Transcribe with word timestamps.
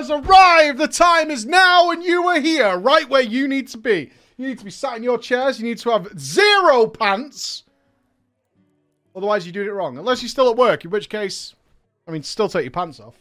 has 0.00 0.10
arrived. 0.10 0.78
The 0.78 0.88
time 0.88 1.30
is 1.30 1.44
now, 1.44 1.90
and 1.90 2.02
you 2.02 2.26
are 2.28 2.40
here, 2.40 2.78
right 2.78 3.08
where 3.08 3.22
you 3.22 3.46
need 3.46 3.68
to 3.68 3.78
be. 3.78 4.10
You 4.38 4.48
need 4.48 4.58
to 4.58 4.64
be 4.64 4.70
sat 4.70 4.96
in 4.96 5.02
your 5.02 5.18
chairs. 5.18 5.60
You 5.60 5.66
need 5.66 5.78
to 5.78 5.90
have 5.90 6.18
zero 6.18 6.86
pants. 6.86 7.64
Otherwise, 9.14 9.44
you're 9.44 9.52
doing 9.52 9.68
it 9.68 9.72
wrong. 9.72 9.98
Unless 9.98 10.22
you're 10.22 10.30
still 10.30 10.50
at 10.50 10.56
work, 10.56 10.84
in 10.84 10.90
which 10.90 11.10
case, 11.10 11.54
I 12.08 12.12
mean, 12.12 12.22
still 12.22 12.48
take 12.48 12.64
your 12.64 12.70
pants 12.70 12.98
off, 12.98 13.16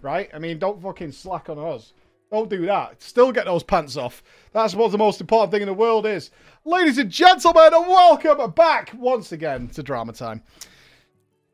right? 0.00 0.30
I 0.32 0.38
mean, 0.38 0.58
don't 0.58 0.80
fucking 0.80 1.12
slack 1.12 1.50
on 1.50 1.58
us. 1.58 1.92
Don't 2.30 2.48
do 2.48 2.64
that. 2.64 3.02
Still 3.02 3.30
get 3.30 3.44
those 3.44 3.62
pants 3.62 3.98
off. 3.98 4.22
That's 4.52 4.74
what 4.74 4.90
the 4.90 4.96
most 4.96 5.20
important 5.20 5.52
thing 5.52 5.60
in 5.60 5.68
the 5.68 5.74
world 5.74 6.06
is. 6.06 6.30
Ladies 6.64 6.96
and 6.96 7.10
gentlemen, 7.10 7.74
and 7.74 7.86
welcome 7.86 8.50
back 8.52 8.92
once 8.96 9.32
again 9.32 9.68
to 9.68 9.82
Drama 9.82 10.14
Time. 10.14 10.42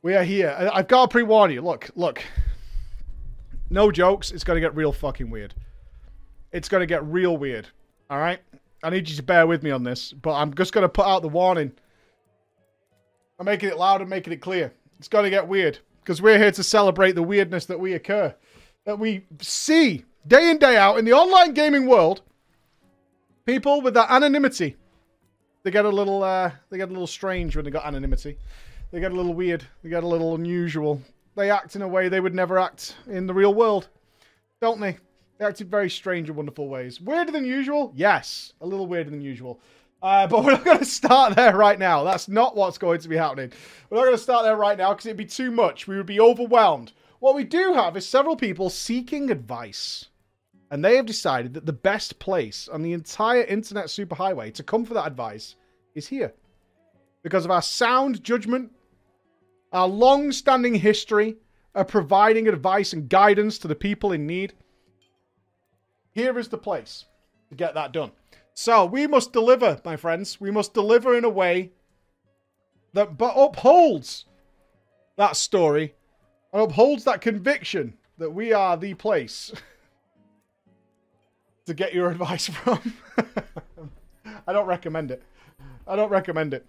We 0.02 0.14
are 0.14 0.22
here. 0.22 0.70
I've 0.72 0.86
got 0.86 1.06
to 1.06 1.08
pre-warn 1.08 1.50
you. 1.50 1.62
Look, 1.62 1.90
look. 1.96 2.22
No 3.70 3.90
jokes. 3.90 4.30
It's 4.30 4.44
going 4.44 4.56
to 4.56 4.60
get 4.60 4.74
real 4.74 4.92
fucking 4.92 5.30
weird. 5.30 5.54
It's 6.52 6.68
going 6.68 6.80
to 6.80 6.86
get 6.86 7.04
real 7.04 7.36
weird. 7.36 7.68
All 8.10 8.18
right? 8.18 8.40
I 8.82 8.90
need 8.90 9.08
you 9.08 9.16
to 9.16 9.22
bear 9.22 9.46
with 9.46 9.62
me 9.62 9.70
on 9.70 9.82
this, 9.82 10.12
but 10.12 10.34
I'm 10.34 10.54
just 10.54 10.72
going 10.72 10.82
to 10.82 10.88
put 10.88 11.06
out 11.06 11.22
the 11.22 11.28
warning. 11.28 11.72
I'm 13.38 13.46
making 13.46 13.68
it 13.68 13.76
loud 13.76 14.00
and 14.00 14.08
making 14.08 14.32
it 14.32 14.40
clear. 14.40 14.72
It's 14.98 15.08
going 15.08 15.24
to 15.24 15.30
get 15.30 15.46
weird 15.46 15.78
because 16.00 16.22
we're 16.22 16.38
here 16.38 16.52
to 16.52 16.62
celebrate 16.62 17.12
the 17.12 17.22
weirdness 17.22 17.66
that 17.66 17.78
we 17.78 17.94
occur, 17.94 18.34
that 18.84 18.98
we 18.98 19.24
see 19.40 20.04
day 20.26 20.50
in 20.50 20.58
day 20.58 20.76
out 20.76 20.98
in 20.98 21.04
the 21.04 21.12
online 21.12 21.54
gaming 21.54 21.86
world. 21.86 22.22
People 23.44 23.80
with 23.80 23.94
that 23.94 24.10
anonymity, 24.10 24.76
they 25.62 25.70
get 25.70 25.84
a 25.84 25.88
little, 25.88 26.22
uh, 26.22 26.50
they 26.70 26.78
get 26.78 26.88
a 26.88 26.92
little 26.92 27.06
strange 27.06 27.56
when 27.56 27.64
they 27.64 27.70
got 27.70 27.86
anonymity. 27.86 28.38
They 28.90 29.00
get 29.00 29.12
a 29.12 29.14
little 29.14 29.34
weird. 29.34 29.64
They 29.82 29.90
get 29.90 30.02
a 30.02 30.06
little 30.06 30.34
unusual. 30.34 31.02
They 31.38 31.52
act 31.52 31.76
in 31.76 31.82
a 31.82 31.88
way 31.88 32.08
they 32.08 32.18
would 32.18 32.34
never 32.34 32.58
act 32.58 32.96
in 33.06 33.28
the 33.28 33.32
real 33.32 33.54
world, 33.54 33.86
don't 34.60 34.80
they? 34.80 34.98
They 35.38 35.44
act 35.44 35.60
in 35.60 35.68
very 35.68 35.88
strange 35.88 36.28
and 36.28 36.36
wonderful 36.36 36.68
ways. 36.68 37.00
Weirder 37.00 37.30
than 37.30 37.44
usual? 37.44 37.92
Yes, 37.94 38.54
a 38.60 38.66
little 38.66 38.88
weirder 38.88 39.10
than 39.10 39.20
usual. 39.20 39.60
Uh, 40.02 40.26
but 40.26 40.44
we're 40.44 40.50
not 40.50 40.64
going 40.64 40.80
to 40.80 40.84
start 40.84 41.36
there 41.36 41.56
right 41.56 41.78
now. 41.78 42.02
That's 42.02 42.26
not 42.26 42.56
what's 42.56 42.76
going 42.76 42.98
to 42.98 43.08
be 43.08 43.16
happening. 43.16 43.52
We're 43.88 43.98
not 43.98 44.06
going 44.06 44.16
to 44.16 44.22
start 44.22 44.46
there 44.46 44.56
right 44.56 44.76
now 44.76 44.92
because 44.92 45.06
it'd 45.06 45.16
be 45.16 45.26
too 45.26 45.52
much. 45.52 45.86
We 45.86 45.96
would 45.96 46.06
be 46.06 46.18
overwhelmed. 46.18 46.90
What 47.20 47.36
we 47.36 47.44
do 47.44 47.72
have 47.72 47.96
is 47.96 48.04
several 48.04 48.34
people 48.34 48.68
seeking 48.68 49.30
advice. 49.30 50.06
And 50.72 50.84
they 50.84 50.96
have 50.96 51.06
decided 51.06 51.54
that 51.54 51.66
the 51.66 51.72
best 51.72 52.18
place 52.18 52.66
on 52.66 52.82
the 52.82 52.94
entire 52.94 53.44
internet 53.44 53.86
superhighway 53.86 54.52
to 54.54 54.64
come 54.64 54.84
for 54.84 54.94
that 54.94 55.06
advice 55.06 55.54
is 55.94 56.08
here. 56.08 56.34
Because 57.22 57.44
of 57.44 57.52
our 57.52 57.62
sound 57.62 58.24
judgment, 58.24 58.72
our 59.72 59.88
long 59.88 60.32
standing 60.32 60.74
history 60.74 61.36
of 61.74 61.88
providing 61.88 62.48
advice 62.48 62.92
and 62.92 63.08
guidance 63.08 63.58
to 63.58 63.68
the 63.68 63.74
people 63.74 64.12
in 64.12 64.26
need. 64.26 64.54
Here 66.12 66.38
is 66.38 66.48
the 66.48 66.58
place 66.58 67.04
to 67.50 67.54
get 67.54 67.74
that 67.74 67.92
done. 67.92 68.12
So 68.54 68.84
we 68.84 69.06
must 69.06 69.32
deliver, 69.32 69.80
my 69.84 69.96
friends. 69.96 70.40
We 70.40 70.50
must 70.50 70.74
deliver 70.74 71.16
in 71.16 71.24
a 71.24 71.28
way 71.28 71.70
that 72.92 73.16
but 73.16 73.34
upholds 73.36 74.24
that 75.16 75.36
story 75.36 75.94
and 76.52 76.62
upholds 76.62 77.04
that 77.04 77.20
conviction 77.20 77.94
that 78.18 78.30
we 78.30 78.52
are 78.52 78.76
the 78.76 78.94
place 78.94 79.52
to 81.66 81.74
get 81.74 81.94
your 81.94 82.10
advice 82.10 82.48
from. 82.48 82.94
I 84.46 84.52
don't 84.52 84.66
recommend 84.66 85.10
it. 85.10 85.22
I 85.86 85.94
don't 85.94 86.10
recommend 86.10 86.54
it. 86.54 86.66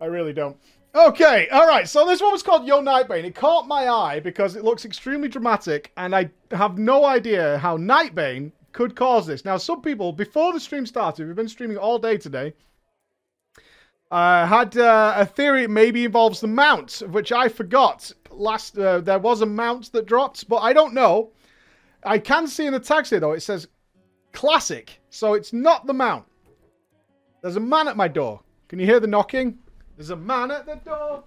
I 0.00 0.06
really 0.06 0.32
don't. 0.32 0.56
Okay, 0.94 1.48
all 1.50 1.68
right. 1.68 1.88
So 1.88 2.04
this 2.04 2.20
one 2.20 2.32
was 2.32 2.42
called 2.42 2.66
Yo 2.66 2.80
Nightbane. 2.80 3.24
It 3.24 3.34
caught 3.36 3.68
my 3.68 3.88
eye 3.88 4.18
because 4.18 4.56
it 4.56 4.64
looks 4.64 4.84
extremely 4.84 5.28
dramatic, 5.28 5.92
and 5.96 6.14
I 6.14 6.30
have 6.50 6.78
no 6.78 7.04
idea 7.04 7.58
how 7.58 7.76
Nightbane 7.76 8.50
could 8.72 8.96
cause 8.96 9.26
this. 9.26 9.44
Now, 9.44 9.56
some 9.56 9.82
people 9.82 10.12
before 10.12 10.52
the 10.52 10.58
stream 10.58 10.84
started, 10.86 11.26
we've 11.26 11.36
been 11.36 11.48
streaming 11.48 11.76
all 11.76 11.98
day 11.98 12.16
today. 12.16 12.54
Uh, 14.10 14.44
had 14.44 14.76
uh, 14.76 15.14
a 15.16 15.24
theory 15.24 15.64
it 15.64 15.70
maybe 15.70 16.04
involves 16.04 16.40
the 16.40 16.48
mount, 16.48 17.02
which 17.10 17.30
I 17.30 17.48
forgot. 17.48 18.10
Last 18.30 18.76
uh, 18.76 19.00
there 19.00 19.20
was 19.20 19.42
a 19.42 19.46
mount 19.46 19.92
that 19.92 20.06
dropped, 20.06 20.48
but 20.48 20.56
I 20.56 20.72
don't 20.72 20.94
know. 20.94 21.30
I 22.02 22.18
can 22.18 22.48
see 22.48 22.66
in 22.66 22.72
the 22.72 22.80
tags 22.80 23.10
here 23.10 23.20
though 23.20 23.32
it 23.32 23.40
says 23.40 23.68
classic, 24.32 24.98
so 25.10 25.34
it's 25.34 25.52
not 25.52 25.86
the 25.86 25.92
mount. 25.92 26.24
There's 27.42 27.56
a 27.56 27.60
man 27.60 27.86
at 27.86 27.96
my 27.96 28.08
door. 28.08 28.40
Can 28.68 28.80
you 28.80 28.86
hear 28.86 28.98
the 28.98 29.06
knocking? 29.06 29.58
There's 30.00 30.08
a 30.08 30.16
man 30.16 30.50
at 30.50 30.64
the 30.64 30.76
door. 30.76 31.24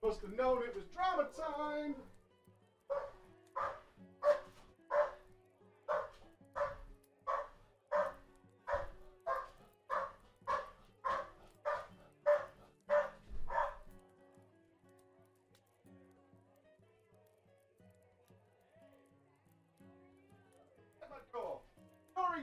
Must 0.00 0.20
have 0.20 0.34
known 0.34 0.62
it 0.62 0.72
was 0.72 0.84
drama 0.94 1.26
time. 1.36 1.96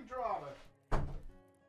Drama. 0.09 0.47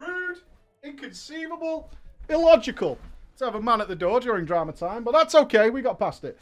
Rude, 0.00 0.38
inconceivable, 0.82 1.90
illogical 2.28 2.98
to 3.42 3.46
have 3.46 3.60
a 3.60 3.62
man 3.62 3.80
at 3.80 3.88
the 3.88 3.96
door 3.96 4.20
during 4.20 4.44
drama 4.44 4.72
time, 4.72 5.04
but 5.04 5.12
that's 5.12 5.34
okay. 5.34 5.68
We 5.70 5.82
got 5.82 5.98
past 5.98 6.24
it. 6.24 6.38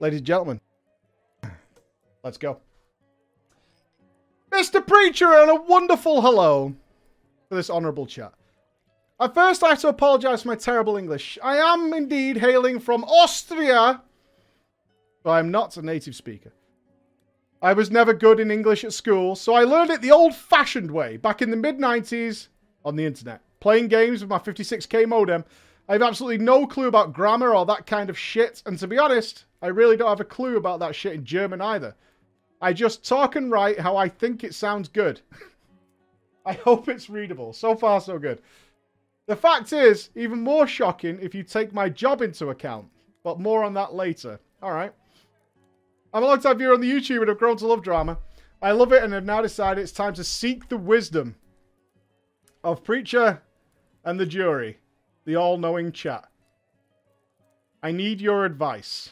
Ladies 0.00 0.20
and 0.20 0.26
gentlemen, 0.26 0.60
let's 2.22 2.36
go. 2.36 2.58
Mr. 4.50 4.84
Preacher, 4.86 5.32
and 5.32 5.50
a 5.50 5.54
wonderful 5.54 6.20
hello 6.20 6.74
for 7.48 7.54
this 7.54 7.70
honourable 7.70 8.06
chat. 8.06 8.32
At 9.20 9.34
first, 9.34 9.62
I 9.62 9.70
have 9.70 9.80
to 9.80 9.88
apologise 9.88 10.42
for 10.42 10.48
my 10.48 10.56
terrible 10.56 10.96
English. 10.96 11.38
I 11.42 11.56
am 11.56 11.92
indeed 11.92 12.36
hailing 12.36 12.80
from 12.80 13.04
Austria, 13.04 14.02
but 15.22 15.30
I'm 15.30 15.50
not 15.50 15.76
a 15.76 15.82
native 15.82 16.16
speaker. 16.16 16.52
I 17.62 17.72
was 17.72 17.90
never 17.90 18.12
good 18.12 18.40
in 18.40 18.50
English 18.50 18.84
at 18.84 18.92
school, 18.92 19.36
so 19.36 19.54
I 19.54 19.64
learned 19.64 19.90
it 19.90 20.02
the 20.02 20.10
old 20.10 20.34
fashioned 20.34 20.90
way 20.90 21.16
back 21.16 21.40
in 21.40 21.50
the 21.50 21.56
mid 21.56 21.78
90s 21.78 22.48
on 22.84 22.96
the 22.96 23.06
internet. 23.06 23.40
Playing 23.60 23.88
games 23.88 24.20
with 24.20 24.28
my 24.28 24.38
56k 24.38 25.08
modem. 25.08 25.44
I 25.88 25.92
have 25.92 26.02
absolutely 26.02 26.44
no 26.44 26.66
clue 26.66 26.88
about 26.88 27.12
grammar 27.12 27.54
or 27.54 27.66
that 27.66 27.86
kind 27.86 28.08
of 28.08 28.18
shit, 28.18 28.62
and 28.64 28.78
to 28.78 28.86
be 28.86 28.98
honest, 28.98 29.44
I 29.60 29.68
really 29.68 29.96
don't 29.96 30.08
have 30.08 30.20
a 30.20 30.24
clue 30.24 30.56
about 30.56 30.80
that 30.80 30.94
shit 30.94 31.14
in 31.14 31.24
German 31.24 31.60
either. 31.60 31.94
I 32.60 32.72
just 32.72 33.06
talk 33.06 33.36
and 33.36 33.50
write 33.50 33.78
how 33.78 33.96
I 33.96 34.08
think 34.08 34.42
it 34.42 34.54
sounds 34.54 34.88
good. 34.88 35.20
I 36.46 36.54
hope 36.54 36.88
it's 36.88 37.10
readable. 37.10 37.52
So 37.52 37.74
far, 37.74 38.00
so 38.00 38.18
good. 38.18 38.40
The 39.26 39.36
fact 39.36 39.72
is, 39.72 40.10
even 40.14 40.40
more 40.40 40.66
shocking 40.66 41.18
if 41.20 41.34
you 41.34 41.42
take 41.42 41.72
my 41.72 41.88
job 41.88 42.22
into 42.22 42.50
account, 42.50 42.86
but 43.22 43.40
more 43.40 43.64
on 43.64 43.74
that 43.74 43.94
later. 43.94 44.38
Alright. 44.62 44.92
I'm 46.12 46.22
a 46.22 46.26
long 46.26 46.40
time 46.40 46.58
viewer 46.58 46.74
on 46.74 46.80
the 46.80 46.90
YouTube 46.90 47.20
and 47.20 47.28
have 47.28 47.38
grown 47.38 47.56
to 47.56 47.66
love 47.66 47.82
drama. 47.82 48.18
I 48.62 48.72
love 48.72 48.92
it 48.92 49.02
and 49.02 49.12
have 49.12 49.24
now 49.24 49.42
decided 49.42 49.82
it's 49.82 49.92
time 49.92 50.14
to 50.14 50.24
seek 50.24 50.68
the 50.68 50.76
wisdom 50.76 51.36
of 52.62 52.84
Preacher 52.84 53.42
and 54.04 54.20
the 54.20 54.26
jury, 54.26 54.78
the 55.24 55.36
all 55.36 55.58
knowing 55.58 55.92
chat. 55.92 56.26
I 57.82 57.92
need 57.92 58.20
your 58.20 58.44
advice. 58.44 59.10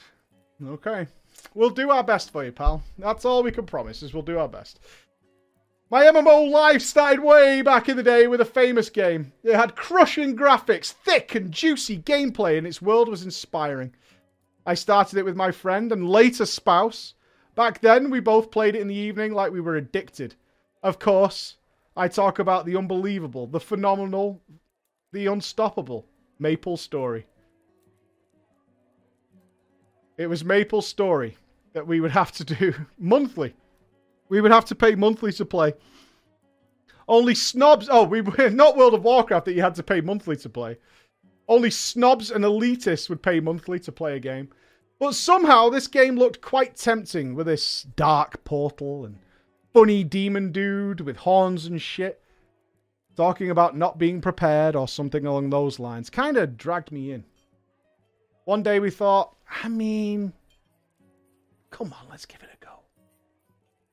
Okay. 0.64 1.06
We'll 1.55 1.70
do 1.70 1.91
our 1.91 2.05
best 2.05 2.31
for 2.31 2.44
you, 2.44 2.53
pal. 2.53 2.82
That's 2.99 3.25
all 3.25 3.43
we 3.43 3.53
can 3.53 3.67
promise, 3.67 4.03
is 4.03 4.14
we'll 4.14 4.23
do 4.23 4.38
our 4.38 4.49
best. 4.49 4.81
My 5.91 6.05
MMO 6.05 6.50
life 6.50 6.81
started 6.81 7.20
way 7.20 7.61
back 7.61 7.88
in 7.88 7.99
the 7.99 8.03
day 8.03 8.26
with 8.26 8.41
a 8.41 8.47
famous 8.47 8.88
game. 8.88 9.32
It 9.44 9.55
had 9.55 9.76
crushing 9.76 10.35
graphics, 10.35 10.91
thick 10.91 11.35
and 11.35 11.53
juicy 11.53 11.99
gameplay, 11.99 12.56
and 12.56 12.67
its 12.67 12.81
world 12.81 13.09
was 13.09 13.25
inspiring. 13.25 13.94
I 14.64 14.73
started 14.73 15.19
it 15.19 15.25
with 15.25 15.37
my 15.37 15.50
friend 15.50 15.93
and 15.93 16.09
later 16.09 16.47
spouse. 16.47 17.12
Back 17.55 17.82
then, 17.82 18.09
we 18.09 18.20
both 18.20 18.50
played 18.50 18.75
it 18.75 18.81
in 18.81 18.88
the 18.88 18.94
evening 18.94 19.35
like 19.35 19.53
we 19.53 19.61
were 19.61 19.76
addicted. 19.76 20.35
Of 20.82 20.99
course, 20.99 21.56
I 21.94 22.09
talk 22.09 22.38
about 22.38 22.64
the 22.64 22.76
unbelievable, 22.76 23.47
the 23.47 23.61
phenomenal, 23.61 24.41
the 25.12 25.26
unstoppable 25.26 26.06
Maple 26.38 26.76
Story. 26.76 27.26
It 30.19 30.26
was 30.26 30.44
Maple 30.44 30.82
Story 30.82 31.37
that 31.73 31.87
we 31.87 32.00
would 32.00 32.11
have 32.11 32.32
to 32.32 32.44
do 32.44 32.75
monthly. 32.99 33.55
We 34.29 34.41
would 34.41 34.53
have 34.53 34.64
to 34.67 34.75
pay 34.75 34.94
monthly 34.94 35.32
to 35.32 35.44
play. 35.44 35.75
Only 37.09 37.35
snobs. 37.35 37.88
Oh, 37.91 38.05
we 38.05 38.20
were 38.20 38.50
not 38.50 38.76
World 38.76 38.94
of 38.94 39.05
Warcraft 39.05 39.47
that 39.47 39.55
you 39.55 39.62
had 39.62 39.75
to 39.76 39.82
pay 39.82 40.00
monthly 40.00 40.37
to 40.37 40.49
play. 40.49 40.79
Only 41.49 41.70
snobs 41.70 42.31
and 42.31 42.44
elitists 42.44 43.09
would 43.11 43.23
pay 43.23 43.41
monthly 43.41 43.79
to 43.81 43.93
play 43.93 44.17
a 44.17 44.20
game. 44.20 44.49
But 44.99 45.14
somehow 45.14 45.69
this 45.69 45.88
game 45.88 46.17
looked 46.17 46.41
quite 46.41 46.76
tempting 46.76 47.35
with 47.35 47.47
this 47.47 47.82
dark 47.97 48.44
portal 48.44 49.05
and 49.05 49.19
funny 49.73 50.05
demon 50.05 50.53
dude 50.53 51.00
with 51.00 51.17
horns 51.17 51.67
and 51.67 51.82
shit. 51.82 52.22
Talking 53.17 53.50
about 53.50 53.76
not 53.76 53.99
being 53.99 54.20
prepared 54.20 54.75
or 54.75 54.88
something 54.88 55.26
along 55.26 55.50
those 55.50 55.79
lines. 55.79 56.09
Kind 56.09 56.37
of 56.37 56.56
dragged 56.56 56.91
me 56.91 57.12
in. 57.12 57.25
One 58.44 58.62
day 58.62 58.81
we 58.81 58.91
thought, 58.91 59.37
I 59.62 59.69
mean, 59.69 60.32
come 61.70 61.93
on, 61.93 62.06
let's 62.11 62.26
give 62.26 62.43
it 62.43 62.49
a 62.53 62.64
go. 62.64 62.81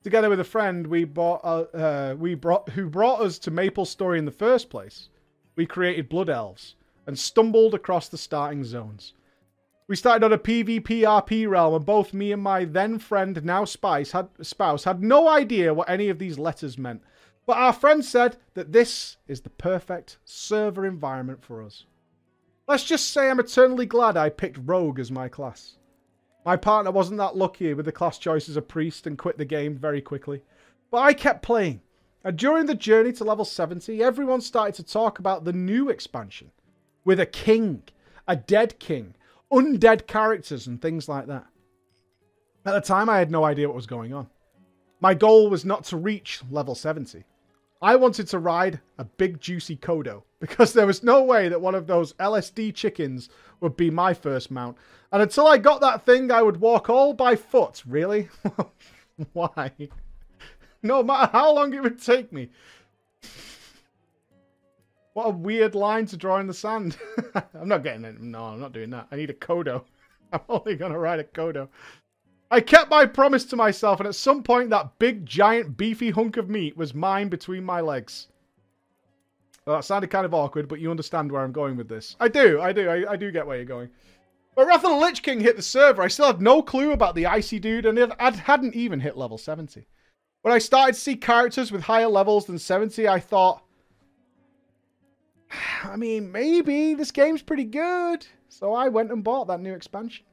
Together 0.04 0.30
with 0.30 0.40
a 0.40 0.46
friend, 0.46 0.88
we 0.88 1.04
bought 1.04 1.42
uh, 1.44 1.78
uh, 1.78 2.16
we 2.18 2.34
brought 2.34 2.70
who 2.70 2.90
brought 2.90 3.22
us 3.22 3.38
to 3.40 3.52
Maple 3.52 3.86
Story 3.86 4.18
in 4.18 4.26
the 4.26 4.32
first 4.32 4.70
place. 4.70 5.10
We 5.56 5.66
created 5.66 6.08
Blood 6.08 6.30
Elves 6.30 6.76
and 7.06 7.20
stumbled 7.20 7.74
across 7.74 8.08
the 8.08 8.18
starting 8.18 8.64
zones. 8.64 9.14
We 9.90 9.96
started 9.96 10.24
on 10.24 10.32
a 10.32 10.38
PvP 10.38 11.02
RP 11.02 11.50
realm, 11.50 11.74
and 11.74 11.86
both 11.86 12.14
me 12.14 12.32
and 12.32 12.42
my 12.42 12.64
then 12.64 13.00
friend, 13.00 13.44
now 13.44 13.66
had, 13.66 14.30
spouse, 14.44 14.84
had 14.84 15.02
no 15.02 15.28
idea 15.28 15.74
what 15.74 15.90
any 15.90 16.10
of 16.10 16.20
these 16.20 16.38
letters 16.38 16.78
meant. 16.78 17.02
But 17.50 17.58
our 17.58 17.74
friend 17.74 18.06
said 18.06 18.38
that 18.54 18.74
this 18.74 19.18
is 19.28 19.42
the 19.42 19.50
perfect 19.50 20.20
server 20.24 20.86
environment 20.86 21.44
for 21.44 21.64
us. 21.64 21.86
Let's 22.68 22.84
just 22.84 23.12
say 23.12 23.28
I'm 23.28 23.40
eternally 23.40 23.88
glad 23.88 24.16
I 24.16 24.30
picked 24.30 24.60
Rogue 24.64 25.00
as 25.00 25.10
my 25.10 25.30
class. 25.30 25.78
My 26.46 26.58
partner 26.58 26.92
wasn't 26.92 27.18
that 27.18 27.36
lucky 27.36 27.74
with 27.74 27.88
the 27.88 27.92
class 27.92 28.20
choice 28.20 28.50
as 28.50 28.56
a 28.56 28.62
priest 28.62 29.08
and 29.08 29.18
quit 29.18 29.40
the 29.40 29.46
game 29.46 29.76
very 29.76 30.00
quickly. 30.00 30.44
But 30.92 31.00
I 31.00 31.14
kept 31.14 31.42
playing. 31.42 31.82
And 32.24 32.38
during 32.38 32.68
the 32.68 32.76
journey 32.76 33.14
to 33.14 33.24
level 33.24 33.46
70, 33.46 34.04
everyone 34.04 34.42
started 34.42 34.76
to 34.76 34.84
talk 34.84 35.18
about 35.18 35.44
the 35.44 35.52
new 35.52 35.90
expansion 35.90 36.52
with 37.04 37.20
a 37.20 37.26
king, 37.26 37.82
a 38.28 38.36
dead 38.36 38.78
king, 38.78 39.16
undead 39.52 40.06
characters, 40.06 40.68
and 40.68 40.80
things 40.80 41.10
like 41.10 41.26
that. 41.26 41.48
At 42.64 42.74
the 42.74 42.82
time, 42.82 43.10
I 43.10 43.18
had 43.18 43.32
no 43.32 43.44
idea 43.44 43.68
what 43.68 43.76
was 43.76 43.88
going 43.88 44.14
on. 44.14 44.30
My 45.02 45.16
goal 45.16 45.50
was 45.50 45.66
not 45.66 45.86
to 45.86 45.98
reach 45.98 46.42
level 46.52 46.76
70. 46.76 47.24
I 47.82 47.96
wanted 47.96 48.28
to 48.28 48.40
ride 48.40 48.80
a 48.98 49.06
big 49.06 49.40
juicy 49.40 49.78
Kodo 49.78 50.24
because 50.40 50.74
there 50.74 50.88
was 50.88 51.04
no 51.04 51.24
way 51.24 51.48
that 51.48 51.62
one 51.62 51.76
of 51.76 51.88
those 51.88 52.14
LSD 52.14 52.76
chickens 52.76 53.30
would 53.62 53.78
be 53.78 53.90
my 53.90 54.14
first 54.14 54.52
mount. 54.52 54.78
And 55.12 55.22
until 55.22 55.48
I 55.48 55.58
got 55.58 55.82
that 55.82 56.06
thing, 56.06 56.32
I 56.32 56.42
would 56.42 56.60
walk 56.60 56.90
all 56.90 57.14
by 57.14 57.36
foot. 57.36 57.84
Really? 57.88 58.30
Why? 59.34 59.72
No 60.84 61.04
matter 61.04 61.32
how 61.32 61.54
long 61.54 61.74
it 61.74 61.82
would 61.82 62.02
take 62.02 62.32
me. 62.34 62.50
What 65.14 65.28
a 65.28 65.32
weird 65.32 65.76
line 65.76 66.06
to 66.08 66.18
draw 66.18 66.40
in 66.40 66.48
the 66.48 66.54
sand. 66.54 66.98
I'm 67.54 67.68
not 67.68 67.84
getting 67.84 68.06
it. 68.06 68.22
No, 68.22 68.44
I'm 68.46 68.60
not 68.60 68.74
doing 68.74 68.90
that. 68.92 69.08
I 69.12 69.16
need 69.16 69.30
a 69.30 69.34
Kodo. 69.34 69.84
I'm 70.34 70.42
only 70.48 70.76
going 70.76 70.94
to 70.94 71.00
ride 71.00 71.20
a 71.20 71.24
Kodo. 71.24 71.68
I 72.52 72.62
kept 72.62 72.90
my 72.90 73.06
promise 73.06 73.46
to 73.46 73.56
myself, 73.56 74.00
and 74.00 74.08
at 74.08 74.16
some 74.16 74.42
point, 74.42 74.72
that 74.72 74.98
big, 74.98 75.26
giant, 75.26 75.78
beefy 75.78 76.10
hunk 76.10 76.36
of 76.38 76.50
meat 76.50 76.76
was 76.76 76.96
mine 76.96 77.30
between 77.30 77.64
my 77.64 77.80
legs. 77.80 78.28
Well, 79.66 79.78
that 79.78 79.84
sounded 79.84 80.10
kind 80.10 80.26
of 80.26 80.34
awkward, 80.34 80.68
but 80.68 80.80
you 80.80 80.90
understand 80.90 81.32
where 81.32 81.44
I'm 81.44 81.52
going 81.52 81.78
with 81.78 81.90
this. 81.90 82.16
I 82.20 82.28
do, 82.28 82.60
I 82.60 82.74
do, 82.74 82.90
I, 82.90 83.12
I 83.12 83.16
do 83.16 83.30
get 83.32 83.46
where 83.46 83.58
you're 83.58 83.66
going. 83.66 83.90
But 84.56 84.66
Wrath 84.66 84.84
of 84.84 84.90
the 84.90 84.98
Lich 84.98 85.22
King 85.22 85.42
hit 85.42 85.58
the 85.58 85.62
server. 85.62 86.02
I 86.02 86.08
still 86.08 86.26
had 86.26 86.42
no 86.42 86.64
clue 86.64 86.92
about 86.92 87.14
the 87.14 87.28
Icy 87.28 87.60
Dude, 87.60 87.86
and 87.86 88.00
it, 88.00 88.12
I 88.20 88.32
hadn't 88.32 88.74
even 88.74 89.00
hit 89.00 89.16
level 89.16 89.38
70. 89.38 89.86
When 90.42 90.54
I 90.54 90.58
started 90.58 90.94
to 90.94 91.00
see 91.00 91.16
characters 91.16 91.72
with 91.72 91.84
higher 91.84 92.08
levels 92.08 92.46
than 92.46 92.58
70, 92.58 93.08
I 93.08 93.20
thought, 93.20 93.64
I 95.84 95.96
mean, 95.98 96.32
maybe 96.32 96.96
this 96.96 97.12
game's 97.12 97.44
pretty 97.44 97.66
good. 97.66 98.26
So 98.48 98.74
I 98.74 98.88
went 98.88 99.12
and 99.12 99.24
bought 99.24 99.48
that 99.48 99.62
new 99.62 99.74
expansion. 99.74 100.26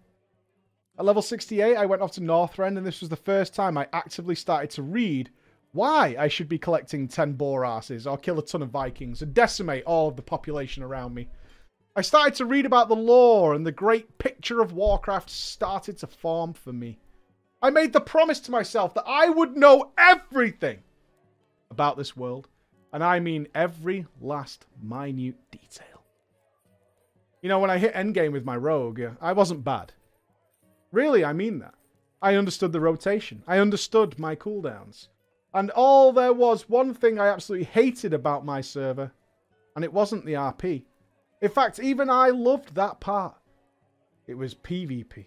At 0.99 1.05
level 1.05 1.21
68, 1.21 1.77
I 1.77 1.85
went 1.85 2.01
off 2.01 2.13
to 2.13 2.23
Northrend, 2.23 2.79
and 2.79 2.87
this 2.87 3.01
was 3.01 3.11
the 3.11 3.17
first 3.17 3.55
time 3.55 3.77
I 3.77 3.87
actively 3.93 4.35
started 4.35 4.71
to 4.71 4.83
read 4.83 5.31
why 5.73 6.17
I 6.19 6.29
should 6.29 6.49
be 6.49 6.59
collecting 6.59 7.07
10 7.07 7.35
boar 7.35 7.67
asses 7.67 8.07
or 8.07 8.17
kill 8.17 8.39
a 8.39 8.43
ton 8.45 8.63
of 8.63 8.71
Vikings 8.71 9.21
and 9.21 9.35
decimate 9.35 9.85
all 9.85 10.09
of 10.09 10.17
the 10.17 10.23
population 10.23 10.83
around 10.83 11.13
me. 11.13 11.29
I 11.95 12.01
started 12.01 12.35
to 12.37 12.47
read 12.47 12.65
about 12.65 12.89
the 12.89 12.97
lore, 12.97 13.55
and 13.55 13.67
the 13.67 13.73
great 13.73 14.17
picture 14.17 14.63
of 14.63 14.73
Warcraft 14.73 15.29
started 15.29 15.99
to 15.99 16.07
form 16.07 16.55
for 16.55 16.73
me. 16.73 16.99
I 17.61 17.69
made 17.69 17.93
the 17.93 18.01
promise 18.01 18.41
to 18.41 18.51
myself 18.51 18.95
that 18.95 19.05
I 19.07 19.29
would 19.29 19.55
know 19.55 19.93
everything 19.99 20.79
about 21.71 21.99
this 21.99 22.17
world, 22.17 22.49
and 22.95 23.05
I 23.05 23.21
mean 23.21 23.49
every 23.55 24.07
last 24.21 24.65
minute 24.83 25.37
detail. 25.51 26.05
You 27.43 27.51
know, 27.51 27.59
when 27.59 27.71
I 27.71 27.77
hit 27.77 27.93
endgame 27.93 28.33
with 28.33 28.47
my 28.47 28.57
rogue, 28.57 29.01
I 29.21 29.33
wasn't 29.35 29.65
bad. 29.65 29.93
Really, 30.97 31.27
I 31.27 31.35
mean 31.35 31.59
that. 31.59 31.75
I 32.23 32.37
understood 32.37 32.73
the 32.73 32.81
rotation. 32.81 33.43
I 33.47 33.59
understood 33.59 34.19
my 34.19 34.35
cooldowns. 34.35 35.09
And 35.53 35.71
all 35.73 36.11
there 36.11 36.33
was 36.33 36.71
one 36.71 36.95
thing 36.95 37.19
I 37.19 37.29
absolutely 37.29 37.67
hated 37.67 38.15
about 38.15 38.47
my 38.47 38.63
server, 38.63 39.13
and 39.75 39.85
it 39.85 39.93
wasn't 39.93 40.25
the 40.25 40.33
RP. 40.33 40.85
In 41.43 41.51
fact, 41.51 41.79
even 41.81 42.09
I 42.09 42.31
loved 42.31 42.75
that 42.75 42.99
part. 42.99 43.37
It 44.27 44.39
was 44.39 44.55
PvP. 44.55 45.27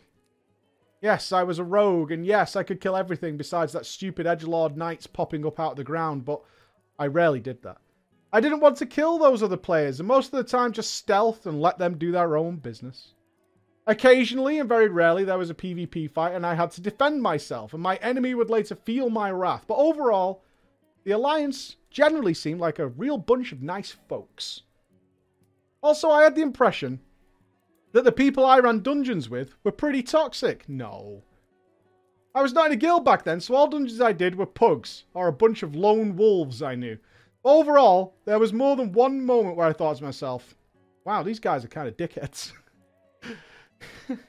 Yes, 1.04 1.32
I 1.32 1.44
was 1.44 1.60
a 1.60 1.64
rogue, 1.64 2.12
and 2.12 2.26
yes, 2.26 2.56
I 2.56 2.64
could 2.64 2.82
kill 2.82 2.98
everything 2.98 3.38
besides 3.38 3.72
that 3.74 3.86
stupid 3.86 4.26
edgelord 4.26 4.76
knights 4.76 5.06
popping 5.06 5.46
up 5.46 5.60
out 5.60 5.74
of 5.74 5.78
the 5.78 5.84
ground, 5.84 6.26
but 6.26 6.42
I 6.98 7.06
rarely 7.06 7.42
did 7.42 7.62
that. 7.62 7.78
I 8.34 8.42
didn't 8.42 8.62
want 8.62 8.78
to 8.78 8.88
kill 8.88 9.20
those 9.20 9.44
other 9.44 9.56
players, 9.56 10.00
and 10.00 10.08
most 10.08 10.34
of 10.34 10.44
the 10.44 10.52
time 10.52 10.72
just 10.72 10.96
stealth 10.96 11.46
and 11.46 11.62
let 11.62 11.78
them 11.78 12.00
do 12.00 12.12
their 12.12 12.38
own 12.38 12.56
business. 12.56 13.14
Occasionally, 13.90 14.60
and 14.60 14.70
very 14.70 14.88
rarely, 14.88 15.24
there 15.24 15.40
was 15.40 15.50
a 15.50 15.56
PvP 15.56 16.12
fight 16.12 16.36
and 16.36 16.46
I 16.46 16.54
had 16.54 16.70
to 16.74 16.82
defend 16.82 17.24
myself, 17.24 17.74
and 17.74 17.82
my 17.82 17.96
enemy 17.96 18.36
would 18.36 18.52
later 18.52 18.76
feel 18.76 19.10
my 19.10 19.32
wrath. 19.32 19.66
But 19.68 19.80
overall, 19.80 20.44
the 21.06 21.12
Alliance 21.12 21.76
generally 21.90 22.36
seemed 22.36 22.60
like 22.60 22.78
a 22.78 22.90
real 22.90 23.18
bunch 23.18 23.52
of 23.52 23.64
nice 23.64 23.96
folks. 24.08 24.62
Also, 25.82 26.12
I 26.12 26.22
had 26.22 26.36
the 26.36 26.44
impression 26.44 27.00
that 27.94 28.04
the 28.04 28.12
people 28.12 28.46
I 28.46 28.60
ran 28.60 28.82
dungeons 28.82 29.28
with 29.28 29.56
were 29.64 29.72
pretty 29.72 30.04
toxic. 30.04 30.70
No. 30.70 31.24
I 32.36 32.44
was 32.44 32.54
not 32.54 32.68
in 32.68 32.74
a 32.74 32.76
guild 32.76 33.04
back 33.04 33.24
then, 33.24 33.42
so 33.42 33.56
all 33.56 33.68
dungeons 33.68 34.02
I 34.02 34.12
did 34.12 34.36
were 34.36 34.46
pugs, 34.46 35.06
or 35.16 35.28
a 35.28 35.34
bunch 35.34 35.64
of 35.64 35.76
lone 35.76 36.16
wolves 36.16 36.62
I 36.62 36.76
knew. 36.76 37.00
Overall, 37.44 38.14
there 38.26 38.38
was 38.38 38.54
more 38.54 38.76
than 38.76 38.92
one 38.92 39.26
moment 39.26 39.56
where 39.56 39.68
I 39.68 39.74
thought 39.74 39.98
to 39.98 40.04
myself, 40.04 40.54
wow, 41.06 41.24
these 41.24 41.40
guys 41.40 41.66
are 41.66 41.70
kind 41.70 41.88
of 41.88 41.98
dickheads. 41.98 42.52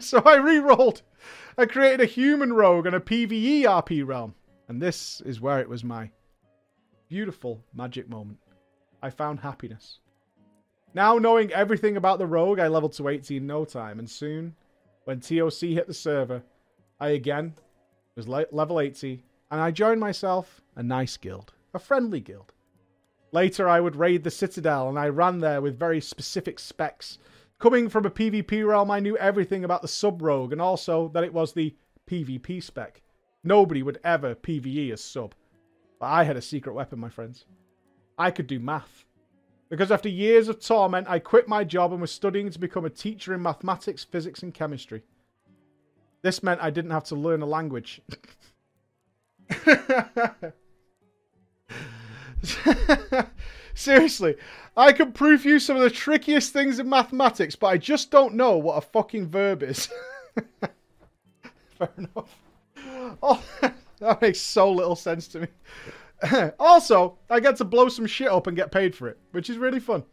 so 0.00 0.22
I 0.24 0.36
re-rolled. 0.36 1.02
I 1.56 1.66
created 1.66 2.00
a 2.00 2.06
human 2.06 2.52
rogue 2.52 2.86
and 2.86 2.96
a 2.96 3.00
PvE 3.00 3.62
RP 3.62 4.06
realm. 4.06 4.34
And 4.68 4.80
this 4.80 5.20
is 5.22 5.40
where 5.40 5.60
it 5.60 5.68
was 5.68 5.84
my 5.84 6.10
beautiful 7.08 7.62
magic 7.74 8.08
moment. 8.08 8.38
I 9.02 9.10
found 9.10 9.40
happiness. 9.40 9.98
Now 10.94 11.18
knowing 11.18 11.52
everything 11.52 11.96
about 11.96 12.18
the 12.18 12.26
rogue, 12.26 12.58
I 12.58 12.68
leveled 12.68 12.94
to 12.94 13.08
80 13.08 13.36
in 13.36 13.46
no 13.46 13.64
time. 13.64 13.98
And 13.98 14.08
soon, 14.08 14.54
when 15.04 15.20
TOC 15.20 15.60
hit 15.60 15.86
the 15.86 15.94
server, 15.94 16.42
I 16.98 17.08
again 17.10 17.54
was 18.16 18.28
level 18.28 18.80
80. 18.80 19.22
And 19.50 19.60
I 19.60 19.70
joined 19.70 20.00
myself 20.00 20.62
a 20.76 20.82
nice 20.82 21.16
guild. 21.16 21.52
A 21.74 21.78
friendly 21.78 22.20
guild. 22.20 22.52
Later, 23.32 23.68
I 23.68 23.80
would 23.80 23.96
raid 23.96 24.22
the 24.22 24.30
Citadel, 24.30 24.88
and 24.88 24.96
I 24.96 25.08
ran 25.08 25.40
there 25.40 25.60
with 25.60 25.78
very 25.78 26.00
specific 26.00 26.60
specs 26.60 27.18
Coming 27.58 27.88
from 27.88 28.04
a 28.04 28.10
PvP 28.10 28.66
realm, 28.66 28.90
I 28.90 29.00
knew 29.00 29.16
everything 29.16 29.64
about 29.64 29.82
the 29.82 29.88
sub 29.88 30.20
rogue 30.20 30.52
and 30.52 30.60
also 30.60 31.08
that 31.08 31.24
it 31.24 31.32
was 31.32 31.52
the 31.52 31.74
PvP 32.06 32.62
spec. 32.62 33.02
Nobody 33.42 33.82
would 33.82 34.00
ever 34.04 34.34
PvE 34.34 34.92
as 34.92 35.02
sub. 35.02 35.34
But 35.98 36.06
I 36.06 36.24
had 36.24 36.36
a 36.36 36.42
secret 36.42 36.74
weapon, 36.74 36.98
my 36.98 37.08
friends. 37.08 37.46
I 38.18 38.30
could 38.30 38.46
do 38.46 38.58
math. 38.58 39.06
Because 39.70 39.90
after 39.90 40.08
years 40.08 40.48
of 40.48 40.60
torment, 40.60 41.08
I 41.08 41.18
quit 41.18 41.48
my 41.48 41.64
job 41.64 41.92
and 41.92 42.00
was 42.00 42.12
studying 42.12 42.50
to 42.50 42.58
become 42.58 42.84
a 42.84 42.90
teacher 42.90 43.32
in 43.34 43.42
mathematics, 43.42 44.04
physics, 44.04 44.42
and 44.42 44.52
chemistry. 44.52 45.02
This 46.22 46.42
meant 46.42 46.60
I 46.60 46.70
didn't 46.70 46.90
have 46.90 47.04
to 47.04 47.14
learn 47.14 47.42
a 47.42 47.46
language. 47.46 48.00
Seriously, 53.74 54.36
I 54.76 54.92
can 54.92 55.12
prove 55.12 55.44
you 55.44 55.58
some 55.58 55.76
of 55.76 55.82
the 55.82 55.90
trickiest 55.90 56.52
things 56.52 56.78
in 56.78 56.88
mathematics, 56.88 57.56
but 57.56 57.68
I 57.68 57.76
just 57.76 58.10
don't 58.10 58.34
know 58.34 58.56
what 58.56 58.78
a 58.78 58.80
fucking 58.80 59.28
verb 59.28 59.62
is. 59.62 59.88
Fair 61.78 61.90
enough. 61.98 62.38
Oh, 63.22 63.42
that 64.00 64.22
makes 64.22 64.40
so 64.40 64.70
little 64.70 64.96
sense 64.96 65.28
to 65.28 65.40
me. 65.40 65.48
also, 66.58 67.18
I 67.28 67.40
get 67.40 67.56
to 67.56 67.64
blow 67.64 67.88
some 67.88 68.06
shit 68.06 68.28
up 68.28 68.46
and 68.46 68.56
get 68.56 68.70
paid 68.70 68.94
for 68.94 69.08
it, 69.08 69.18
which 69.32 69.50
is 69.50 69.58
really 69.58 69.80
fun. 69.80 70.04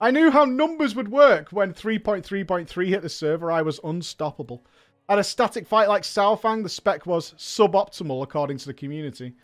I 0.00 0.10
knew 0.10 0.30
how 0.30 0.44
numbers 0.44 0.94
would 0.94 1.08
work 1.08 1.50
when 1.52 1.72
3.3.3 1.72 2.88
hit 2.88 3.02
the 3.02 3.08
server. 3.08 3.50
I 3.50 3.62
was 3.62 3.80
unstoppable. 3.82 4.62
At 5.08 5.18
a 5.18 5.24
static 5.24 5.66
fight 5.66 5.88
like 5.88 6.02
Saurfang, 6.02 6.62
the 6.62 6.68
spec 6.68 7.06
was 7.06 7.32
suboptimal 7.34 8.22
according 8.22 8.58
to 8.58 8.66
the 8.66 8.74
community. 8.74 9.34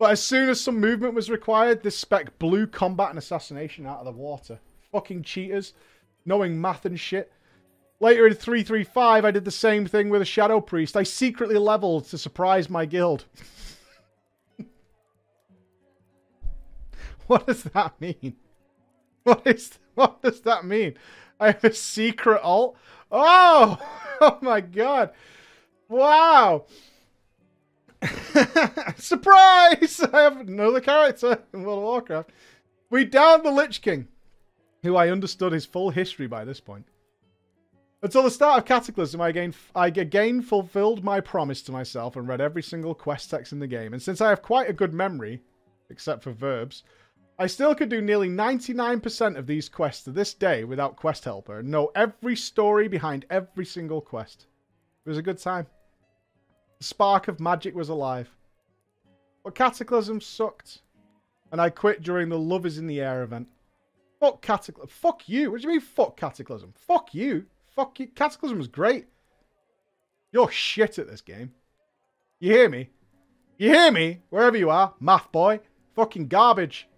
But 0.00 0.12
as 0.12 0.22
soon 0.22 0.48
as 0.48 0.58
some 0.58 0.80
movement 0.80 1.12
was 1.12 1.28
required, 1.30 1.82
this 1.82 1.98
spec 1.98 2.38
blew 2.38 2.66
combat 2.66 3.10
and 3.10 3.18
assassination 3.18 3.86
out 3.86 3.98
of 3.98 4.06
the 4.06 4.12
water. 4.12 4.58
Fucking 4.90 5.24
cheaters. 5.24 5.74
Knowing 6.24 6.58
math 6.58 6.86
and 6.86 6.98
shit. 6.98 7.30
Later 8.00 8.26
in 8.26 8.32
335, 8.32 9.26
I 9.26 9.30
did 9.30 9.44
the 9.44 9.50
same 9.50 9.86
thing 9.86 10.08
with 10.08 10.22
a 10.22 10.24
Shadow 10.24 10.58
Priest. 10.58 10.96
I 10.96 11.02
secretly 11.02 11.58
leveled 11.58 12.06
to 12.06 12.16
surprise 12.16 12.70
my 12.70 12.86
guild. 12.86 13.26
what 17.26 17.46
does 17.46 17.64
that 17.64 18.00
mean? 18.00 18.36
What 19.24 19.46
is 19.46 19.78
what 19.96 20.22
does 20.22 20.40
that 20.40 20.64
mean? 20.64 20.94
I 21.38 21.48
have 21.48 21.62
a 21.62 21.74
secret 21.74 22.40
alt? 22.42 22.78
Oh! 23.12 23.78
Oh 24.22 24.36
my 24.42 24.60
god. 24.60 25.12
Wow! 25.88 26.66
Surprise! 28.96 30.00
I 30.12 30.20
have 30.22 30.40
another 30.40 30.80
character 30.80 31.38
in 31.52 31.62
World 31.62 31.78
of 31.78 31.84
Warcraft. 31.84 32.30
We 32.90 33.04
downed 33.04 33.44
the 33.44 33.50
Lich 33.50 33.82
King, 33.82 34.08
who 34.82 34.96
I 34.96 35.10
understood 35.10 35.52
his 35.52 35.66
full 35.66 35.90
history 35.90 36.26
by 36.26 36.44
this 36.44 36.60
point. 36.60 36.86
Until 38.02 38.22
the 38.22 38.30
start 38.30 38.58
of 38.58 38.64
Cataclysm, 38.64 39.20
I 39.20 39.28
again, 39.28 39.54
I 39.74 39.88
again 39.88 40.40
fulfilled 40.40 41.04
my 41.04 41.20
promise 41.20 41.60
to 41.62 41.72
myself 41.72 42.16
and 42.16 42.26
read 42.26 42.40
every 42.40 42.62
single 42.62 42.94
quest 42.94 43.30
text 43.30 43.52
in 43.52 43.58
the 43.58 43.66
game. 43.66 43.92
And 43.92 44.02
since 44.02 44.22
I 44.22 44.30
have 44.30 44.40
quite 44.40 44.70
a 44.70 44.74
good 44.74 44.94
memory, 44.94 45.42
except 45.90 46.22
for 46.22 46.32
verbs, 46.32 46.82
I 47.38 47.46
still 47.46 47.74
could 47.74 47.90
do 47.90 48.00
nearly 48.00 48.28
99% 48.28 49.36
of 49.36 49.46
these 49.46 49.68
quests 49.68 50.04
to 50.04 50.10
this 50.10 50.34
day 50.34 50.64
without 50.64 50.96
Quest 50.96 51.24
Helper 51.24 51.58
and 51.58 51.70
know 51.70 51.90
every 51.94 52.36
story 52.36 52.88
behind 52.88 53.26
every 53.30 53.66
single 53.66 54.00
quest. 54.00 54.46
It 55.04 55.08
was 55.08 55.18
a 55.18 55.22
good 55.22 55.38
time. 55.38 55.66
Spark 56.80 57.28
of 57.28 57.40
magic 57.40 57.74
was 57.74 57.88
alive. 57.88 58.30
But 59.44 59.54
Cataclysm 59.54 60.20
sucked. 60.20 60.80
And 61.52 61.60
I 61.60 61.70
quit 61.70 62.02
during 62.02 62.28
the 62.28 62.38
Love 62.38 62.66
is 62.66 62.78
in 62.78 62.86
the 62.86 63.00
Air 63.00 63.22
event. 63.22 63.48
Fuck 64.20 64.42
Cataclysm. 64.42 64.88
Fuck 64.88 65.28
you. 65.28 65.50
What 65.50 65.60
do 65.60 65.68
you 65.68 65.74
mean, 65.74 65.80
fuck 65.80 66.16
Cataclysm? 66.16 66.72
Fuck 66.76 67.14
you. 67.14 67.46
Fuck 67.74 68.00
you. 68.00 68.06
Cataclysm 68.08 68.58
was 68.58 68.68
great. 68.68 69.06
You're 70.32 70.50
shit 70.50 70.98
at 70.98 71.08
this 71.08 71.20
game. 71.20 71.52
You 72.38 72.52
hear 72.52 72.68
me? 72.68 72.90
You 73.58 73.70
hear 73.70 73.90
me? 73.90 74.22
Wherever 74.30 74.56
you 74.56 74.70
are, 74.70 74.94
math 75.00 75.30
boy. 75.32 75.60
Fucking 75.94 76.28
garbage. 76.28 76.88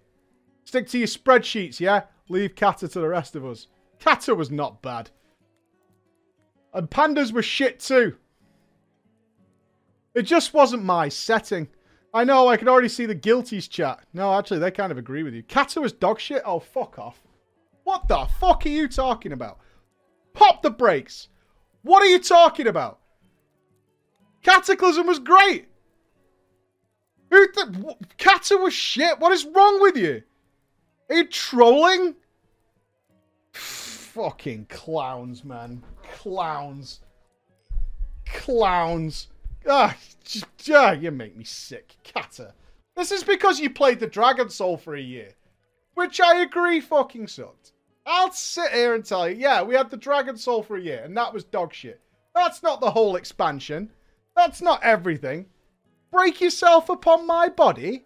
Stick 0.64 0.88
to 0.88 0.98
your 0.98 1.08
spreadsheets, 1.08 1.80
yeah? 1.80 2.02
Leave 2.28 2.54
Cata 2.54 2.88
to 2.88 3.00
the 3.00 3.08
rest 3.08 3.34
of 3.34 3.44
us. 3.44 3.66
Cata 3.98 4.34
was 4.34 4.50
not 4.50 4.82
bad. 4.82 5.10
And 6.74 6.88
pandas 6.88 7.32
were 7.32 7.42
shit 7.42 7.80
too. 7.80 8.16
It 10.14 10.22
just 10.22 10.52
wasn't 10.54 10.84
my 10.84 11.08
setting. 11.08 11.68
I 12.14 12.24
know, 12.24 12.48
I 12.48 12.58
can 12.58 12.68
already 12.68 12.88
see 12.88 13.06
the 13.06 13.14
guilties 13.14 13.68
chat. 13.68 14.00
No, 14.12 14.34
actually, 14.34 14.58
they 14.58 14.70
kind 14.70 14.92
of 14.92 14.98
agree 14.98 15.22
with 15.22 15.32
you. 15.32 15.42
Cata 15.42 15.80
was 15.80 15.92
dog 15.92 16.20
shit? 16.20 16.42
Oh, 16.44 16.60
fuck 16.60 16.98
off. 16.98 17.22
What 17.84 18.06
the 18.08 18.26
fuck 18.38 18.66
are 18.66 18.68
you 18.68 18.86
talking 18.88 19.32
about? 19.32 19.58
Pop 20.34 20.62
the 20.62 20.70
brakes. 20.70 21.28
What 21.82 22.02
are 22.02 22.06
you 22.06 22.18
talking 22.18 22.66
about? 22.66 23.00
Cataclysm 24.42 25.06
was 25.06 25.18
great. 25.18 25.68
Who 27.30 27.50
th- 27.50 27.96
Cata 28.18 28.56
was 28.56 28.74
shit. 28.74 29.18
What 29.18 29.32
is 29.32 29.46
wrong 29.46 29.80
with 29.80 29.96
you? 29.96 30.22
Are 31.08 31.16
you 31.16 31.26
trolling? 31.28 32.14
Fucking 33.52 34.66
clowns, 34.68 35.44
man. 35.44 35.82
Clowns. 36.02 37.00
Clowns. 38.26 39.28
Ah, 39.68 39.96
just, 40.24 40.46
ah, 40.70 40.92
you 40.92 41.10
make 41.10 41.36
me 41.36 41.44
sick. 41.44 41.96
Cata. 42.04 42.54
This 42.96 43.12
is 43.12 43.24
because 43.24 43.60
you 43.60 43.70
played 43.70 44.00
the 44.00 44.06
Dragon 44.06 44.48
Soul 44.48 44.76
for 44.76 44.94
a 44.94 45.00
year. 45.00 45.30
Which 45.94 46.20
I 46.20 46.42
agree 46.42 46.80
fucking 46.80 47.28
sucked. 47.28 47.72
I'll 48.06 48.32
sit 48.32 48.72
here 48.72 48.94
and 48.94 49.04
tell 49.04 49.28
you, 49.28 49.36
yeah, 49.36 49.62
we 49.62 49.74
had 49.74 49.90
the 49.90 49.96
Dragon 49.96 50.36
Soul 50.36 50.62
for 50.62 50.76
a 50.76 50.80
year, 50.80 51.02
and 51.04 51.16
that 51.16 51.32
was 51.32 51.44
dog 51.44 51.72
shit. 51.72 52.00
That's 52.34 52.62
not 52.62 52.80
the 52.80 52.90
whole 52.90 53.16
expansion. 53.16 53.90
That's 54.34 54.62
not 54.62 54.82
everything. 54.82 55.46
Break 56.10 56.40
yourself 56.40 56.88
upon 56.88 57.26
my 57.26 57.48
body? 57.48 58.04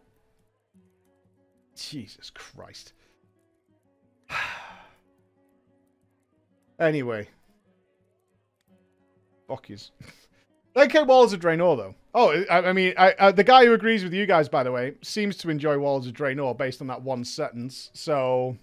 Jesus 1.76 2.30
Christ. 2.30 2.92
anyway. 6.78 7.28
Fuck 9.48 9.68
yous. 9.68 9.92
AK 10.76 11.06
Warlords 11.06 11.33
of 11.33 11.40
Draenor, 11.40 11.76
though. 11.78 11.95
Oh, 12.14 12.45
I, 12.50 12.68
I 12.68 12.73
mean, 12.75 12.92
I, 12.99 13.12
uh, 13.12 13.33
the 13.33 13.42
guy 13.42 13.64
who 13.64 13.73
agrees 13.73 14.04
with 14.04 14.12
you 14.12 14.26
guys, 14.26 14.47
by 14.47 14.62
the 14.62 14.71
way, 14.71 14.95
seems 15.02 15.38
to 15.38 15.49
enjoy 15.49 15.78
Warlords 15.78 16.06
of 16.06 16.12
Draenor 16.12 16.56
based 16.56 16.83
on 16.83 16.87
that 16.88 17.00
one 17.00 17.25
sentence. 17.25 17.90
So, 17.95 18.59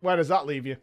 where 0.00 0.16
does 0.16 0.28
that 0.28 0.46
leave 0.46 0.66
you? 0.66 0.76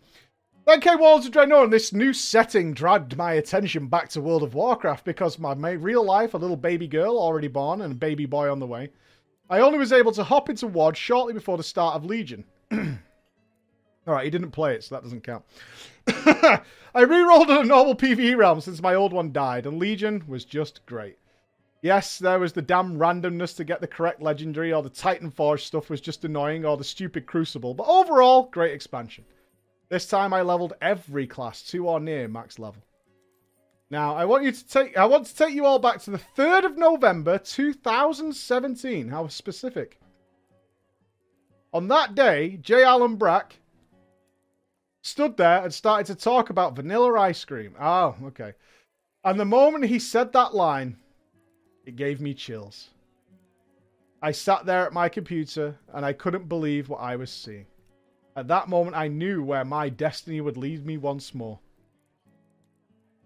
Okay, 0.68 0.96
Warlords 0.96 1.28
of 1.28 1.32
Draenor, 1.32 1.64
and 1.64 1.72
this 1.72 1.94
new 1.94 2.12
setting 2.12 2.74
dragged 2.74 3.16
my 3.16 3.34
attention 3.34 3.88
back 3.88 4.10
to 4.10 4.22
World 4.22 4.44
of 4.44 4.54
Warcraft 4.54 5.06
because 5.06 5.40
my, 5.40 5.54
my 5.54 5.72
real 5.72 6.04
life, 6.04 6.34
a 6.34 6.38
little 6.38 6.58
baby 6.58 6.88
girl 6.88 7.18
already 7.18 7.48
born 7.48 7.82
and 7.82 7.94
a 7.94 7.96
baby 7.96 8.26
boy 8.26 8.52
on 8.52 8.60
the 8.60 8.68
way, 8.68 8.90
I 9.50 9.60
only 9.60 9.78
was 9.78 9.94
able 9.94 10.12
to 10.12 10.24
hop 10.24 10.50
into 10.50 10.68
WoD 10.68 10.98
shortly 10.98 11.34
before 11.34 11.56
the 11.56 11.64
start 11.64 11.96
of 11.96 12.04
Legion. 12.04 12.44
Alright, 14.08 14.26
he 14.26 14.30
didn't 14.30 14.52
play 14.52 14.76
it, 14.76 14.84
so 14.84 14.96
that 14.96 15.04
doesn't 15.04 15.24
count. 15.24 15.44
I 16.96 17.02
re-rolled 17.02 17.50
a 17.50 17.64
normal 17.64 17.96
PvE 17.96 18.38
realm 18.38 18.62
since 18.62 18.82
my 18.82 18.94
old 18.94 19.14
one 19.14 19.32
died, 19.32 19.66
and 19.66 19.80
Legion 19.80 20.24
was 20.28 20.46
just 20.46 20.86
great. 20.86 21.18
Yes, 21.82 22.20
there 22.20 22.40
was 22.40 22.54
the 22.54 22.62
damn 22.62 22.98
randomness 22.98 23.56
to 23.58 23.64
get 23.64 23.82
the 23.82 23.88
correct 23.88 24.22
legendary, 24.22 24.72
or 24.74 24.84
the 24.84 24.90
Titan 24.90 25.32
Forge 25.32 25.66
stuff 25.66 25.90
was 25.90 26.02
just 26.02 26.24
annoying, 26.26 26.66
or 26.66 26.78
the 26.78 26.84
stupid 26.84 27.26
Crucible, 27.26 27.74
but 27.74 27.88
overall, 27.88 28.50
great 28.52 28.74
expansion. 28.74 29.26
This 29.90 30.08
time 30.08 30.34
I 30.34 30.42
leveled 30.42 30.74
every 30.82 31.28
class 31.28 31.62
to 31.64 31.88
or 31.88 32.00
near 32.00 32.28
max 32.28 32.58
level. 32.60 32.82
Now, 33.92 34.16
I 34.16 34.26
want 34.26 34.44
you 34.44 34.52
to 34.52 34.68
take 34.68 34.98
I 34.98 35.06
want 35.06 35.28
to 35.28 35.36
take 35.36 35.54
you 35.54 35.66
all 35.66 35.78
back 35.78 36.02
to 36.02 36.12
the 36.12 36.22
3rd 36.36 36.66
of 36.66 36.78
November 36.78 37.38
2017. 37.38 39.10
How 39.10 39.28
specific. 39.28 40.00
On 41.72 41.88
that 41.90 42.16
day, 42.16 42.58
J. 42.62 42.84
Allen 42.84 43.16
Brack 43.16 43.58
stood 45.06 45.38
there 45.38 45.62
and 45.64 45.72
started 45.74 46.08
to 46.08 46.16
talk 46.16 46.50
about 46.50 46.76
vanilla 46.76 47.20
ice 47.20 47.46
cream. 47.46 47.76
Oh, 47.80 48.16
okay. 48.26 48.54
And 49.24 49.40
the 49.40 49.46
moment 49.46 49.86
he 49.86 50.00
said 50.00 50.34
that 50.34 50.56
line, 50.56 50.98
it 51.86 51.96
gave 51.96 52.20
me 52.20 52.34
chills. 52.34 52.90
I 54.22 54.32
sat 54.32 54.66
there 54.66 54.86
at 54.86 54.94
my 54.94 55.08
computer 55.08 55.78
and 55.94 56.04
I 56.04 56.14
couldn't 56.14 56.50
believe 56.50 56.90
what 56.90 57.02
I 57.02 57.16
was 57.18 57.30
seeing. 57.30 57.68
At 58.36 58.48
that 58.48 58.68
moment, 58.68 58.96
I 58.96 59.08
knew 59.08 59.44
where 59.44 59.64
my 59.64 59.90
destiny 59.90 60.42
would 60.42 60.58
lead 60.58 60.86
me 60.86 60.98
once 60.98 61.36
more. 61.36 61.60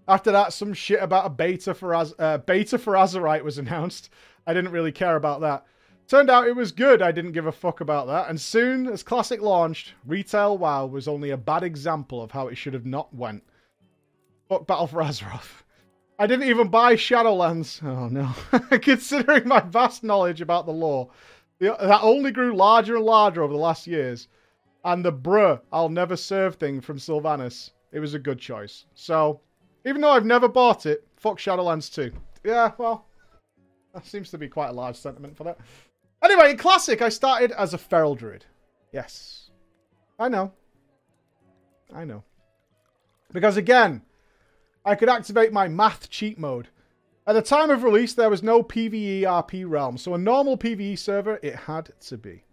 After 0.08 0.32
that, 0.32 0.54
some 0.54 0.74
shit 0.74 1.02
about 1.02 1.26
a 1.26 1.30
beta 1.30 1.74
for 1.74 1.96
Az- 1.96 2.14
uh, 2.20 2.40
beta 2.40 2.78
for 2.78 2.94
Azerite 2.94 3.44
was 3.44 3.58
announced. 3.58 4.10
I 4.46 4.54
didn't 4.54 4.72
really 4.72 4.92
care 4.92 5.16
about 5.16 5.42
that. 5.42 5.66
Turned 6.10 6.32
out 6.32 6.48
it 6.48 6.56
was 6.56 6.72
good. 6.72 7.04
I 7.04 7.12
didn't 7.12 7.34
give 7.34 7.46
a 7.46 7.52
fuck 7.52 7.82
about 7.82 8.08
that. 8.08 8.30
And 8.30 8.42
soon 8.42 8.88
as 8.88 9.04
Classic 9.04 9.40
launched, 9.42 9.94
Retail 10.08 10.58
WoW 10.58 10.88
was 10.88 11.08
only 11.08 11.30
a 11.30 11.38
bad 11.38 11.62
example 11.62 12.24
of 12.24 12.32
how 12.32 12.48
it 12.48 12.56
should 12.56 12.74
have 12.74 12.88
not 12.88 13.14
went. 13.14 13.44
Fuck 14.50 14.66
Battle 14.66 14.88
for 14.88 15.04
Azeroth. 15.04 15.62
I 16.18 16.26
didn't 16.26 16.50
even 16.50 16.70
buy 16.70 16.96
Shadowlands. 16.96 17.84
Oh 17.84 18.08
no. 18.08 18.34
Considering 18.80 19.48
my 19.48 19.60
vast 19.60 20.04
knowledge 20.04 20.42
about 20.42 20.66
the 20.66 20.72
lore, 20.72 21.12
that 21.60 22.00
only 22.02 22.32
grew 22.32 22.56
larger 22.56 22.96
and 22.96 23.06
larger 23.06 23.44
over 23.44 23.54
the 23.54 23.60
last 23.60 23.86
years. 23.86 24.28
And 24.84 25.06
the 25.06 25.14
bruh, 25.14 25.62
I'll 25.72 25.90
never 25.90 26.16
serve 26.16 26.56
thing 26.56 26.82
from 26.82 26.98
Sylvanas. 26.98 27.70
It 27.92 28.00
was 28.00 28.16
a 28.16 28.20
good 28.20 28.40
choice. 28.40 28.86
So, 28.96 29.42
even 29.86 30.02
though 30.02 30.12
I've 30.12 30.26
never 30.26 30.48
bought 30.48 30.88
it, 30.88 31.08
fuck 31.18 31.38
Shadowlands 31.38 31.94
2. 31.94 32.12
Yeah, 32.44 32.72
well, 32.80 33.06
that 33.94 34.08
seems 34.08 34.32
to 34.32 34.40
be 34.40 34.48
quite 34.48 34.70
a 34.70 34.74
large 34.74 34.96
sentiment 34.96 35.38
for 35.38 35.44
that. 35.44 35.60
Anyway, 36.22 36.52
in 36.52 36.58
Classic, 36.58 37.02
I 37.02 37.10
started 37.10 37.52
as 37.52 37.74
a 37.74 37.78
Feral 37.78 38.16
Druid. 38.16 38.46
Yes. 38.92 39.50
I 40.18 40.28
know. 40.28 40.52
I 41.94 42.04
know. 42.04 42.24
Because 43.32 43.58
again, 43.58 44.02
I 44.86 44.96
could 44.96 45.10
activate 45.10 45.54
my 45.54 45.68
math 45.68 46.10
cheat 46.10 46.38
mode. 46.38 46.68
At 47.26 47.34
the 47.34 47.42
time 47.42 47.70
of 47.70 47.84
release, 47.84 48.14
there 48.14 48.30
was 48.30 48.42
no 48.42 48.64
PvE 48.64 49.22
RP 49.22 49.70
realm, 49.70 49.98
so 49.98 50.14
a 50.14 50.18
normal 50.18 50.58
PvE 50.58 50.98
server 50.98 51.40
it 51.44 51.56
had 51.56 51.92
to 52.02 52.18
be. 52.18 52.44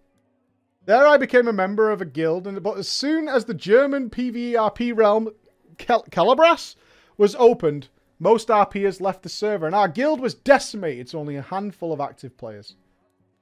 There 0.85 1.07
I 1.07 1.17
became 1.17 1.49
a 1.49 1.53
member 1.53 1.91
of 1.91 2.01
a 2.01 2.05
guild, 2.05 2.47
and 2.47 2.63
but 2.63 2.79
as 2.79 2.89
soon 2.89 3.27
as 3.27 3.47
the 3.47 3.55
German 3.55 4.11
PvE 4.11 4.53
RP 4.53 4.97
realm, 4.97 5.31
Cal- 5.79 6.05
Celebras, 6.05 6.77
was 7.17 7.35
opened, 7.37 7.89
most 8.19 8.49
RPers 8.49 9.01
left 9.01 9.23
the 9.23 9.29
server, 9.29 9.67
and 9.67 9.75
our 9.75 9.89
guild 9.89 10.21
was 10.21 10.35
decimated 10.35 11.09
to 11.09 11.19
only 11.19 11.37
a 11.37 11.43
handful 11.43 11.93
of 11.93 12.01
active 12.01 12.37
players. 12.37 12.77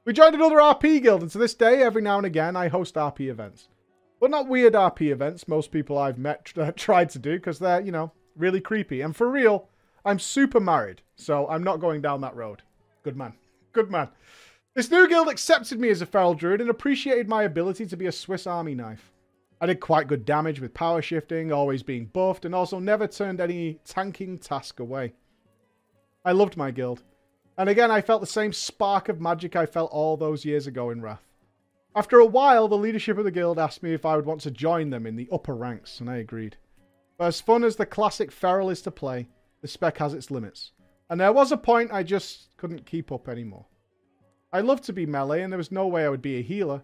We 0.04 0.12
joined 0.12 0.34
another 0.34 0.56
RP 0.56 1.02
guild, 1.02 1.22
and 1.22 1.30
to 1.30 1.38
this 1.38 1.54
day, 1.54 1.82
every 1.82 2.02
now 2.02 2.18
and 2.18 2.26
again, 2.26 2.56
I 2.56 2.68
host 2.68 2.96
RP 2.96 3.30
events. 3.30 3.68
But 4.20 4.30
not 4.30 4.48
weird 4.48 4.74
RP 4.74 5.10
events 5.10 5.48
most 5.48 5.70
people 5.70 5.96
I've 5.96 6.18
met 6.18 6.52
uh, 6.58 6.72
tried 6.72 7.08
to 7.10 7.18
do, 7.18 7.36
because 7.36 7.58
they're, 7.58 7.80
you 7.80 7.90
know, 7.90 8.12
really 8.36 8.60
creepy. 8.60 9.00
And 9.00 9.16
for 9.16 9.30
real, 9.30 9.68
I'm 10.04 10.18
super 10.18 10.60
married, 10.60 11.00
so 11.16 11.48
I'm 11.48 11.64
not 11.64 11.80
going 11.80 12.02
down 12.02 12.20
that 12.20 12.36
road. 12.36 12.60
Good 13.02 13.16
man. 13.16 13.32
Good 13.72 13.90
man. 13.90 14.08
This 14.74 14.90
new 14.90 15.08
guild 15.08 15.28
accepted 15.28 15.80
me 15.80 15.88
as 15.88 16.02
a 16.02 16.06
feral 16.06 16.34
druid 16.34 16.60
and 16.60 16.68
appreciated 16.68 17.26
my 17.26 17.44
ability 17.44 17.86
to 17.86 17.96
be 17.96 18.06
a 18.06 18.12
Swiss 18.12 18.46
army 18.46 18.74
knife. 18.74 19.10
I 19.58 19.66
did 19.66 19.80
quite 19.80 20.08
good 20.08 20.26
damage 20.26 20.60
with 20.60 20.74
power 20.74 21.00
shifting, 21.00 21.50
always 21.50 21.82
being 21.82 22.06
buffed, 22.06 22.44
and 22.44 22.54
also 22.54 22.78
never 22.78 23.06
turned 23.06 23.40
any 23.40 23.78
tanking 23.86 24.36
task 24.36 24.80
away. 24.80 25.14
I 26.26 26.32
loved 26.32 26.58
my 26.58 26.70
guild. 26.70 27.02
And 27.56 27.68
again, 27.68 27.90
I 27.90 28.00
felt 28.00 28.20
the 28.20 28.26
same 28.26 28.52
spark 28.52 29.08
of 29.08 29.20
magic 29.20 29.54
I 29.54 29.66
felt 29.66 29.92
all 29.92 30.16
those 30.16 30.44
years 30.44 30.66
ago 30.66 30.90
in 30.90 31.00
Wrath. 31.00 31.22
After 31.94 32.18
a 32.18 32.26
while, 32.26 32.66
the 32.66 32.76
leadership 32.76 33.18
of 33.18 33.24
the 33.24 33.30
guild 33.30 33.58
asked 33.58 33.82
me 33.82 33.94
if 33.94 34.04
I 34.04 34.16
would 34.16 34.26
want 34.26 34.40
to 34.40 34.50
join 34.50 34.90
them 34.90 35.06
in 35.06 35.14
the 35.14 35.28
upper 35.30 35.54
ranks, 35.54 36.00
and 36.00 36.10
I 36.10 36.16
agreed. 36.16 36.56
But 37.16 37.26
as 37.26 37.40
fun 37.40 37.62
as 37.62 37.76
the 37.76 37.86
classic 37.86 38.32
Feral 38.32 38.70
is 38.70 38.82
to 38.82 38.90
play, 38.90 39.28
the 39.60 39.68
spec 39.68 39.98
has 39.98 40.14
its 40.14 40.32
limits. 40.32 40.72
And 41.08 41.20
there 41.20 41.32
was 41.32 41.52
a 41.52 41.56
point 41.56 41.92
I 41.92 42.02
just 42.02 42.56
couldn't 42.56 42.86
keep 42.86 43.12
up 43.12 43.28
anymore. 43.28 43.66
I 44.52 44.60
loved 44.60 44.82
to 44.84 44.92
be 44.92 45.06
melee, 45.06 45.42
and 45.42 45.52
there 45.52 45.58
was 45.58 45.70
no 45.70 45.86
way 45.86 46.04
I 46.04 46.08
would 46.08 46.22
be 46.22 46.38
a 46.38 46.42
healer. 46.42 46.82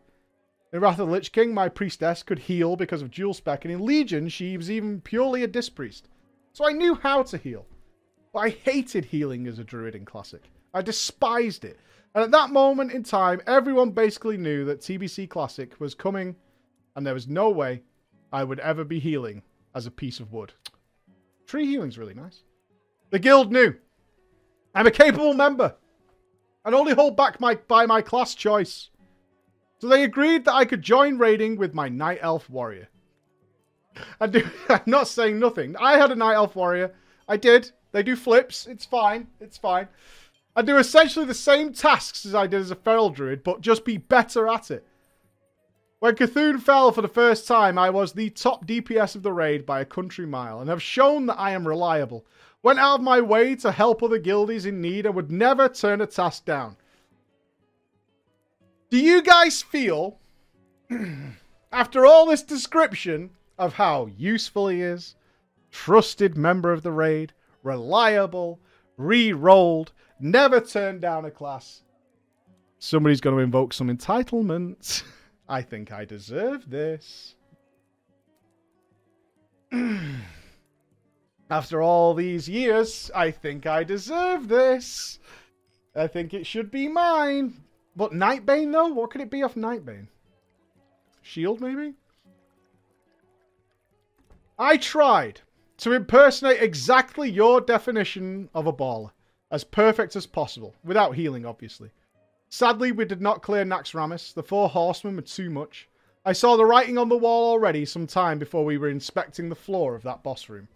In 0.73 0.79
Wrath 0.79 1.01
of 1.01 1.09
the 1.09 1.13
Lich 1.13 1.33
King, 1.33 1.53
my 1.53 1.69
priestess 1.69 2.23
could 2.23 2.39
heal 2.39 2.77
because 2.77 3.03
of 3.03 3.11
dual 3.11 3.35
spec, 3.35 3.65
and 3.65 3.75
in 3.75 3.85
Legion, 3.85 4.29
she 4.29 4.57
was 4.57 4.71
even 4.71 5.01
purely 5.01 5.43
a 5.43 5.49
disc 5.49 5.75
priest. 5.75 6.09
So 6.53 6.69
I 6.69 6.73
knew 6.73 6.95
how 6.95 7.25
to 7.25 7.37
heal. 7.37 7.67
But 8.33 8.41
I 8.41 8.49
hated 8.51 9.07
healing 9.07 9.49
as 9.49 9.59
a 9.59 9.65
druid 9.65 9.97
in 9.97 10.05
Classic. 10.05 10.43
I 10.73 10.83
despised 10.83 11.65
it. 11.65 11.79
And 12.15 12.25
at 12.25 12.31
that 12.33 12.51
moment 12.51 12.93
in 12.93 13.03
time, 13.03 13.41
everyone 13.47 13.91
basically 13.91 14.37
knew 14.37 14.65
that 14.65 14.81
TBC 14.81 15.29
Classic 15.29 15.79
was 15.81 15.95
coming, 15.95 16.37
and 16.97 17.07
there 17.07 17.15
was 17.15 17.29
no 17.29 17.51
way 17.51 17.83
I 18.33 18.45
would 18.45 18.61
ever 18.61 18.85
be 18.85 18.99
healing 18.99 19.43
as 19.75 19.87
a 19.87 19.91
piece 19.91 20.19
of 20.21 20.33
wood. 20.33 20.53
Tree 21.47 21.67
healing's 21.67 21.99
really 21.99 22.15
nice. 22.15 22.43
The 23.11 23.19
guild 23.19 23.53
knew. 23.53 23.75
I'm 24.75 24.87
a 24.87 24.91
capable 24.91 25.35
member. 25.35 25.75
And 26.65 26.75
only 26.75 26.95
hold 26.95 27.17
back 27.17 27.41
my, 27.41 27.55
by 27.55 27.87
my 27.87 28.03
class 28.03 28.35
choice. 28.35 28.91
So 29.79 29.89
they 29.89 30.05
agreed 30.05 30.45
that 30.45 30.55
I 30.55 30.65
could 30.65 30.83
join 30.83 31.17
raiding 31.19 31.57
with 31.57 31.75
my 31.75 31.89
Night 31.89 32.19
Elf 32.21 32.51
Warrior. 32.51 32.89
I 34.21 34.27
do, 34.27 34.49
I'm 34.69 34.83
not 34.87 35.09
saying 35.09 35.39
nothing. 35.39 35.77
I 35.77 35.97
had 35.97 36.11
a 36.11 36.17
Night 36.17 36.35
Elf 36.35 36.55
Warrior. 36.55 36.95
I 37.29 37.37
did. 37.37 37.71
They 37.93 38.03
do 38.03 38.15
flips. 38.15 38.67
It's 38.67 38.85
fine. 38.85 39.27
It's 39.41 39.57
fine. 39.57 39.89
I 40.57 40.63
do 40.63 40.77
essentially 40.77 41.25
the 41.25 41.35
same 41.35 41.73
tasks 41.73 42.27
as 42.27 42.35
I 42.35 42.47
did 42.47 42.61
as 42.61 42.71
a 42.71 42.77
Feral 42.77 43.11
Druid, 43.11 43.45
but 43.45 43.61
just 43.61 43.85
be 43.85 43.97
better 43.97 44.49
at 44.49 44.71
it. 44.71 44.87
When 46.01 46.17
C'Thun 46.17 46.61
fell 46.61 46.93
for 46.93 47.03
the 47.03 47.09
first 47.09 47.47
time, 47.47 47.79
I 47.79 47.91
was 47.91 48.13
the 48.13 48.31
top 48.31 48.67
DPS 48.67 49.15
of 49.15 49.23
the 49.23 49.33
raid 49.33 49.67
by 49.67 49.81
a 49.81 49.85
country 49.85 50.27
mile, 50.27 50.61
and 50.61 50.71
have 50.71 50.83
shown 50.83 51.27
that 51.27 51.39
I 51.39 51.51
am 51.51 51.69
reliable. 51.69 52.25
Went 52.63 52.79
out 52.79 53.01
of 53.01 53.05
my 53.05 53.21
way 53.21 53.55
to 53.57 53.71
help 53.71 54.03
other 54.03 54.19
guildies 54.19 54.67
in 54.67 54.81
need 54.81 55.07
and 55.07 55.15
would 55.15 55.31
never 55.31 55.69
turn 55.69 56.01
a 56.01 56.07
task 56.07 56.45
down. 56.45 56.77
Do 58.89 58.99
you 58.99 59.23
guys 59.23 59.63
feel, 59.63 60.19
after 61.73 62.05
all 62.05 62.27
this 62.27 62.43
description 62.43 63.31
of 63.59 63.75
how 63.75 64.07
useful 64.17 64.69
he 64.69 64.81
is, 64.81 65.15
trusted 65.71 66.37
member 66.37 66.73
of 66.73 66.83
the 66.83 66.93
raid, 66.93 67.33
reliable, 67.63 68.59
re-rolled, 68.97 69.93
never 70.21 70.61
turned 70.61 71.01
down 71.01 71.25
a 71.25 71.31
class, 71.31 71.83
somebody's 72.79 73.21
going 73.21 73.37
to 73.37 73.43
invoke 73.43 73.73
some 73.73 73.89
entitlement. 73.89 75.03
I 75.49 75.63
think 75.63 75.93
I 75.93 76.05
deserve 76.05 76.71
this. 76.71 77.35
After 81.51 81.83
all 81.83 82.15
these 82.15 82.49
years, 82.49 83.11
I 83.15 83.31
think 83.33 83.67
I 83.67 83.83
deserve 83.83 84.47
this. 84.49 85.19
I 85.97 86.07
think 86.07 86.33
it 86.33 86.47
should 86.47 86.71
be 86.71 86.87
mine. 86.87 87.55
But 87.97 88.13
Nightbane, 88.13 88.73
though? 88.73 88.89
What 88.89 89.11
could 89.11 89.21
it 89.21 89.31
be 89.31 89.43
off 89.43 89.57
Nightbane? 89.57 90.07
Shield, 91.23 91.61
maybe? 91.61 91.95
I 94.59 94.77
tried 94.77 95.41
to 95.79 95.93
impersonate 95.93 96.63
exactly 96.63 97.31
your 97.31 97.61
definition 97.61 98.49
of 98.55 98.67
a 98.67 98.73
baller. 98.73 99.11
As 99.51 99.65
perfect 99.65 100.15
as 100.17 100.27
possible. 100.27 100.75
Without 100.85 101.17
healing, 101.17 101.45
obviously. 101.45 101.91
Sadly, 102.49 102.93
we 102.93 103.05
did 103.05 103.21
not 103.21 103.43
clear 103.43 103.65
Naxxramas. 103.65 104.35
The 104.35 104.43
four 104.43 104.69
horsemen 104.69 105.17
were 105.17 105.23
too 105.23 105.51
much. 105.51 105.89
I 106.25 106.33
saw 106.33 106.57
the 106.57 106.67
writing 106.67 106.99
on 106.99 107.09
the 107.09 107.17
wall 107.17 107.51
already 107.51 107.85
some 107.85 108.07
time 108.07 108.39
before 108.39 108.65
we 108.65 108.77
were 108.77 108.89
inspecting 108.89 109.49
the 109.49 109.55
floor 109.55 109.95
of 109.95 110.03
that 110.03 110.23
boss 110.23 110.49
room. 110.49 110.69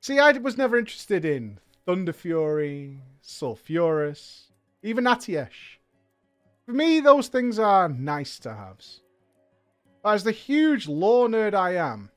See, 0.00 0.18
I 0.18 0.32
was 0.32 0.58
never 0.58 0.76
interested 0.78 1.24
in 1.24 1.58
Thunderfury, 1.86 2.98
Sulfuras, 3.22 4.44
even 4.82 5.04
Atiesh. 5.04 5.78
For 6.66 6.72
me, 6.72 7.00
those 7.00 7.28
things 7.28 7.58
are 7.58 7.88
nice 7.88 8.38
to 8.40 8.54
haves. 8.54 9.00
As 10.04 10.24
the 10.24 10.32
huge 10.32 10.86
lore 10.86 11.28
nerd 11.28 11.54
I 11.54 11.76
am, 11.76 12.10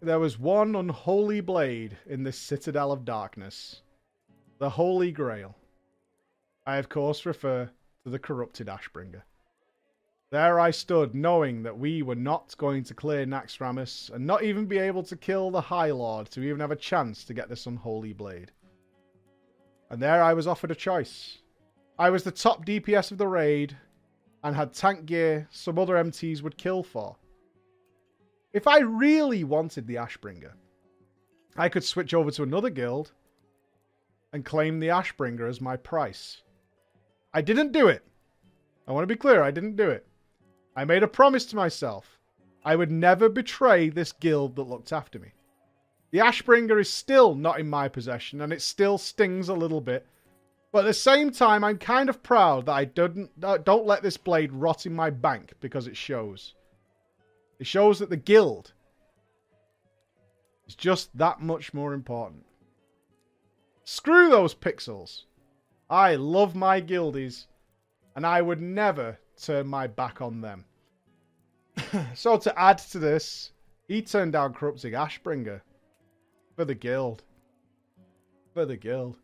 there 0.00 0.20
was 0.20 0.38
one 0.38 0.76
unholy 0.76 1.40
blade 1.40 1.96
in 2.06 2.22
this 2.22 2.38
citadel 2.38 2.92
of 2.92 3.04
darkness. 3.04 3.82
The 4.58 4.70
Holy 4.70 5.10
Grail. 5.10 5.56
I, 6.66 6.76
of 6.76 6.88
course, 6.88 7.26
refer 7.26 7.70
to 8.04 8.10
the 8.10 8.18
corrupted 8.18 8.68
Ashbringer. 8.68 9.22
There 10.30 10.60
I 10.60 10.70
stood, 10.70 11.14
knowing 11.14 11.62
that 11.62 11.78
we 11.78 12.02
were 12.02 12.14
not 12.14 12.54
going 12.58 12.84
to 12.84 12.94
clear 12.94 13.24
Naxxramas, 13.24 14.12
and 14.12 14.26
not 14.26 14.44
even 14.44 14.66
be 14.66 14.78
able 14.78 15.02
to 15.04 15.16
kill 15.16 15.50
the 15.50 15.60
High 15.60 15.90
Lord 15.90 16.30
to 16.30 16.42
even 16.42 16.60
have 16.60 16.70
a 16.70 16.76
chance 16.76 17.24
to 17.24 17.34
get 17.34 17.48
this 17.48 17.66
unholy 17.66 18.12
blade. 18.12 18.52
And 19.90 20.02
there 20.02 20.22
I 20.22 20.34
was 20.34 20.46
offered 20.46 20.70
a 20.70 20.76
choice. 20.76 21.38
I 21.98 22.10
was 22.10 22.22
the 22.22 22.30
top 22.30 22.66
DPS 22.66 23.10
of 23.10 23.18
the 23.18 23.26
raid, 23.26 23.76
and 24.44 24.54
had 24.54 24.74
tank 24.74 25.06
gear 25.06 25.48
some 25.50 25.78
other 25.78 25.94
MTs 25.94 26.42
would 26.42 26.58
kill 26.58 26.82
for. 26.82 27.16
If 28.58 28.66
I 28.66 28.80
really 28.80 29.44
wanted 29.44 29.86
the 29.86 29.94
Ashbringer, 29.94 30.54
I 31.56 31.68
could 31.68 31.84
switch 31.84 32.12
over 32.12 32.32
to 32.32 32.42
another 32.42 32.70
guild 32.70 33.12
and 34.32 34.44
claim 34.44 34.80
the 34.80 34.88
Ashbringer 34.88 35.48
as 35.48 35.60
my 35.60 35.76
price. 35.76 36.42
I 37.32 37.40
didn't 37.40 37.70
do 37.70 37.86
it. 37.86 38.04
I 38.88 38.90
want 38.90 39.04
to 39.04 39.14
be 39.14 39.16
clear, 39.16 39.44
I 39.44 39.52
didn't 39.52 39.76
do 39.76 39.88
it. 39.88 40.08
I 40.74 40.84
made 40.84 41.04
a 41.04 41.06
promise 41.06 41.46
to 41.46 41.54
myself. 41.54 42.18
I 42.64 42.74
would 42.74 42.90
never 42.90 43.28
betray 43.28 43.90
this 43.90 44.10
guild 44.10 44.56
that 44.56 44.62
looked 44.62 44.92
after 44.92 45.20
me. 45.20 45.34
The 46.10 46.18
Ashbringer 46.18 46.80
is 46.80 46.92
still 46.92 47.36
not 47.36 47.60
in 47.60 47.70
my 47.70 47.86
possession, 47.86 48.40
and 48.40 48.52
it 48.52 48.60
still 48.60 48.98
stings 48.98 49.48
a 49.48 49.54
little 49.54 49.80
bit. 49.80 50.04
But 50.72 50.80
at 50.80 50.88
the 50.88 50.94
same 50.94 51.30
time, 51.30 51.62
I'm 51.62 51.78
kind 51.78 52.08
of 52.08 52.24
proud 52.24 52.66
that 52.66 52.72
I 52.72 52.86
didn't, 52.86 53.30
uh, 53.40 53.58
don't 53.58 53.86
let 53.86 54.02
this 54.02 54.16
blade 54.16 54.50
rot 54.50 54.84
in 54.84 54.96
my 54.96 55.10
bank 55.10 55.52
because 55.60 55.86
it 55.86 55.96
shows. 55.96 56.54
It 57.58 57.66
shows 57.66 57.98
that 57.98 58.10
the 58.10 58.16
guild 58.16 58.72
is 60.66 60.74
just 60.74 61.16
that 61.16 61.40
much 61.40 61.74
more 61.74 61.92
important. 61.92 62.44
Screw 63.84 64.28
those 64.28 64.54
pixels. 64.54 65.24
I 65.90 66.16
love 66.16 66.54
my 66.54 66.80
guildies, 66.80 67.46
and 68.14 68.26
I 68.26 68.42
would 68.42 68.60
never 68.60 69.18
turn 69.40 69.66
my 69.66 69.86
back 69.86 70.20
on 70.20 70.40
them. 70.40 70.66
so 72.14 72.36
to 72.36 72.58
add 72.58 72.78
to 72.78 72.98
this, 72.98 73.52
he 73.86 74.02
turned 74.02 74.32
down 74.32 74.52
Corrupting 74.52 74.92
Ashbringer 74.92 75.62
for 76.54 76.64
the 76.64 76.74
guild. 76.74 77.24
For 78.52 78.66
the 78.66 78.76
guild. 78.76 79.16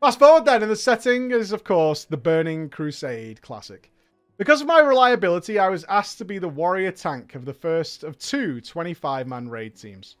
Fast 0.00 0.18
forward 0.18 0.46
then, 0.46 0.62
and 0.62 0.70
the 0.70 0.76
setting 0.76 1.30
is, 1.30 1.52
of 1.52 1.64
course, 1.64 2.04
the 2.04 2.16
Burning 2.16 2.70
Crusade 2.70 3.42
classic. 3.42 3.92
Because 4.38 4.60
of 4.60 4.66
my 4.66 4.80
reliability, 4.80 5.58
I 5.58 5.70
was 5.70 5.84
asked 5.88 6.18
to 6.18 6.24
be 6.26 6.38
the 6.38 6.48
warrior 6.48 6.92
tank 6.92 7.34
of 7.34 7.46
the 7.46 7.54
first 7.54 8.04
of 8.04 8.18
two 8.18 8.56
25-man 8.56 9.48
raid 9.48 9.76
teams. 9.76 10.16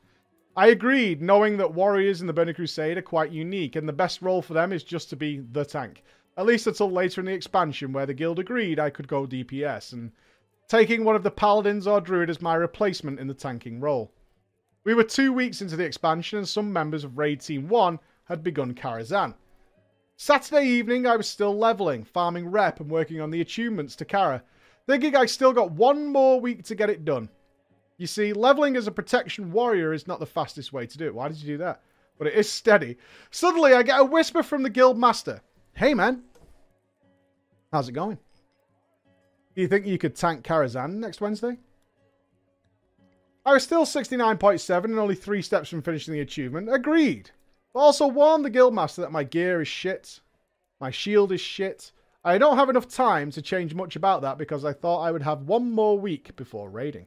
I 0.56 0.68
agreed, 0.68 1.20
knowing 1.20 1.58
that 1.58 1.74
warriors 1.74 2.22
in 2.22 2.26
the 2.26 2.32
Burning 2.32 2.54
Crusade 2.54 2.96
are 2.96 3.02
quite 3.02 3.30
unique, 3.30 3.76
and 3.76 3.86
the 3.86 3.92
best 3.92 4.22
role 4.22 4.40
for 4.40 4.54
them 4.54 4.72
is 4.72 4.82
just 4.82 5.10
to 5.10 5.16
be 5.16 5.40
the 5.52 5.66
tank. 5.66 6.02
At 6.38 6.46
least 6.46 6.66
until 6.66 6.90
later 6.90 7.20
in 7.20 7.26
the 7.26 7.34
expansion, 7.34 7.92
where 7.92 8.06
the 8.06 8.14
guild 8.14 8.38
agreed 8.38 8.80
I 8.80 8.88
could 8.88 9.06
go 9.06 9.26
DPS, 9.26 9.92
and 9.92 10.12
taking 10.66 11.04
one 11.04 11.14
of 11.14 11.22
the 11.22 11.30
paladins 11.30 11.86
or 11.86 12.00
druid 12.00 12.30
as 12.30 12.40
my 12.40 12.54
replacement 12.54 13.20
in 13.20 13.26
the 13.26 13.34
tanking 13.34 13.80
role. 13.80 14.14
We 14.84 14.94
were 14.94 15.04
two 15.04 15.30
weeks 15.30 15.60
into 15.60 15.76
the 15.76 15.84
expansion, 15.84 16.38
and 16.38 16.48
some 16.48 16.72
members 16.72 17.04
of 17.04 17.18
Raid 17.18 17.42
Team 17.42 17.68
1 17.68 17.98
had 18.24 18.42
begun 18.42 18.72
Karazhan. 18.72 19.34
Saturday 20.16 20.66
evening, 20.66 21.06
I 21.06 21.16
was 21.16 21.28
still 21.28 21.56
leveling, 21.56 22.02
farming 22.04 22.48
rep, 22.48 22.80
and 22.80 22.90
working 22.90 23.20
on 23.20 23.30
the 23.30 23.42
achievements 23.42 23.94
to 23.96 24.06
Kara, 24.06 24.42
thinking 24.86 25.14
I 25.14 25.26
still 25.26 25.52
got 25.52 25.72
one 25.72 26.06
more 26.06 26.40
week 26.40 26.64
to 26.64 26.74
get 26.74 26.88
it 26.88 27.04
done. 27.04 27.28
You 27.98 28.06
see, 28.06 28.32
leveling 28.32 28.76
as 28.76 28.86
a 28.86 28.92
protection 28.92 29.52
warrior 29.52 29.92
is 29.92 30.06
not 30.06 30.18
the 30.18 30.26
fastest 30.26 30.72
way 30.72 30.86
to 30.86 30.98
do 30.98 31.06
it. 31.06 31.14
Why 31.14 31.28
did 31.28 31.38
you 31.38 31.46
do 31.46 31.58
that? 31.58 31.82
But 32.18 32.28
it 32.28 32.34
is 32.34 32.50
steady. 32.50 32.96
Suddenly, 33.30 33.74
I 33.74 33.82
get 33.82 34.00
a 34.00 34.04
whisper 34.04 34.42
from 34.42 34.62
the 34.62 34.70
guild 34.70 34.98
master. 34.98 35.42
Hey, 35.74 35.92
man. 35.92 36.22
How's 37.70 37.88
it 37.88 37.92
going? 37.92 38.18
Do 39.54 39.62
you 39.62 39.68
think 39.68 39.86
you 39.86 39.98
could 39.98 40.16
tank 40.16 40.44
Karazhan 40.44 40.94
next 40.94 41.20
Wednesday? 41.20 41.58
I 43.44 43.52
was 43.52 43.64
still 43.64 43.84
69.7 43.84 44.84
and 44.84 44.98
only 44.98 45.14
three 45.14 45.42
steps 45.42 45.68
from 45.68 45.82
finishing 45.82 46.14
the 46.14 46.20
achievement. 46.20 46.72
Agreed. 46.72 47.30
But 47.76 47.82
also 47.82 48.08
warned 48.08 48.42
the 48.42 48.50
guildmaster 48.50 49.02
that 49.02 49.12
my 49.12 49.22
gear 49.22 49.60
is 49.60 49.68
shit. 49.68 50.20
My 50.80 50.90
shield 50.90 51.30
is 51.30 51.42
shit. 51.42 51.92
I 52.24 52.38
don't 52.38 52.56
have 52.56 52.70
enough 52.70 52.88
time 52.88 53.30
to 53.32 53.42
change 53.42 53.74
much 53.74 53.96
about 53.96 54.22
that 54.22 54.38
because 54.38 54.64
I 54.64 54.72
thought 54.72 55.02
I 55.02 55.12
would 55.12 55.20
have 55.20 55.42
one 55.42 55.72
more 55.72 55.98
week 55.98 56.34
before 56.36 56.70
raiding. 56.70 57.06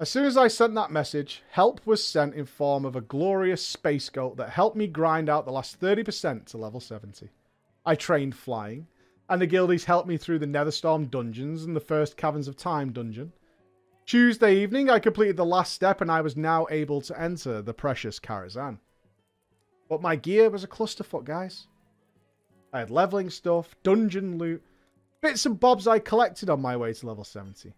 As 0.00 0.08
soon 0.08 0.24
as 0.24 0.36
I 0.36 0.48
sent 0.48 0.74
that 0.74 0.90
message, 0.90 1.44
help 1.50 1.86
was 1.86 2.02
sent 2.02 2.34
in 2.34 2.46
form 2.46 2.84
of 2.84 2.96
a 2.96 3.00
glorious 3.00 3.64
space 3.64 4.08
goat 4.08 4.38
that 4.38 4.50
helped 4.50 4.76
me 4.76 4.88
grind 4.88 5.28
out 5.28 5.44
the 5.44 5.52
last 5.52 5.80
30% 5.80 6.46
to 6.46 6.56
level 6.56 6.80
70. 6.80 7.28
I 7.84 7.94
trained 7.94 8.34
flying, 8.34 8.88
and 9.28 9.40
the 9.40 9.46
guildies 9.46 9.84
helped 9.84 10.08
me 10.08 10.16
through 10.16 10.40
the 10.40 10.46
Netherstorm 10.46 11.12
dungeons 11.12 11.62
and 11.62 11.76
the 11.76 11.80
first 11.80 12.16
Caverns 12.16 12.48
of 12.48 12.56
Time 12.56 12.90
dungeon. 12.90 13.34
Tuesday 14.06 14.58
evening, 14.58 14.88
I 14.88 15.00
completed 15.00 15.36
the 15.36 15.44
last 15.44 15.72
step 15.72 16.00
and 16.00 16.12
I 16.12 16.20
was 16.20 16.36
now 16.36 16.68
able 16.70 17.00
to 17.00 17.20
enter 17.20 17.60
the 17.60 17.74
precious 17.74 18.20
Karazhan. 18.20 18.78
But 19.88 20.00
my 20.00 20.14
gear 20.14 20.48
was 20.48 20.62
a 20.62 20.68
clusterfuck, 20.68 21.24
guys. 21.24 21.66
I 22.72 22.78
had 22.78 22.90
leveling 22.92 23.30
stuff, 23.30 23.74
dungeon 23.82 24.38
loot, 24.38 24.62
bits 25.20 25.44
and 25.44 25.58
bobs 25.58 25.88
I 25.88 25.98
collected 25.98 26.48
on 26.48 26.62
my 26.62 26.76
way 26.76 26.92
to 26.92 27.06
level 27.06 27.24
70. 27.24 27.72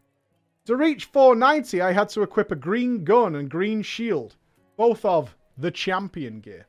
To 0.66 0.76
reach 0.76 1.06
490, 1.06 1.80
I 1.80 1.92
had 1.92 2.10
to 2.10 2.22
equip 2.22 2.52
a 2.52 2.56
green 2.56 3.04
gun 3.04 3.34
and 3.34 3.50
green 3.50 3.80
shield, 3.80 4.36
both 4.76 5.06
of 5.06 5.34
the 5.56 5.70
champion 5.70 6.40
gear. 6.40 6.66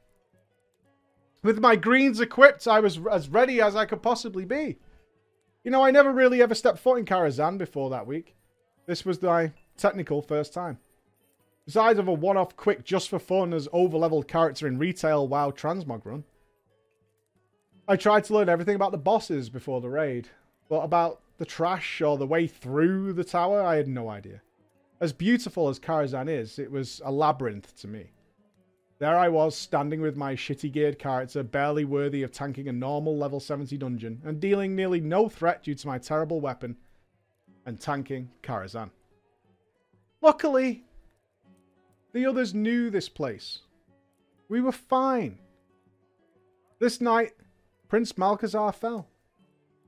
With 1.43 1.59
my 1.59 1.75
greens 1.75 2.21
equipped, 2.21 2.65
I 2.65 2.79
was 2.79 2.97
as 3.11 3.27
ready 3.27 3.59
as 3.59 3.75
I 3.75 3.85
could 3.85 4.01
possibly 4.01 4.45
be. 4.45 4.77
You 5.65 5.71
know, 5.71 5.83
I 5.83 5.91
never 5.91 6.13
really 6.13 6.41
ever 6.41 6.55
stepped 6.55 6.79
foot 6.79 6.99
in 6.99 7.03
Karazhan 7.03 7.57
before 7.57 7.89
that 7.89 8.07
week. 8.07 8.37
This 8.89 9.05
was 9.05 9.21
my 9.21 9.51
technical 9.77 10.19
first 10.19 10.51
time. 10.51 10.79
Besides 11.67 11.99
of 11.99 12.07
a 12.07 12.11
one-off 12.11 12.55
quick 12.57 12.83
just 12.83 13.07
for 13.07 13.19
fun 13.19 13.53
as 13.53 13.67
overleveled 13.67 14.27
character 14.27 14.65
in 14.65 14.79
retail 14.79 15.27
WoW 15.27 15.51
transmog 15.51 16.03
run. 16.05 16.23
I 17.87 17.97
tried 17.97 18.23
to 18.23 18.33
learn 18.33 18.49
everything 18.49 18.73
about 18.73 18.91
the 18.91 18.97
bosses 18.97 19.47
before 19.47 19.79
the 19.79 19.91
raid, 19.91 20.29
but 20.69 20.79
about 20.79 21.21
the 21.37 21.45
trash 21.45 22.01
or 22.01 22.17
the 22.17 22.25
way 22.25 22.47
through 22.47 23.13
the 23.13 23.23
tower, 23.23 23.61
I 23.61 23.75
had 23.75 23.87
no 23.87 24.09
idea. 24.09 24.41
As 24.99 25.13
beautiful 25.13 25.69
as 25.69 25.77
Karazhan 25.77 26.27
is, 26.27 26.57
it 26.57 26.71
was 26.71 26.99
a 27.05 27.11
labyrinth 27.11 27.79
to 27.81 27.87
me. 27.87 28.09
There 28.97 29.19
I 29.19 29.29
was, 29.29 29.55
standing 29.55 30.01
with 30.01 30.17
my 30.17 30.33
shitty 30.33 30.71
geared 30.71 30.97
character, 30.97 31.43
barely 31.43 31.85
worthy 31.85 32.23
of 32.23 32.31
tanking 32.31 32.67
a 32.67 32.73
normal 32.73 33.15
level 33.15 33.39
70 33.39 33.77
dungeon, 33.77 34.19
and 34.25 34.39
dealing 34.39 34.75
nearly 34.75 34.99
no 34.99 35.29
threat 35.29 35.61
due 35.61 35.75
to 35.75 35.87
my 35.87 35.99
terrible 35.99 36.41
weapon 36.41 36.75
and 37.69 37.79
tanking 37.79 38.31
Karazhan. 38.41 38.89
Luckily, 40.21 40.83
the 42.13 42.25
others 42.25 42.53
knew 42.53 42.89
this 42.89 43.07
place. 43.07 43.59
We 44.49 44.59
were 44.59 44.71
fine. 44.71 45.37
This 46.79 46.99
night, 46.99 47.33
Prince 47.87 48.13
Malchezaar 48.13 48.73
fell. 48.73 49.07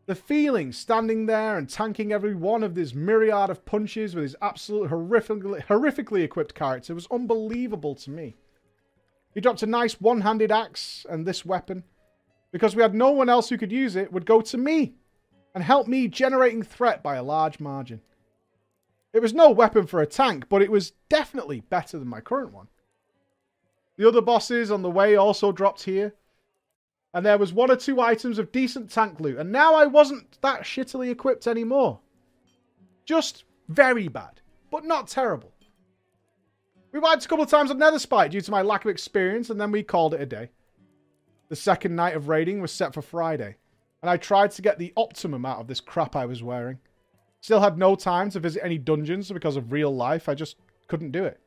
The 0.06 0.14
feeling 0.14 0.72
standing 0.72 1.26
there 1.26 1.58
and 1.58 1.68
tanking 1.68 2.12
every 2.12 2.36
one 2.36 2.64
of 2.64 2.76
this 2.76 2.94
myriad 2.94 3.50
of 3.50 3.66
punches 3.66 4.14
with 4.14 4.24
his 4.24 4.36
absolute 4.42 4.92
horrifically, 4.92 5.66
horrifically 5.66 6.24
equipped 6.24 6.54
character 6.54 6.94
was 6.94 7.08
unbelievable 7.10 7.96
to 7.96 8.12
me. 8.12 8.36
He 9.34 9.42
dropped 9.42 9.64
a 9.64 9.68
nice 9.68 10.00
one-handed 10.00 10.52
axe 10.52 11.06
and 11.10 11.26
this 11.26 11.44
weapon, 11.46 11.84
because 12.52 12.76
we 12.76 12.84
had 12.84 12.94
no 12.94 13.10
one 13.10 13.30
else 13.30 13.50
who 13.50 13.58
could 13.58 13.72
use 13.72 13.96
it, 13.96 14.14
would 14.14 14.26
go 14.26 14.42
to 14.42 14.58
me 14.58 14.96
and 15.54 15.64
helped 15.64 15.90
me 15.90 16.08
generating 16.08 16.64
threat 16.64 17.04
by 17.04 17.16
a 17.16 17.24
large 17.24 17.60
margin. 17.60 18.02
It 19.14 19.22
was 19.22 19.34
no 19.34 19.52
weapon 19.52 19.86
for 19.88 20.02
a 20.02 20.08
tank, 20.08 20.46
but 20.48 20.62
it 20.62 20.72
was 20.72 20.94
definitely 21.10 21.60
better 21.60 22.00
than 22.00 22.08
my 22.08 22.22
current 22.22 22.54
one. 22.54 22.68
The 23.98 24.08
other 24.08 24.22
bosses 24.22 24.72
on 24.72 24.82
the 24.82 24.90
way 24.90 25.16
also 25.16 25.52
dropped 25.52 25.84
here, 25.84 26.14
and 27.14 27.26
there 27.26 27.38
was 27.38 27.52
one 27.52 27.70
or 27.70 27.76
two 27.76 28.00
items 28.00 28.40
of 28.40 28.54
decent 28.54 28.90
tank 28.90 29.20
loot, 29.20 29.38
and 29.38 29.52
now 29.52 29.76
I 29.76 29.86
wasn't 29.86 30.40
that 30.42 30.62
shittily 30.62 31.12
equipped 31.12 31.46
anymore. 31.46 32.00
Just 33.04 33.44
very 33.68 34.08
bad, 34.08 34.40
but 34.72 34.86
not 34.86 35.10
terrible. 35.10 35.54
We 36.94 37.00
wiped 37.00 37.26
a 37.26 37.28
couple 37.28 37.44
of 37.44 37.50
times 37.50 37.70
on 37.70 37.80
Netherspite 37.80 38.32
due 38.32 38.42
to 38.42 38.52
my 38.52 38.62
lack 38.62 38.86
of 38.86 38.92
experience, 38.92 39.50
and 39.50 39.60
then 39.60 39.72
we 39.72 39.84
called 39.84 40.14
it 40.14 40.22
a 40.22 40.26
day. 40.26 40.52
The 41.50 41.56
second 41.58 41.96
night 41.96 42.16
of 42.16 42.30
raiding 42.30 42.62
was 42.62 42.72
set 42.72 42.94
for 42.94 43.02
Friday 43.02 43.58
and 44.02 44.10
I 44.10 44.18
tried 44.18 44.52
to 44.52 44.62
get 44.62 44.80
the 44.80 44.94
optimum 44.98 45.46
out 45.46 45.60
of 45.60 45.68
this 45.68 45.80
crap 45.80 46.16
I 46.16 46.26
was 46.26 46.44
wearing. 46.44 46.80
Still 47.42 47.60
had 47.60 47.78
no 47.78 47.96
time 47.96 48.30
to 48.32 48.40
visit 48.40 48.64
any 48.64 48.78
dungeons 48.78 49.32
because 49.32 49.56
of 49.56 49.72
real 49.72 49.96
life, 49.96 50.30
I 50.30 50.36
just 50.36 50.58
couldn't 50.88 51.12
do 51.12 51.24
it. 51.24 51.40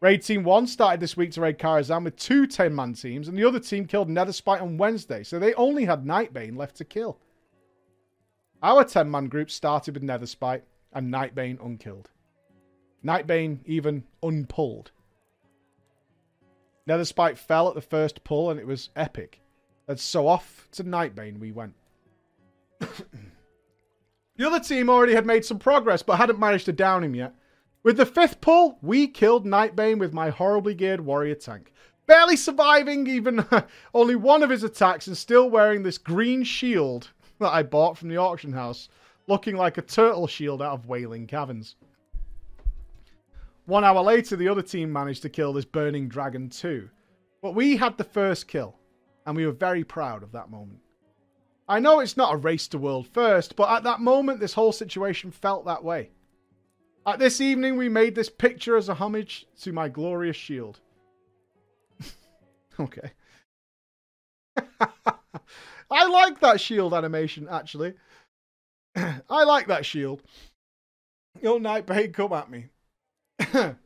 Raid 0.00 0.22
Team 0.22 0.44
1 0.44 0.66
started 0.66 1.00
this 1.00 1.16
week 1.16 1.30
to 1.32 1.40
raid 1.40 1.58
Karazhan 1.58 2.04
with 2.04 2.16
two 2.16 2.46
10-man 2.46 2.92
teams, 2.92 3.28
and 3.28 3.38
the 3.38 3.44
other 3.44 3.60
team 3.60 3.86
killed 3.86 4.08
Netherspite 4.08 4.60
on 4.60 4.76
Wednesday, 4.76 5.22
so 5.22 5.38
they 5.38 5.54
only 5.54 5.86
had 5.86 6.04
Nightbane 6.04 6.56
left 6.56 6.76
to 6.76 6.84
kill. 6.84 7.18
Our 8.62 8.84
10-man 8.84 9.28
group 9.28 9.50
started 9.50 9.94
with 9.94 10.02
Netherspite 10.02 10.62
and 10.92 11.12
Nightbane 11.12 11.64
unkilled. 11.64 12.10
Nightbane 13.04 13.60
even 13.66 14.04
unpulled. 14.22 14.90
Netherspite 16.88 17.38
fell 17.38 17.68
at 17.68 17.74
the 17.74 17.80
first 17.80 18.24
pull, 18.24 18.50
and 18.50 18.60
it 18.60 18.66
was 18.66 18.90
epic. 18.96 19.40
And 19.88 19.98
so 19.98 20.26
off 20.26 20.68
to 20.72 20.84
Nightbane 20.84 21.38
we 21.38 21.52
went. 21.52 21.74
the 24.36 24.46
other 24.46 24.60
team 24.60 24.88
already 24.88 25.14
had 25.14 25.26
made 25.26 25.44
some 25.44 25.58
progress, 25.58 26.02
but 26.02 26.16
hadn't 26.16 26.38
managed 26.38 26.66
to 26.66 26.72
down 26.72 27.04
him 27.04 27.14
yet. 27.14 27.34
With 27.82 27.98
the 27.98 28.06
fifth 28.06 28.40
pull, 28.40 28.78
we 28.80 29.06
killed 29.06 29.44
Nightbane 29.44 29.98
with 29.98 30.14
my 30.14 30.30
horribly 30.30 30.74
geared 30.74 31.02
warrior 31.02 31.34
tank. 31.34 31.72
Barely 32.06 32.36
surviving 32.36 33.06
even 33.06 33.46
only 33.94 34.16
one 34.16 34.42
of 34.42 34.50
his 34.50 34.62
attacks 34.62 35.06
and 35.06 35.16
still 35.16 35.50
wearing 35.50 35.82
this 35.82 35.98
green 35.98 36.44
shield 36.44 37.10
that 37.40 37.52
I 37.52 37.62
bought 37.62 37.98
from 37.98 38.08
the 38.08 38.16
auction 38.16 38.52
house, 38.52 38.88
looking 39.26 39.56
like 39.56 39.78
a 39.78 39.82
turtle 39.82 40.26
shield 40.26 40.62
out 40.62 40.72
of 40.72 40.86
Wailing 40.86 41.26
Caverns. 41.26 41.76
One 43.66 43.84
hour 43.84 44.02
later, 44.02 44.36
the 44.36 44.48
other 44.48 44.62
team 44.62 44.92
managed 44.92 45.22
to 45.22 45.30
kill 45.30 45.52
this 45.52 45.64
burning 45.64 46.08
dragon 46.08 46.50
too. 46.50 46.90
But 47.40 47.54
we 47.54 47.76
had 47.76 47.96
the 47.96 48.04
first 48.04 48.48
kill, 48.48 48.76
and 49.26 49.36
we 49.36 49.46
were 49.46 49.52
very 49.52 49.84
proud 49.84 50.22
of 50.22 50.32
that 50.32 50.50
moment. 50.50 50.80
I 51.66 51.78
know 51.78 52.00
it's 52.00 52.16
not 52.16 52.34
a 52.34 52.38
race 52.38 52.68
to 52.68 52.78
world 52.78 53.08
first, 53.08 53.56
but 53.56 53.70
at 53.70 53.84
that 53.84 54.00
moment, 54.00 54.40
this 54.40 54.52
whole 54.52 54.72
situation 54.72 55.30
felt 55.30 55.64
that 55.64 55.82
way. 55.82 56.10
At 57.06 57.18
this 57.18 57.40
evening, 57.40 57.76
we 57.76 57.88
made 57.88 58.14
this 58.14 58.28
picture 58.28 58.76
as 58.76 58.88
a 58.88 58.94
homage 58.94 59.46
to 59.62 59.72
my 59.72 59.88
glorious 59.88 60.36
shield. 60.36 60.80
okay. 62.80 63.12
I 65.90 66.06
like 66.06 66.40
that 66.40 66.60
shield 66.60 66.92
animation, 66.92 67.48
actually. 67.50 67.94
I 68.96 69.44
like 69.44 69.66
that 69.68 69.86
shield. 69.86 70.22
Yo, 71.42 71.58
Nightbane, 71.58 72.12
come 72.12 72.32
at 72.32 72.50
me. 72.50 72.66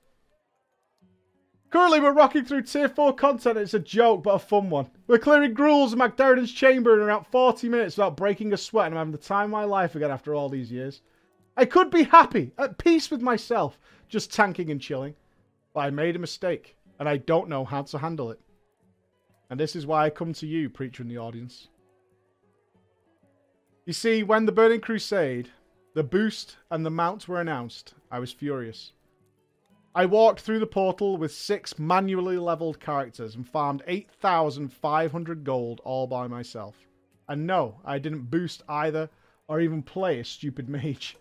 Currently, 1.70 2.00
we're 2.00 2.12
rocking 2.12 2.44
through 2.44 2.62
tier 2.62 2.88
4 2.88 3.14
content. 3.14 3.58
It's 3.58 3.74
a 3.74 3.78
joke, 3.78 4.22
but 4.22 4.34
a 4.34 4.38
fun 4.38 4.70
one. 4.70 4.88
We're 5.06 5.18
clearing 5.18 5.52
Gruul's 5.52 5.92
and 5.92 6.00
Magtheridon's 6.00 6.52
chamber 6.52 6.94
in 6.94 7.00
around 7.00 7.26
40 7.26 7.68
minutes 7.68 7.96
without 7.96 8.16
breaking 8.16 8.54
a 8.54 8.56
sweat, 8.56 8.86
and 8.86 8.94
I'm 8.94 9.00
having 9.00 9.12
the 9.12 9.18
time 9.18 9.46
of 9.46 9.50
my 9.50 9.64
life 9.64 9.94
again 9.94 10.10
after 10.10 10.34
all 10.34 10.48
these 10.48 10.72
years. 10.72 11.02
I 11.58 11.66
could 11.66 11.90
be 11.90 12.04
happy, 12.04 12.52
at 12.56 12.78
peace 12.78 13.10
with 13.10 13.20
myself, 13.20 13.78
just 14.08 14.32
tanking 14.32 14.70
and 14.70 14.80
chilling. 14.80 15.14
But 15.74 15.80
I 15.80 15.90
made 15.90 16.16
a 16.16 16.20
mistake, 16.20 16.76
and 16.98 17.06
I 17.06 17.18
don't 17.18 17.50
know 17.50 17.66
how 17.66 17.82
to 17.82 17.98
handle 17.98 18.30
it. 18.30 18.40
And 19.50 19.60
this 19.60 19.76
is 19.76 19.86
why 19.86 20.06
I 20.06 20.10
come 20.10 20.32
to 20.34 20.46
you, 20.46 20.70
preacher 20.70 21.02
in 21.02 21.08
the 21.08 21.18
audience. 21.18 21.68
You 23.84 23.92
see, 23.92 24.22
when 24.22 24.46
the 24.46 24.52
Burning 24.52 24.80
Crusade, 24.80 25.50
the 25.94 26.02
boost 26.02 26.56
and 26.70 26.84
the 26.84 26.90
mount 26.90 27.28
were 27.28 27.40
announced, 27.40 27.94
I 28.10 28.20
was 28.20 28.32
furious. 28.32 28.92
I 29.98 30.06
walked 30.06 30.42
through 30.42 30.60
the 30.60 30.66
portal 30.68 31.16
with 31.16 31.32
six 31.32 31.76
manually 31.76 32.38
leveled 32.38 32.78
characters 32.78 33.34
and 33.34 33.44
farmed 33.44 33.82
8,500 33.88 35.42
gold 35.42 35.80
all 35.82 36.06
by 36.06 36.28
myself. 36.28 36.86
And 37.28 37.48
no, 37.48 37.80
I 37.84 37.98
didn't 37.98 38.30
boost 38.30 38.62
either 38.68 39.10
or 39.48 39.60
even 39.60 39.82
play 39.82 40.20
a 40.20 40.24
stupid 40.24 40.68
mage. 40.68 41.16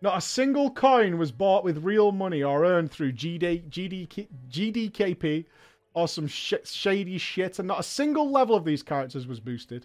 Not 0.00 0.16
a 0.16 0.22
single 0.22 0.70
coin 0.70 1.18
was 1.18 1.30
bought 1.30 1.64
with 1.64 1.84
real 1.84 2.12
money 2.12 2.42
or 2.42 2.64
earned 2.64 2.92
through 2.92 3.12
GD, 3.12 3.68
GD, 3.68 4.26
GDKP 4.48 5.44
or 5.92 6.08
some 6.08 6.28
sh 6.28 6.54
shady 6.64 7.18
shit, 7.18 7.58
and 7.58 7.68
not 7.68 7.80
a 7.80 7.82
single 7.82 8.30
level 8.30 8.56
of 8.56 8.64
these 8.64 8.82
characters 8.82 9.26
was 9.26 9.38
boosted. 9.38 9.84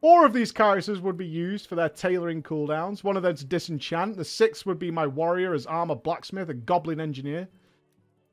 Four 0.00 0.24
of 0.24 0.32
these 0.32 0.50
characters 0.50 0.98
would 1.00 1.18
be 1.18 1.26
used 1.26 1.66
for 1.66 1.74
their 1.74 1.90
tailoring 1.90 2.42
cooldowns. 2.42 3.04
One 3.04 3.18
of 3.18 3.22
them 3.22 3.36
to 3.36 3.44
disenchant. 3.44 4.16
The 4.16 4.24
sixth 4.24 4.64
would 4.64 4.78
be 4.78 4.90
my 4.90 5.06
warrior 5.06 5.52
as 5.52 5.66
armor 5.66 5.94
blacksmith 5.94 6.48
and 6.48 6.64
goblin 6.64 7.00
engineer. 7.00 7.48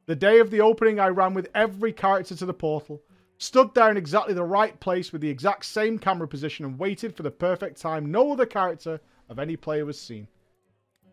The 0.05 0.15
day 0.15 0.39
of 0.39 0.49
the 0.49 0.61
opening, 0.61 0.97
I 0.97 1.09
ran 1.09 1.33
with 1.33 1.49
every 1.53 1.91
character 1.91 2.35
to 2.37 2.45
the 2.45 2.53
portal, 2.53 3.03
stood 3.37 3.73
there 3.73 3.91
in 3.91 3.97
exactly 3.97 4.33
the 4.33 4.45
right 4.45 4.79
place 4.79 5.11
with 5.11 5.19
the 5.19 5.29
exact 5.29 5.65
same 5.65 5.99
camera 5.99 6.29
position, 6.29 6.63
and 6.63 6.79
waited 6.79 7.13
for 7.13 7.23
the 7.23 7.31
perfect 7.31 7.81
time 7.81 8.09
no 8.09 8.31
other 8.31 8.45
character 8.45 9.01
of 9.27 9.37
any 9.37 9.57
player 9.57 9.83
was 9.83 9.99
seen. 9.99 10.29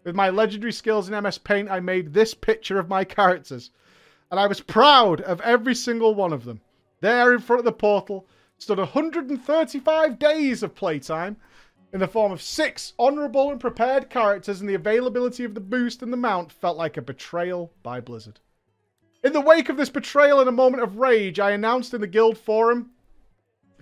With 0.05 0.15
my 0.15 0.31
legendary 0.31 0.73
skills 0.73 1.09
in 1.09 1.21
MS 1.21 1.39
Paint, 1.39 1.69
I 1.69 1.81
made 1.81 2.13
this 2.13 2.33
picture 2.33 2.79
of 2.79 2.89
my 2.89 3.03
characters, 3.03 3.73
and 4.31 4.39
I 4.39 4.47
was 4.47 4.61
proud 4.61 5.21
of 5.23 5.41
every 5.41 5.75
single 5.75 6.15
one 6.15 6.33
of 6.33 6.45
them. 6.45 6.61
There 7.01 7.33
in 7.33 7.41
front 7.41 7.59
of 7.59 7.65
the 7.65 7.73
portal, 7.73 8.29
stood 8.59 8.79
135 8.79 10.19
days 10.19 10.63
of 10.63 10.75
playtime 10.75 11.37
in 11.93 12.01
the 12.01 12.09
form 12.09 12.33
of 12.33 12.43
six 12.43 12.93
honourable 12.99 13.51
and 13.51 13.61
prepared 13.61 14.11
characters, 14.11 14.61
and 14.61 14.69
the 14.69 14.75
availability 14.75 15.45
of 15.45 15.55
the 15.55 15.61
boost 15.61 16.03
and 16.03 16.13
the 16.13 16.17
mount 16.17 16.51
felt 16.51 16.77
like 16.77 16.97
a 16.97 17.03
betrayal 17.03 17.73
by 17.83 18.01
Blizzard. 18.01 18.41
In 19.23 19.33
the 19.33 19.41
wake 19.41 19.69
of 19.69 19.77
this 19.77 19.91
betrayal 19.91 20.41
and 20.41 20.49
a 20.49 20.53
moment 20.53 20.83
of 20.83 20.99
rage, 20.99 21.39
I 21.39 21.53
announced 21.53 21.95
in 21.95 22.01
the 22.01 22.07
guild 22.07 22.37
forum 22.37 22.91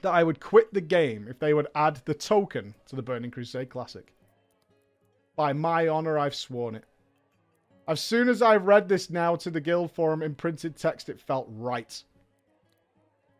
that 0.02 0.12
I 0.12 0.22
would 0.22 0.40
quit 0.40 0.72
the 0.74 0.80
game 0.80 1.26
if 1.28 1.38
they 1.38 1.54
would 1.54 1.68
add 1.74 2.02
the 2.04 2.14
token 2.14 2.74
to 2.86 2.96
the 2.96 3.02
Burning 3.02 3.30
Crusade 3.30 3.70
Classic. 3.70 4.12
By 5.34 5.52
my 5.52 5.88
honour, 5.88 6.18
I've 6.18 6.34
sworn 6.34 6.74
it. 6.74 6.84
As 7.88 8.00
soon 8.00 8.28
as 8.28 8.42
I 8.42 8.56
read 8.56 8.88
this 8.88 9.10
now 9.10 9.34
to 9.36 9.50
the 9.50 9.60
guild 9.60 9.90
forum 9.90 10.22
in 10.22 10.34
printed 10.34 10.76
text, 10.76 11.08
it 11.08 11.20
felt 11.20 11.46
right. 11.48 12.02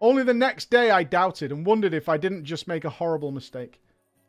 Only 0.02 0.24
the 0.24 0.34
next 0.34 0.68
day 0.68 0.90
I 0.90 1.04
doubted 1.04 1.52
and 1.52 1.64
wondered 1.64 1.94
if 1.94 2.08
I 2.08 2.16
didn't 2.16 2.44
just 2.44 2.66
make 2.66 2.84
a 2.84 2.90
horrible 2.90 3.30
mistake. 3.30 3.80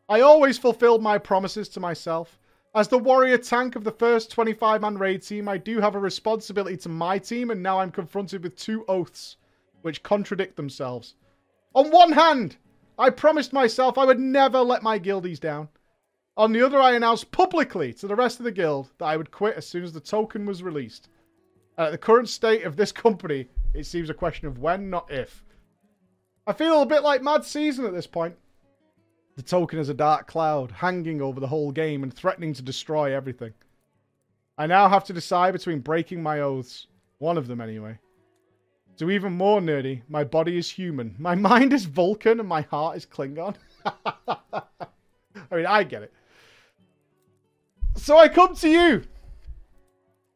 I 0.07 0.21
always 0.21 0.59
fulfilled 0.59 1.01
my 1.01 1.17
promises 1.17 1.67
to 1.69 1.79
myself. 1.79 2.37
As 2.75 2.89
the 2.89 2.99
warrior 2.99 3.39
tank 3.39 3.75
of 3.75 3.83
the 3.83 3.91
first 3.91 4.29
25 4.29 4.81
man 4.81 4.99
raid 4.99 5.23
team, 5.23 5.49
I 5.49 5.57
do 5.57 5.79
have 5.79 5.95
a 5.95 5.99
responsibility 5.99 6.77
to 6.77 6.89
my 6.89 7.17
team, 7.17 7.49
and 7.49 7.63
now 7.63 7.79
I'm 7.79 7.89
confronted 7.89 8.43
with 8.43 8.55
two 8.55 8.85
oaths 8.87 9.37
which 9.81 10.03
contradict 10.03 10.57
themselves. 10.57 11.15
On 11.73 11.89
one 11.89 12.11
hand, 12.11 12.57
I 12.99 13.09
promised 13.09 13.51
myself 13.51 13.97
I 13.97 14.05
would 14.05 14.19
never 14.19 14.59
let 14.59 14.83
my 14.83 14.99
guildies 14.99 15.39
down. 15.39 15.69
On 16.37 16.51
the 16.51 16.63
other, 16.63 16.77
I 16.79 16.93
announced 16.93 17.31
publicly 17.31 17.93
to 17.95 18.05
the 18.05 18.15
rest 18.15 18.39
of 18.39 18.43
the 18.43 18.51
guild 18.51 18.91
that 18.99 19.05
I 19.05 19.17
would 19.17 19.31
quit 19.31 19.57
as 19.57 19.65
soon 19.65 19.83
as 19.83 19.91
the 19.91 19.99
token 19.99 20.45
was 20.45 20.61
released. 20.61 21.09
at 21.79 21.89
the 21.89 21.97
current 21.97 22.29
state 22.29 22.63
of 22.63 22.75
this 22.75 22.91
company, 22.91 23.47
it 23.73 23.87
seems 23.87 24.11
a 24.11 24.13
question 24.13 24.47
of 24.47 24.59
when, 24.59 24.91
not 24.91 25.11
if. 25.11 25.43
I 26.45 26.51
feel 26.51 26.81
a 26.81 26.85
bit 26.85 27.03
like 27.03 27.23
Mad 27.23 27.45
Season 27.45 27.85
at 27.85 27.93
this 27.93 28.07
point. 28.07 28.35
The 29.35 29.41
token 29.41 29.79
is 29.79 29.89
a 29.89 29.93
dark 29.93 30.27
cloud 30.27 30.71
hanging 30.71 31.21
over 31.21 31.39
the 31.39 31.47
whole 31.47 31.71
game 31.71 32.03
and 32.03 32.13
threatening 32.13 32.53
to 32.53 32.61
destroy 32.61 33.15
everything. 33.15 33.53
I 34.57 34.67
now 34.67 34.89
have 34.89 35.05
to 35.05 35.13
decide 35.13 35.53
between 35.53 35.79
breaking 35.79 36.21
my 36.21 36.41
oaths, 36.41 36.87
one 37.17 37.37
of 37.37 37.47
them 37.47 37.61
anyway. 37.61 37.97
To 38.97 39.09
even 39.09 39.33
more 39.33 39.59
nerdy, 39.59 40.01
my 40.07 40.23
body 40.23 40.57
is 40.57 40.69
human, 40.69 41.15
my 41.19 41.33
mind 41.33 41.71
is 41.71 41.85
Vulcan, 41.85 42.39
and 42.39 42.47
my 42.47 42.61
heart 42.61 42.97
is 42.97 43.05
Klingon. 43.05 43.55
I 43.85 45.55
mean, 45.55 45.65
I 45.65 45.83
get 45.83 46.03
it. 46.03 46.13
So 47.95 48.17
I 48.17 48.27
come 48.27 48.55
to 48.57 48.69
you. 48.69 49.03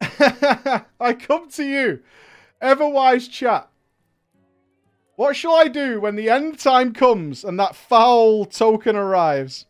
I 0.00 1.12
come 1.12 1.50
to 1.50 1.64
you, 1.64 2.02
Everwise 2.62 3.30
chat. 3.30 3.68
What 5.18 5.34
shall 5.34 5.56
I 5.56 5.66
do 5.66 6.00
when 6.00 6.14
the 6.14 6.30
end 6.30 6.60
time 6.60 6.92
comes 6.92 7.42
and 7.42 7.58
that 7.58 7.74
foul 7.74 8.44
token 8.44 8.94
arrives? 8.94 9.66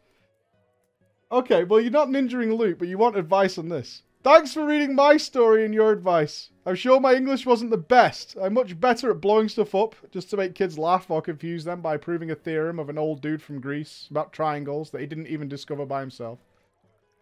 Okay, 1.33 1.65
well, 1.65 1.81
you're 1.81 1.91
not 1.91 2.09
ninjaing 2.09 2.55
Luke, 2.55 2.79
but 2.79 2.87
you 2.87 2.99
want 2.99 3.17
advice 3.17 3.57
on 3.57 3.71
this. 3.71 4.03
Thanks 4.23 4.53
for 4.53 4.67
reading 4.67 4.95
my 4.95 5.17
story 5.17 5.65
and 5.65 5.73
your 5.73 5.91
advice. 5.91 6.51
I'm 6.67 6.75
sure 6.75 7.01
my 7.01 7.15
English 7.15 7.47
wasn't 7.47 7.71
the 7.71 7.79
best. 7.79 8.37
I'm 8.39 8.53
much 8.53 8.79
better 8.79 9.11
at 9.11 9.23
blowing 9.23 9.49
stuff 9.49 9.75
up 9.75 9.95
just 10.11 10.29
to 10.29 10.37
make 10.37 10.55
kids 10.55 10.77
laugh 10.77 11.11
or 11.11 11.23
confuse 11.23 11.65
them 11.65 11.81
by 11.81 11.97
proving 11.97 12.31
a 12.31 12.35
theorem 12.35 12.79
of 12.79 12.91
an 12.91 12.99
old 12.99 13.23
dude 13.23 13.41
from 13.41 13.63
Greece 13.63 14.07
about 14.11 14.35
triangles 14.35 14.91
that 14.91 15.01
he 15.01 15.07
didn't 15.07 15.29
even 15.29 15.49
discover 15.49 15.87
by 15.87 16.01
himself. 16.01 16.41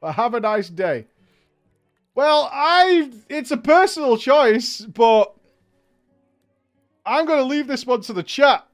But 0.00 0.16
have 0.16 0.34
a 0.34 0.40
nice 0.40 0.68
day. 0.68 1.06
Well, 2.16 2.50
I 2.52 3.08
it's 3.28 3.52
a 3.52 3.56
personal 3.56 4.16
choice, 4.16 4.80
but 4.80 5.32
I'm 7.06 7.24
going 7.24 7.38
to 7.38 7.44
leave 7.44 7.68
this 7.68 7.86
one 7.86 8.00
to 8.02 8.12
the 8.12 8.22
chat. 8.22 8.66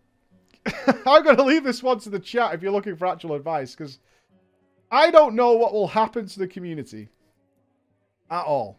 I'm 1.06 1.22
going 1.22 1.36
to 1.36 1.44
leave 1.44 1.64
this 1.64 1.82
one 1.82 2.00
to 2.00 2.10
the 2.10 2.18
chat 2.18 2.54
if 2.54 2.62
you're 2.62 2.72
looking 2.72 2.96
for 2.96 3.06
actual 3.06 3.34
advice, 3.34 3.74
because 3.74 3.98
I 4.90 5.10
don't 5.10 5.34
know 5.34 5.52
what 5.52 5.72
will 5.72 5.88
happen 5.88 6.26
to 6.26 6.38
the 6.38 6.48
community 6.48 7.08
at 8.30 8.44
all. 8.44 8.78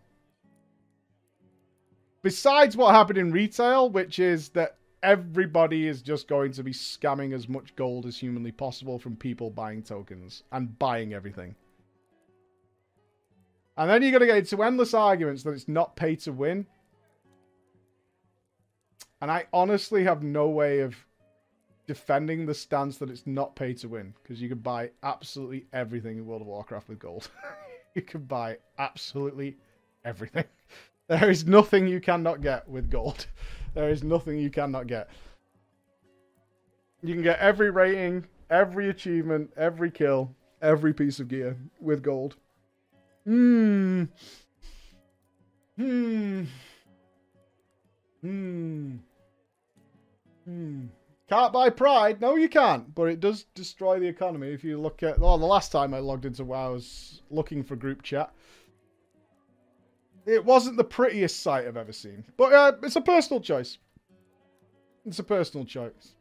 Besides 2.23 2.75
what 2.75 2.95
happened 2.95 3.19
in 3.19 3.31
retail, 3.31 3.89
which 3.89 4.17
is 4.17 4.49
that 4.49 4.77
everybody 5.03 5.87
is 5.87 6.01
just 6.01 6.27
going 6.27 6.53
to 6.53 6.63
be 6.63 6.71
scamming 6.71 7.33
as 7.33 7.49
much 7.49 7.75
gold 7.75 8.05
as 8.05 8.17
humanly 8.17 8.51
possible 8.51 8.97
from 8.97 9.15
people 9.15 9.49
buying 9.49 9.83
tokens 9.83 10.43
and 10.51 10.79
buying 10.79 11.13
everything. 11.13 11.53
And 13.75 13.89
then 13.89 14.01
you're 14.01 14.11
going 14.11 14.21
to 14.21 14.27
get 14.27 14.37
into 14.37 14.63
endless 14.63 14.93
arguments 14.93 15.43
that 15.43 15.51
it's 15.51 15.67
not 15.67 15.95
pay 15.95 16.15
to 16.17 16.31
win. 16.31 16.65
And 19.23 19.31
I 19.31 19.45
honestly 19.53 20.03
have 20.03 20.21
no 20.21 20.49
way 20.49 20.81
of 20.81 20.97
defending 21.87 22.45
the 22.45 22.53
stance 22.53 22.97
that 22.97 23.09
it's 23.09 23.25
not 23.25 23.55
pay 23.55 23.73
to 23.75 23.87
win 23.87 24.13
because 24.21 24.41
you 24.41 24.49
can 24.49 24.57
buy 24.57 24.89
absolutely 25.01 25.65
everything 25.71 26.17
in 26.17 26.25
World 26.25 26.41
of 26.41 26.47
Warcraft 26.47 26.89
with 26.89 26.99
gold. 26.99 27.29
you 27.95 28.01
can 28.01 28.23
buy 28.25 28.57
absolutely 28.77 29.55
everything. 30.03 30.43
There 31.07 31.29
is 31.29 31.45
nothing 31.45 31.87
you 31.87 32.01
cannot 32.01 32.41
get 32.41 32.67
with 32.67 32.89
gold. 32.91 33.27
There 33.73 33.89
is 33.89 34.03
nothing 34.03 34.39
you 34.39 34.49
cannot 34.49 34.87
get. 34.87 35.09
You 37.01 37.13
can 37.13 37.23
get 37.23 37.39
every 37.39 37.71
rating, 37.71 38.25
every 38.49 38.89
achievement, 38.89 39.51
every 39.55 39.89
kill, 39.89 40.35
every 40.61 40.93
piece 40.93 41.21
of 41.21 41.29
gear 41.29 41.55
with 41.79 42.03
gold. 42.03 42.35
Hmm. 43.25 44.03
Hmm. 45.77 46.43
Hmm. 48.21 48.95
Hmm. 50.45 50.85
Can't 51.29 51.53
buy 51.53 51.69
pride. 51.69 52.21
No, 52.21 52.35
you 52.35 52.49
can't. 52.49 52.93
But 52.93 53.09
it 53.09 53.19
does 53.19 53.45
destroy 53.55 53.99
the 53.99 54.07
economy. 54.07 54.49
If 54.49 54.63
you 54.63 54.79
look 54.79 55.03
at... 55.03 55.19
Well, 55.19 55.37
the 55.37 55.45
last 55.45 55.71
time 55.71 55.93
I 55.93 55.99
logged 55.99 56.25
into 56.25 56.43
WoW, 56.43 56.67
I 56.67 56.69
was 56.69 57.21
looking 57.29 57.63
for 57.63 57.75
group 57.75 58.03
chat. 58.03 58.33
It 60.25 60.43
wasn't 60.43 60.77
the 60.77 60.83
prettiest 60.83 61.41
sight 61.41 61.65
I've 61.65 61.77
ever 61.77 61.91
seen. 61.91 62.25
But 62.37 62.53
uh, 62.53 62.73
it's 62.83 62.95
a 62.95 63.01
personal 63.01 63.41
choice. 63.41 63.77
It's 65.05 65.19
a 65.19 65.23
personal 65.23 65.65
choice. 65.65 66.15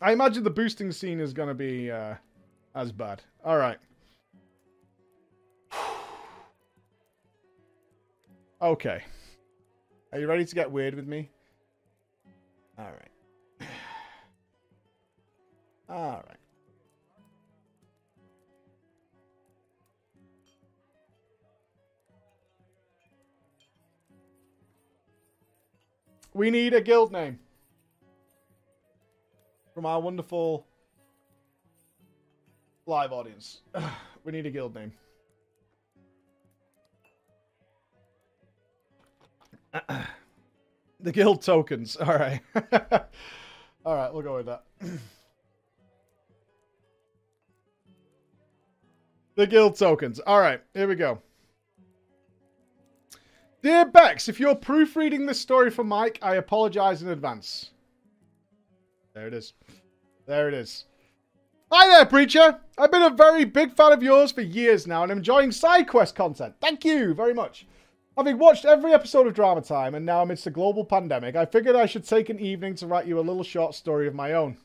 I 0.00 0.12
imagine 0.12 0.42
the 0.42 0.50
boosting 0.50 0.90
scene 0.90 1.20
is 1.20 1.32
going 1.32 1.48
to 1.48 1.54
be 1.54 1.90
uh, 1.90 2.14
as 2.74 2.92
bad. 2.92 3.22
All 3.44 3.56
right. 3.56 3.78
Okay. 8.60 9.02
Are 10.12 10.20
you 10.20 10.28
ready 10.28 10.44
to 10.44 10.54
get 10.54 10.70
weird 10.70 10.94
with 10.94 11.08
me? 11.08 11.32
All 12.78 12.86
right. 12.86 13.68
All 15.88 16.24
right. 16.26 16.36
We 26.34 26.50
need 26.50 26.72
a 26.72 26.80
guild 26.80 27.12
name 27.12 27.38
from 29.74 29.84
our 29.84 30.00
wonderful 30.00 30.66
live 32.86 33.12
audience. 33.12 33.60
we 34.24 34.32
need 34.32 34.46
a 34.46 34.50
guild 34.50 34.74
name. 34.74 34.92
the 41.02 41.12
guild 41.12 41.42
tokens. 41.42 41.96
All 41.96 42.14
right. 42.14 42.40
All 43.84 43.96
right, 43.96 44.12
we'll 44.12 44.22
go 44.22 44.36
with 44.36 44.46
that. 44.46 44.64
the 49.34 49.46
guild 49.46 49.76
tokens. 49.76 50.20
All 50.20 50.40
right, 50.40 50.62
here 50.74 50.88
we 50.88 50.94
go. 50.94 51.20
Dear 53.62 53.84
Bex, 53.84 54.28
if 54.28 54.40
you're 54.40 54.56
proofreading 54.56 55.26
this 55.26 55.40
story 55.40 55.70
for 55.70 55.84
Mike, 55.84 56.18
I 56.22 56.36
apologize 56.36 57.02
in 57.02 57.08
advance. 57.08 57.70
There 59.14 59.28
it 59.28 59.34
is. 59.34 59.52
There 60.26 60.48
it 60.48 60.54
is. 60.54 60.86
Hi 61.70 61.88
there, 61.88 62.06
Preacher! 62.06 62.60
I've 62.76 62.90
been 62.90 63.02
a 63.02 63.10
very 63.10 63.44
big 63.44 63.74
fan 63.74 63.92
of 63.92 64.02
yours 64.02 64.32
for 64.32 64.42
years 64.42 64.86
now 64.86 65.04
and 65.04 65.12
I'm 65.12 65.18
enjoying 65.18 65.52
side 65.52 65.88
quest 65.88 66.14
content. 66.14 66.54
Thank 66.60 66.84
you 66.84 67.14
very 67.14 67.32
much. 67.32 67.66
Having 68.18 68.38
watched 68.38 68.66
every 68.66 68.92
episode 68.92 69.26
of 69.26 69.32
Drama 69.32 69.62
Time 69.62 69.94
and 69.94 70.04
now 70.04 70.20
amidst 70.20 70.46
a 70.46 70.50
global 70.50 70.84
pandemic, 70.84 71.34
I 71.34 71.46
figured 71.46 71.74
I 71.74 71.86
should 71.86 72.06
take 72.06 72.28
an 72.28 72.38
evening 72.38 72.74
to 72.74 72.86
write 72.86 73.06
you 73.06 73.18
a 73.18 73.20
little 73.20 73.42
short 73.42 73.74
story 73.74 74.06
of 74.06 74.14
my 74.14 74.34
own. 74.34 74.58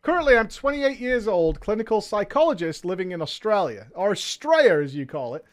Currently, 0.00 0.38
I'm 0.38 0.48
28 0.48 0.98
years 0.98 1.28
old, 1.28 1.60
clinical 1.60 2.00
psychologist 2.00 2.86
living 2.86 3.12
in 3.12 3.20
Australia, 3.20 3.88
or 3.94 4.10
Australia 4.10 4.82
as 4.82 4.94
you 4.94 5.04
call 5.04 5.34
it. 5.34 5.44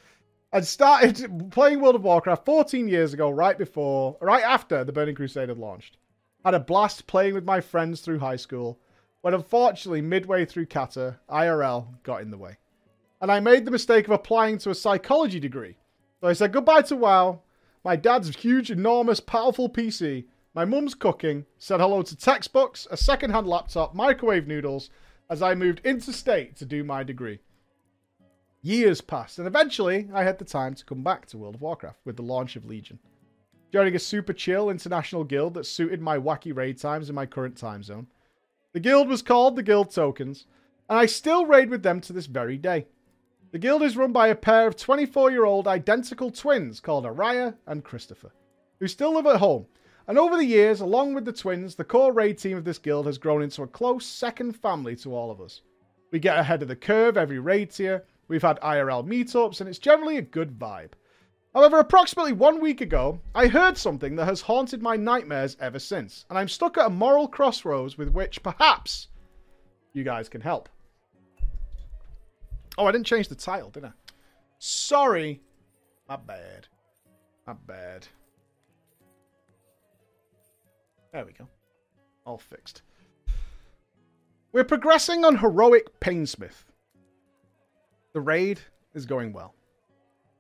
I 0.54 0.62
started 0.62 1.48
playing 1.52 1.82
World 1.82 1.96
of 1.96 2.04
Warcraft 2.04 2.46
14 2.46 2.88
years 2.88 3.14
ago, 3.14 3.30
right 3.30 3.58
before, 3.58 4.16
right 4.22 4.44
after 4.44 4.86
the 4.86 4.94
Burning 4.94 5.16
Crusade 5.16 5.50
had 5.50 5.58
launched. 5.58 5.98
Had 6.46 6.54
a 6.54 6.60
blast 6.60 7.06
playing 7.06 7.34
with 7.34 7.44
my 7.44 7.60
friends 7.60 8.00
through 8.00 8.20
high 8.20 8.38
school, 8.38 8.80
but 9.22 9.34
unfortunately, 9.34 10.02
midway 10.02 10.46
through 10.46 10.68
Cata, 10.68 11.20
IRL 11.30 12.02
got 12.04 12.22
in 12.22 12.32
the 12.32 12.38
way. 12.38 12.60
And 13.20 13.30
I 13.30 13.42
made 13.42 13.66
the 13.66 13.72
mistake 13.72 14.06
of 14.06 14.14
applying 14.14 14.58
to 14.60 14.70
a 14.70 14.76
psychology 14.76 15.42
degree 15.42 15.76
so 16.22 16.28
I 16.28 16.34
said 16.34 16.52
goodbye 16.52 16.82
to 16.84 16.96
WoW, 16.96 17.42
my 17.84 17.96
dad's 17.96 18.36
huge, 18.36 18.70
enormous, 18.70 19.20
powerful 19.20 19.70
PC, 19.70 20.26
my 20.54 20.66
mum's 20.66 20.96
cooking, 20.96 21.46
said 21.58 21.80
hello 21.80 22.02
to 22.02 22.16
textbooks, 22.16 22.88
a 22.92 22.98
second-hand 22.98 23.48
laptop, 23.48 23.96
microwave 23.96 24.48
noodles, 24.48 24.90
as 25.30 25.42
I 25.42 25.56
moved 25.56 25.82
interstate 25.86 26.56
to 26.58 26.66
do 26.66 26.84
my 26.84 27.04
degree. 27.04 27.40
Years 28.62 29.00
passed, 29.00 29.38
and 29.38 29.48
eventually 29.48 30.10
I 30.14 30.24
had 30.24 30.38
the 30.38 30.46
time 30.46 30.76
to 30.76 30.84
come 30.84 31.04
back 31.04 31.26
to 31.28 31.38
World 31.38 31.56
of 31.56 31.62
Warcraft 31.62 32.00
with 32.04 32.18
the 32.18 32.24
launch 32.24 32.58
of 32.58 32.66
Legion. 32.66 33.00
Joining 33.72 33.96
a 33.96 34.00
super 34.00 34.34
chill 34.34 34.70
international 34.70 35.24
guild 35.24 35.54
that 35.54 35.66
suited 35.66 36.02
my 36.02 36.18
wacky 36.18 36.54
raid 36.54 36.78
times 36.78 37.08
in 37.08 37.16
my 37.16 37.26
current 37.26 37.56
time 37.56 37.84
zone. 37.84 38.08
The 38.74 38.82
guild 38.82 39.08
was 39.08 39.22
called 39.22 39.56
the 39.56 39.64
Guild 39.64 39.92
Tokens, 39.92 40.46
and 40.90 41.00
I 41.00 41.06
still 41.06 41.46
raid 41.46 41.70
with 41.70 41.84
them 41.84 42.02
to 42.02 42.12
this 42.12 42.26
very 42.26 42.58
day. 42.58 42.88
The 43.52 43.58
guild 43.58 43.82
is 43.82 43.98
run 43.98 44.12
by 44.12 44.28
a 44.28 44.36
pair 44.36 44.68
of 44.68 44.76
24 44.76 45.32
year 45.32 45.44
old 45.44 45.68
identical 45.68 46.30
twins 46.30 46.80
called 46.80 47.06
Araya 47.06 47.56
and 47.66 47.84
Christopher, 47.84 48.32
who 48.80 48.88
still 48.88 49.16
live 49.16 49.26
at 49.26 49.38
home. 49.38 49.66
And 50.08 50.20
over 50.20 50.38
the 50.38 50.46
years, 50.46 50.82
along 50.82 51.16
with 51.16 51.26
the 51.26 51.34
twins, 51.34 51.74
the 51.74 51.84
core 51.84 52.14
raid 52.14 52.38
team 52.38 52.58
of 52.58 52.64
this 52.64 52.78
guild 52.78 53.08
has 53.08 53.18
grown 53.18 53.42
into 53.42 53.64
a 53.64 53.68
close 53.68 54.06
second 54.06 54.54
family 54.54 54.96
to 54.98 55.16
all 55.16 55.32
of 55.32 55.42
us. 55.42 55.62
We 56.12 56.20
get 56.20 56.38
ahead 56.38 56.62
of 56.62 56.68
the 56.68 56.76
curve 56.76 57.18
every 57.18 57.40
raid 57.40 57.72
tier, 57.72 58.06
we've 58.28 58.44
had 58.44 58.60
IRL 58.62 59.04
meetups, 59.04 59.62
and 59.62 59.68
it's 59.68 59.80
generally 59.80 60.18
a 60.18 60.22
good 60.22 60.60
vibe. 60.60 60.92
However, 61.56 61.80
approximately 61.80 62.34
one 62.34 62.62
week 62.62 62.82
ago, 62.82 63.20
I 63.34 63.48
heard 63.48 63.80
something 63.80 64.16
that 64.16 64.26
has 64.26 64.42
haunted 64.42 64.84
my 64.84 64.96
nightmares 64.96 65.58
ever 65.60 65.80
since, 65.80 66.26
and 66.30 66.38
I'm 66.38 66.48
stuck 66.48 66.78
at 66.78 66.86
a 66.86 66.92
moral 66.92 67.28
crossroads 67.28 67.98
with 67.98 68.10
which 68.10 68.44
perhaps 68.44 69.08
you 69.94 70.04
guys 70.04 70.30
can 70.30 70.42
help. 70.42 70.70
Oh, 72.80 72.86
I 72.86 72.94
didn't 72.94 73.08
change 73.08 73.28
the 73.28 73.36
title, 73.36 73.70
did 73.70 73.84
I? 73.84 73.92
Sorry. 74.58 75.42
My 76.08 76.16
bad. 76.16 76.66
My 77.46 77.52
bad. 77.68 78.08
There 81.12 81.26
we 81.26 81.34
go. 81.34 81.46
All 82.26 82.38
fixed. 82.38 82.84
We're 84.54 84.64
progressing 84.64 85.26
on 85.26 85.38
Heroic 85.38 86.00
Painsmith. 86.00 86.64
The 88.14 88.22
raid 88.22 88.62
is 88.94 89.06
going 89.06 89.34
well. 89.34 89.56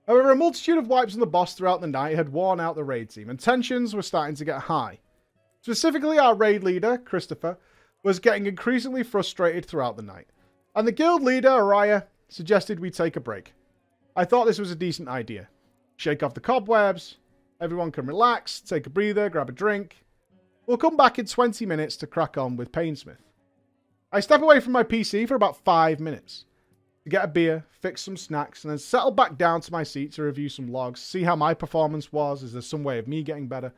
However, 0.07 0.31
a 0.31 0.35
multitude 0.35 0.77
of 0.77 0.87
wipes 0.87 1.15
on 1.15 1.19
the 1.19 1.27
boss 1.27 1.55
throughout 1.55 1.81
the 1.81 1.87
night 1.87 2.15
had 2.15 2.29
worn 2.29 2.61
out 2.61 2.75
the 2.75 2.85
raid 2.85 3.09
team, 3.09 3.29
and 3.29 3.37
tensions 3.37 3.93
were 3.93 4.01
starting 4.01 4.35
to 4.37 4.45
get 4.45 4.61
high. 4.61 4.99
Specifically, 5.61 6.17
our 6.17 6.35
raid 6.35 6.63
leader, 6.63 6.97
Christopher, 6.99 7.57
was 8.01 8.17
getting 8.17 8.45
increasingly 8.45 9.03
frustrated 9.03 9.65
throughout 9.65 9.97
the 9.97 10.03
night, 10.03 10.27
and 10.73 10.87
the 10.87 10.93
guild 10.93 11.21
leader, 11.21 11.49
Araya, 11.49 12.05
suggested 12.29 12.79
we 12.79 12.89
take 12.89 13.15
a 13.15 13.19
break. 13.19 13.53
I 14.15 14.25
thought 14.25 14.45
this 14.45 14.59
was 14.59 14.71
a 14.71 14.75
decent 14.75 15.09
idea. 15.09 15.49
Shake 15.97 16.23
off 16.23 16.33
the 16.33 16.39
cobwebs, 16.39 17.17
everyone 17.59 17.91
can 17.91 18.05
relax, 18.05 18.61
take 18.61 18.87
a 18.87 18.89
breather, 18.89 19.29
grab 19.29 19.49
a 19.49 19.51
drink. 19.51 19.97
We'll 20.65 20.77
come 20.77 20.95
back 20.95 21.19
in 21.19 21.25
20 21.25 21.65
minutes 21.65 21.97
to 21.97 22.07
crack 22.07 22.37
on 22.37 22.55
with 22.55 22.71
Painsmith. 22.71 23.17
I 24.11 24.21
step 24.21 24.41
away 24.41 24.59
from 24.59 24.71
my 24.71 24.83
PC 24.83 25.27
for 25.27 25.35
about 25.35 25.63
5 25.63 25.99
minutes 25.99 26.45
to 27.03 27.09
get 27.09 27.25
a 27.25 27.27
beer, 27.27 27.65
fix 27.71 28.01
some 28.01 28.17
snacks, 28.17 28.63
and 28.63 28.71
then 28.71 28.77
settle 28.77 29.11
back 29.11 29.37
down 29.37 29.61
to 29.61 29.71
my 29.71 29.83
seat 29.83 30.11
to 30.13 30.23
review 30.23 30.49
some 30.49 30.71
logs, 30.71 30.99
see 30.99 31.23
how 31.23 31.35
my 31.35 31.53
performance 31.53 32.11
was, 32.11 32.43
is 32.43 32.53
there 32.53 32.61
some 32.61 32.83
way 32.83 32.99
of 32.99 33.07
me 33.07 33.23
getting 33.23 33.47
better. 33.47 33.73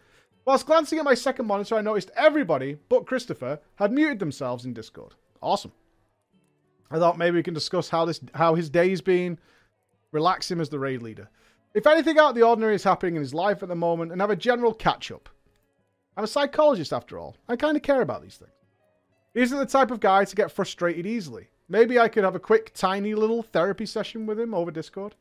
Whilst 0.46 0.66
glancing 0.66 1.00
at 1.00 1.06
my 1.06 1.14
second 1.14 1.46
monitor, 1.46 1.76
I 1.76 1.82
noticed 1.82 2.12
everybody 2.16 2.78
but 2.90 3.06
Christopher 3.06 3.60
had 3.76 3.92
muted 3.92 4.20
themselves 4.20 4.66
in 4.66 4.74
Discord. 4.74 5.14
Awesome. 5.42 5.72
I 6.91 6.99
thought 6.99 7.17
maybe 7.17 7.38
we 7.38 7.43
can 7.43 7.54
discuss 7.54 7.89
how 7.89 8.06
this 8.06 8.19
how 8.34 8.56
his 8.56 8.69
day's 8.69 9.01
been, 9.01 9.39
relax 10.12 10.51
him 10.51 10.60
as 10.60 10.69
the 10.69 10.80
raid 10.80 11.01
leader. 11.01 11.30
If 11.73 11.88
anything 11.88 12.19
out 12.19 12.30
of 12.30 12.36
the 12.36 12.43
ordinary 12.43 12.75
is 12.75 12.84
happening 12.84 13.15
in 13.15 13.21
his 13.21 13.34
life 13.34 13.63
at 13.63 13.69
the 13.69 13.75
moment, 13.75 14.12
and 14.12 14.19
have 14.19 14.30
a 14.30 14.36
general 14.36 14.73
catch 14.73 15.10
up. 15.12 15.30
I'm 16.17 16.25
a 16.25 16.27
psychologist 16.27 16.91
after 16.91 17.17
all. 17.17 17.38
I 17.47 17.56
kind 17.56 17.77
of 17.77 17.84
care 17.84 18.01
about 18.01 18.21
these 18.21 18.36
things. 18.36 18.51
He 19.34 19.39
isn't 19.41 19.58
the 19.58 19.65
type 19.65 19.91
of 19.91 20.01
guy 20.01 20.25
to 20.25 20.36
get 20.36 20.51
frustrated 20.51 21.06
easily. 21.06 21.47
Maybe 21.69 21.97
I 21.97 22.10
could 22.10 22.25
have 22.25 22.36
a 22.36 22.39
quick, 22.39 22.73
tiny 22.73 23.15
little 23.15 23.43
therapy 23.43 23.86
session 23.86 24.25
with 24.25 24.38
him 24.38 24.54
over 24.54 24.71
Discord. 24.71 25.15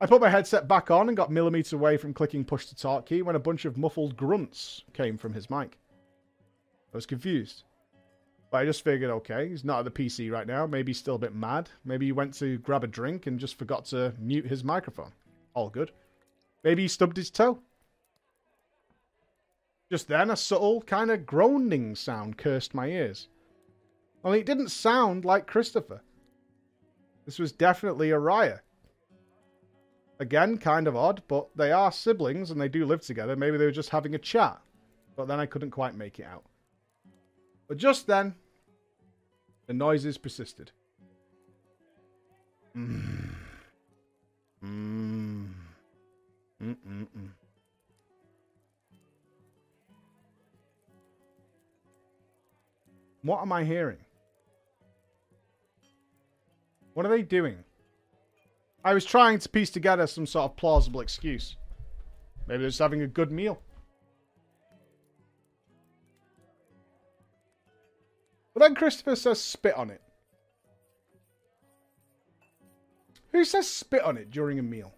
I 0.00 0.06
put 0.06 0.20
my 0.20 0.30
headset 0.30 0.66
back 0.66 0.90
on 0.90 1.08
and 1.08 1.16
got 1.16 1.30
millimeters 1.30 1.72
away 1.72 1.96
from 1.96 2.14
clicking 2.14 2.44
push 2.44 2.66
to 2.66 2.74
talk 2.74 3.06
key 3.06 3.22
when 3.22 3.36
a 3.36 3.40
bunch 3.40 3.64
of 3.64 3.76
muffled 3.76 4.16
grunts 4.16 4.82
came 4.92 5.16
from 5.16 5.34
his 5.34 5.48
mic. 5.48 5.78
I 6.92 6.96
was 6.96 7.06
confused. 7.06 7.62
But 8.50 8.58
I 8.58 8.64
just 8.64 8.82
figured, 8.82 9.10
okay, 9.10 9.48
he's 9.48 9.64
not 9.64 9.80
at 9.80 9.94
the 9.94 10.08
PC 10.08 10.30
right 10.30 10.46
now. 10.46 10.66
Maybe 10.66 10.90
he's 10.90 10.98
still 10.98 11.14
a 11.14 11.18
bit 11.18 11.34
mad. 11.34 11.70
Maybe 11.84 12.06
he 12.06 12.12
went 12.12 12.34
to 12.34 12.58
grab 12.58 12.82
a 12.82 12.88
drink 12.88 13.26
and 13.26 13.38
just 13.38 13.56
forgot 13.58 13.84
to 13.86 14.12
mute 14.18 14.46
his 14.46 14.64
microphone. 14.64 15.12
All 15.54 15.70
good. 15.70 15.92
Maybe 16.64 16.82
he 16.82 16.88
stubbed 16.88 17.16
his 17.16 17.30
toe. 17.30 17.60
Just 19.90 20.08
then, 20.08 20.30
a 20.30 20.36
subtle, 20.36 20.82
kind 20.82 21.10
of 21.10 21.26
groaning 21.26 21.94
sound 21.94 22.38
cursed 22.38 22.74
my 22.74 22.88
ears. 22.88 23.28
Only 24.24 24.40
it 24.40 24.46
didn't 24.46 24.68
sound 24.68 25.24
like 25.24 25.46
Christopher. 25.46 26.02
This 27.26 27.38
was 27.38 27.52
definitely 27.52 28.10
Araya. 28.10 28.60
Again, 30.18 30.58
kind 30.58 30.86
of 30.86 30.96
odd, 30.96 31.22
but 31.28 31.48
they 31.56 31.72
are 31.72 31.90
siblings 31.90 32.50
and 32.50 32.60
they 32.60 32.68
do 32.68 32.84
live 32.84 33.00
together. 33.00 33.36
Maybe 33.36 33.56
they 33.56 33.64
were 33.64 33.70
just 33.70 33.88
having 33.88 34.14
a 34.14 34.18
chat. 34.18 34.60
But 35.16 35.28
then 35.28 35.40
I 35.40 35.46
couldn't 35.46 35.70
quite 35.70 35.94
make 35.94 36.18
it 36.18 36.26
out. 36.26 36.44
But 37.70 37.78
just 37.78 38.08
then, 38.08 38.34
the 39.68 39.72
noises 39.72 40.18
persisted. 40.18 40.72
Mm. 42.76 43.30
Mm. 44.64 45.46
Mm-mm-mm. 46.60 47.28
What 53.22 53.40
am 53.40 53.52
I 53.52 53.62
hearing? 53.62 53.98
What 56.94 57.06
are 57.06 57.08
they 57.08 57.22
doing? 57.22 57.62
I 58.84 58.94
was 58.94 59.04
trying 59.04 59.38
to 59.38 59.48
piece 59.48 59.70
together 59.70 60.08
some 60.08 60.26
sort 60.26 60.50
of 60.50 60.56
plausible 60.56 61.02
excuse. 61.02 61.54
Maybe 62.48 62.58
they're 62.58 62.70
just 62.70 62.80
having 62.80 63.02
a 63.02 63.06
good 63.06 63.30
meal. 63.30 63.62
But 68.54 68.60
then 68.60 68.74
Christopher 68.74 69.16
says 69.16 69.40
spit 69.40 69.76
on 69.76 69.90
it. 69.90 70.02
Who 73.32 73.44
says 73.44 73.68
spit 73.68 74.02
on 74.02 74.16
it 74.16 74.30
during 74.30 74.58
a 74.58 74.62
meal? 74.62 74.92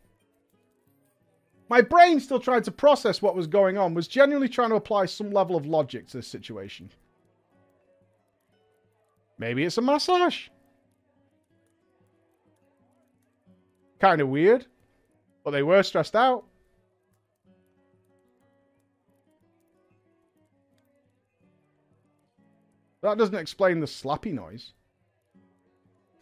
My 1.68 1.80
brain, 1.80 2.20
still 2.20 2.40
trying 2.40 2.62
to 2.62 2.70
process 2.70 3.22
what 3.22 3.36
was 3.36 3.46
going 3.46 3.78
on, 3.78 3.94
was 3.94 4.08
genuinely 4.08 4.48
trying 4.48 4.70
to 4.70 4.76
apply 4.76 5.06
some 5.06 5.30
level 5.30 5.56
of 5.56 5.66
logic 5.66 6.06
to 6.08 6.18
this 6.18 6.26
situation. 6.26 6.90
Maybe 9.38 9.64
it's 9.64 9.78
a 9.78 9.82
massage. 9.82 10.48
Kind 14.00 14.20
of 14.20 14.28
weird. 14.28 14.66
But 15.44 15.52
they 15.52 15.62
were 15.62 15.82
stressed 15.82 16.14
out. 16.14 16.44
That 23.02 23.18
doesn't 23.18 23.34
explain 23.34 23.80
the 23.80 23.86
slappy 23.86 24.32
noise. 24.32 24.72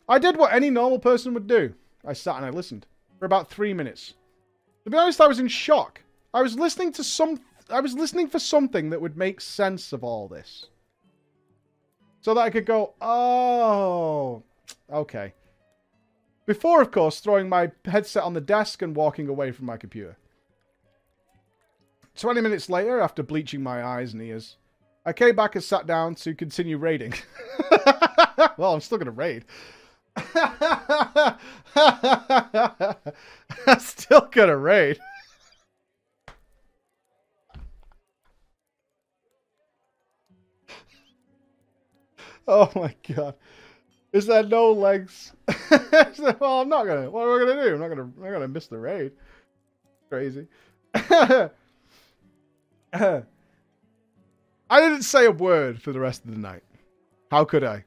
I 0.08 0.18
did 0.18 0.36
what 0.36 0.52
any 0.52 0.70
normal 0.70 0.98
person 0.98 1.34
would 1.34 1.46
do. 1.46 1.74
I 2.04 2.14
sat 2.14 2.36
and 2.36 2.46
I 2.46 2.50
listened 2.50 2.86
for 3.18 3.26
about 3.26 3.50
three 3.50 3.74
minutes. 3.74 4.14
To 4.84 4.90
be 4.90 4.96
honest, 4.96 5.20
I 5.20 5.28
was 5.28 5.38
in 5.38 5.48
shock. 5.48 6.00
I 6.32 6.42
was 6.42 6.58
listening 6.58 6.92
to 6.94 7.04
some. 7.04 7.40
I 7.68 7.80
was 7.80 7.94
listening 7.94 8.28
for 8.28 8.38
something 8.38 8.90
that 8.90 9.00
would 9.00 9.16
make 9.16 9.40
sense 9.40 9.92
of 9.92 10.02
all 10.02 10.26
this, 10.26 10.66
so 12.20 12.34
that 12.34 12.40
I 12.40 12.50
could 12.50 12.66
go, 12.66 12.94
"Oh, 13.00 14.42
okay." 14.90 15.34
Before, 16.46 16.80
of 16.80 16.90
course, 16.90 17.20
throwing 17.20 17.48
my 17.48 17.70
headset 17.84 18.24
on 18.24 18.32
the 18.32 18.40
desk 18.40 18.82
and 18.82 18.96
walking 18.96 19.28
away 19.28 19.52
from 19.52 19.66
my 19.66 19.76
computer. 19.76 20.16
20 22.16 22.40
minutes 22.40 22.68
later, 22.68 23.00
after 23.00 23.22
bleaching 23.22 23.62
my 23.62 23.84
eyes 23.84 24.12
and 24.12 24.22
ears, 24.22 24.56
I 25.04 25.12
came 25.14 25.34
back 25.34 25.54
and 25.54 25.64
sat 25.64 25.86
down 25.86 26.14
to 26.16 26.34
continue 26.34 26.76
raiding. 26.76 27.14
well, 28.58 28.74
I'm 28.74 28.80
still 28.80 28.98
going 28.98 29.06
to 29.06 29.12
raid. 29.12 29.46
I'm 30.16 31.38
still 33.80 34.28
going 34.30 34.48
to 34.48 34.56
raid. 34.56 34.98
oh 42.48 42.70
my 42.74 42.94
god. 43.14 43.34
Is 44.12 44.26
there 44.26 44.42
no 44.42 44.72
legs? 44.72 45.32
well, 45.70 46.60
I'm 46.60 46.68
not 46.68 46.84
gonna. 46.84 47.08
What 47.08 47.22
am 47.22 47.36
I 47.36 47.38
gonna 47.38 47.62
do? 47.62 47.74
I'm 47.74 47.80
not 47.80 47.88
gonna. 47.88 48.02
I'm 48.02 48.32
gonna 48.32 48.48
miss 48.48 48.66
the 48.66 48.76
raid. 48.76 49.12
Crazy. 50.08 50.48
I 54.70 54.80
didn't 54.80 55.02
say 55.02 55.26
a 55.26 55.32
word 55.32 55.82
for 55.82 55.92
the 55.92 55.98
rest 55.98 56.24
of 56.24 56.30
the 56.30 56.38
night. 56.38 56.62
How 57.28 57.44
could 57.44 57.64
I? 57.64 57.84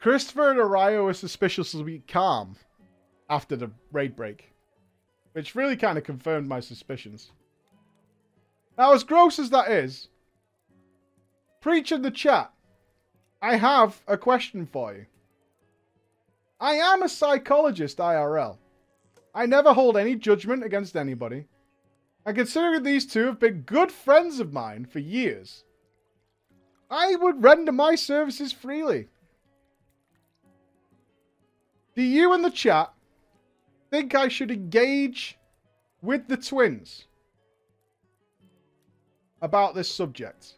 Christopher 0.00 0.50
and 0.50 0.58
Araya 0.58 1.04
were 1.04 1.12
suspiciously 1.12 2.02
calm 2.08 2.56
after 3.28 3.54
the 3.54 3.70
raid 3.92 4.16
break, 4.16 4.50
which 5.32 5.54
really 5.54 5.76
kind 5.76 5.98
of 5.98 6.04
confirmed 6.04 6.48
my 6.48 6.60
suspicions. 6.60 7.32
Now, 8.78 8.94
as 8.94 9.04
gross 9.04 9.38
as 9.38 9.50
that 9.50 9.70
is, 9.70 10.08
preach 11.60 11.92
in 11.92 12.00
the 12.00 12.10
chat 12.10 12.50
I 13.42 13.56
have 13.56 14.00
a 14.08 14.16
question 14.16 14.64
for 14.64 14.94
you. 14.94 15.04
I 16.58 16.76
am 16.76 17.02
a 17.02 17.10
psychologist 17.10 17.98
IRL. 17.98 18.56
I 19.34 19.44
never 19.44 19.74
hold 19.74 19.98
any 19.98 20.14
judgment 20.14 20.64
against 20.64 20.96
anybody. 20.96 21.44
And 22.26 22.36
considering 22.36 22.82
these 22.82 23.06
two 23.06 23.26
have 23.26 23.38
been 23.38 23.62
good 23.62 23.92
friends 23.92 24.40
of 24.40 24.52
mine 24.52 24.86
for 24.86 24.98
years, 24.98 25.64
I 26.90 27.16
would 27.16 27.42
render 27.42 27.72
my 27.72 27.94
services 27.94 28.52
freely. 28.52 29.08
Do 31.94 32.02
you 32.02 32.32
in 32.34 32.42
the 32.42 32.50
chat 32.50 32.92
think 33.90 34.14
I 34.14 34.28
should 34.28 34.50
engage 34.50 35.38
with 36.02 36.26
the 36.28 36.36
twins 36.36 37.06
about 39.42 39.74
this 39.74 39.92
subject? 39.92 40.54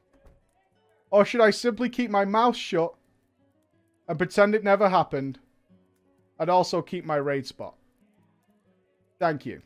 Or 1.11 1.25
should 1.25 1.41
I 1.41 1.51
simply 1.51 1.89
keep 1.89 2.11
my 2.11 2.25
mouth 2.25 2.57
shut 2.57 2.95
and 4.09 4.19
pretend 4.19 4.55
it 4.55 4.65
never 4.65 4.89
happened 4.89 5.39
and 6.39 6.49
also 6.49 6.81
keep 6.81 7.05
my 7.05 7.17
raid 7.17 7.47
spot? 7.47 7.75
Thank 9.19 9.47
you. 9.47 9.63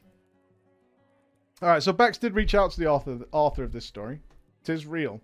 All 1.63 1.69
right, 1.69 1.83
so 1.83 1.93
Bex 1.93 2.17
did 2.17 2.35
reach 2.35 2.55
out 2.55 2.71
to 2.73 2.81
the 2.81 2.87
author, 2.87 3.19
author 3.33 3.65
of 3.65 3.73
this 3.73 3.85
story. 3.85 4.21
It 4.63 4.69
is 4.71 4.87
real. 4.87 5.21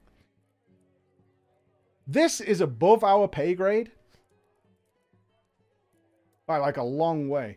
This 2.07 2.41
is 2.41 2.61
above 2.61 3.03
our 3.03 3.27
pay 3.27 3.55
grade 3.55 3.91
by 6.47 6.59
like 6.59 6.77
a 6.77 6.83
long 6.83 7.29
way. 7.29 7.57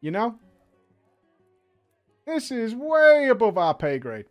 You 0.00 0.10
know? 0.10 0.38
This 2.26 2.50
is 2.50 2.74
way 2.74 3.28
above 3.28 3.58
our 3.58 3.74
pay 3.74 3.98
grade. 3.98 4.26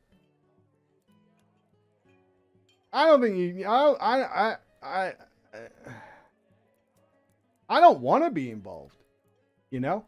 I 2.93 3.05
don't 3.05 3.21
think 3.21 3.37
you. 3.37 3.65
I. 3.65 3.93
I. 3.99 4.21
I. 4.23 4.55
I, 4.81 5.13
I 7.67 7.79
don't 7.81 7.99
want 7.99 8.23
to 8.23 8.31
be 8.31 8.49
involved. 8.49 8.95
You 9.69 9.79
know. 9.79 10.05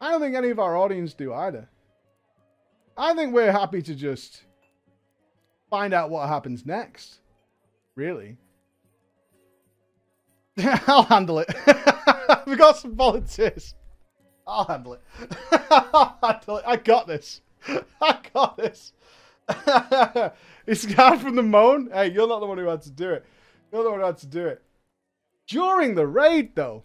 I 0.00 0.10
don't 0.10 0.20
think 0.20 0.36
any 0.36 0.50
of 0.50 0.58
our 0.58 0.76
audience 0.76 1.14
do 1.14 1.32
either. 1.32 1.68
I 2.96 3.14
think 3.14 3.32
we're 3.32 3.52
happy 3.52 3.82
to 3.82 3.94
just 3.94 4.44
find 5.70 5.92
out 5.92 6.10
what 6.10 6.28
happens 6.28 6.64
next. 6.64 7.20
Really. 7.94 8.36
I'll 10.86 11.04
handle 11.04 11.38
it. 11.40 11.48
we 12.46 12.56
got 12.56 12.76
some 12.76 12.94
volunteers. 12.94 13.74
I'll 14.46 14.64
handle 14.64 14.94
it. 14.94 15.00
I'll 15.70 16.18
handle 16.22 16.58
it. 16.58 16.64
I 16.66 16.76
got 16.76 17.06
this. 17.06 17.40
I 18.00 18.18
got 18.32 18.56
this. 18.56 18.92
it's 20.66 20.86
guy 20.86 21.16
from 21.18 21.36
the 21.36 21.42
moan. 21.42 21.90
Hey, 21.92 22.10
you're 22.12 22.28
not 22.28 22.40
the 22.40 22.46
one 22.46 22.58
who 22.58 22.66
had 22.66 22.82
to 22.82 22.90
do 22.90 23.10
it. 23.10 23.24
You're 23.72 23.84
the 23.84 23.90
one 23.90 24.00
who 24.00 24.06
had 24.06 24.18
to 24.18 24.26
do 24.26 24.46
it. 24.46 24.62
During 25.46 25.94
the 25.94 26.06
raid, 26.06 26.54
though. 26.54 26.84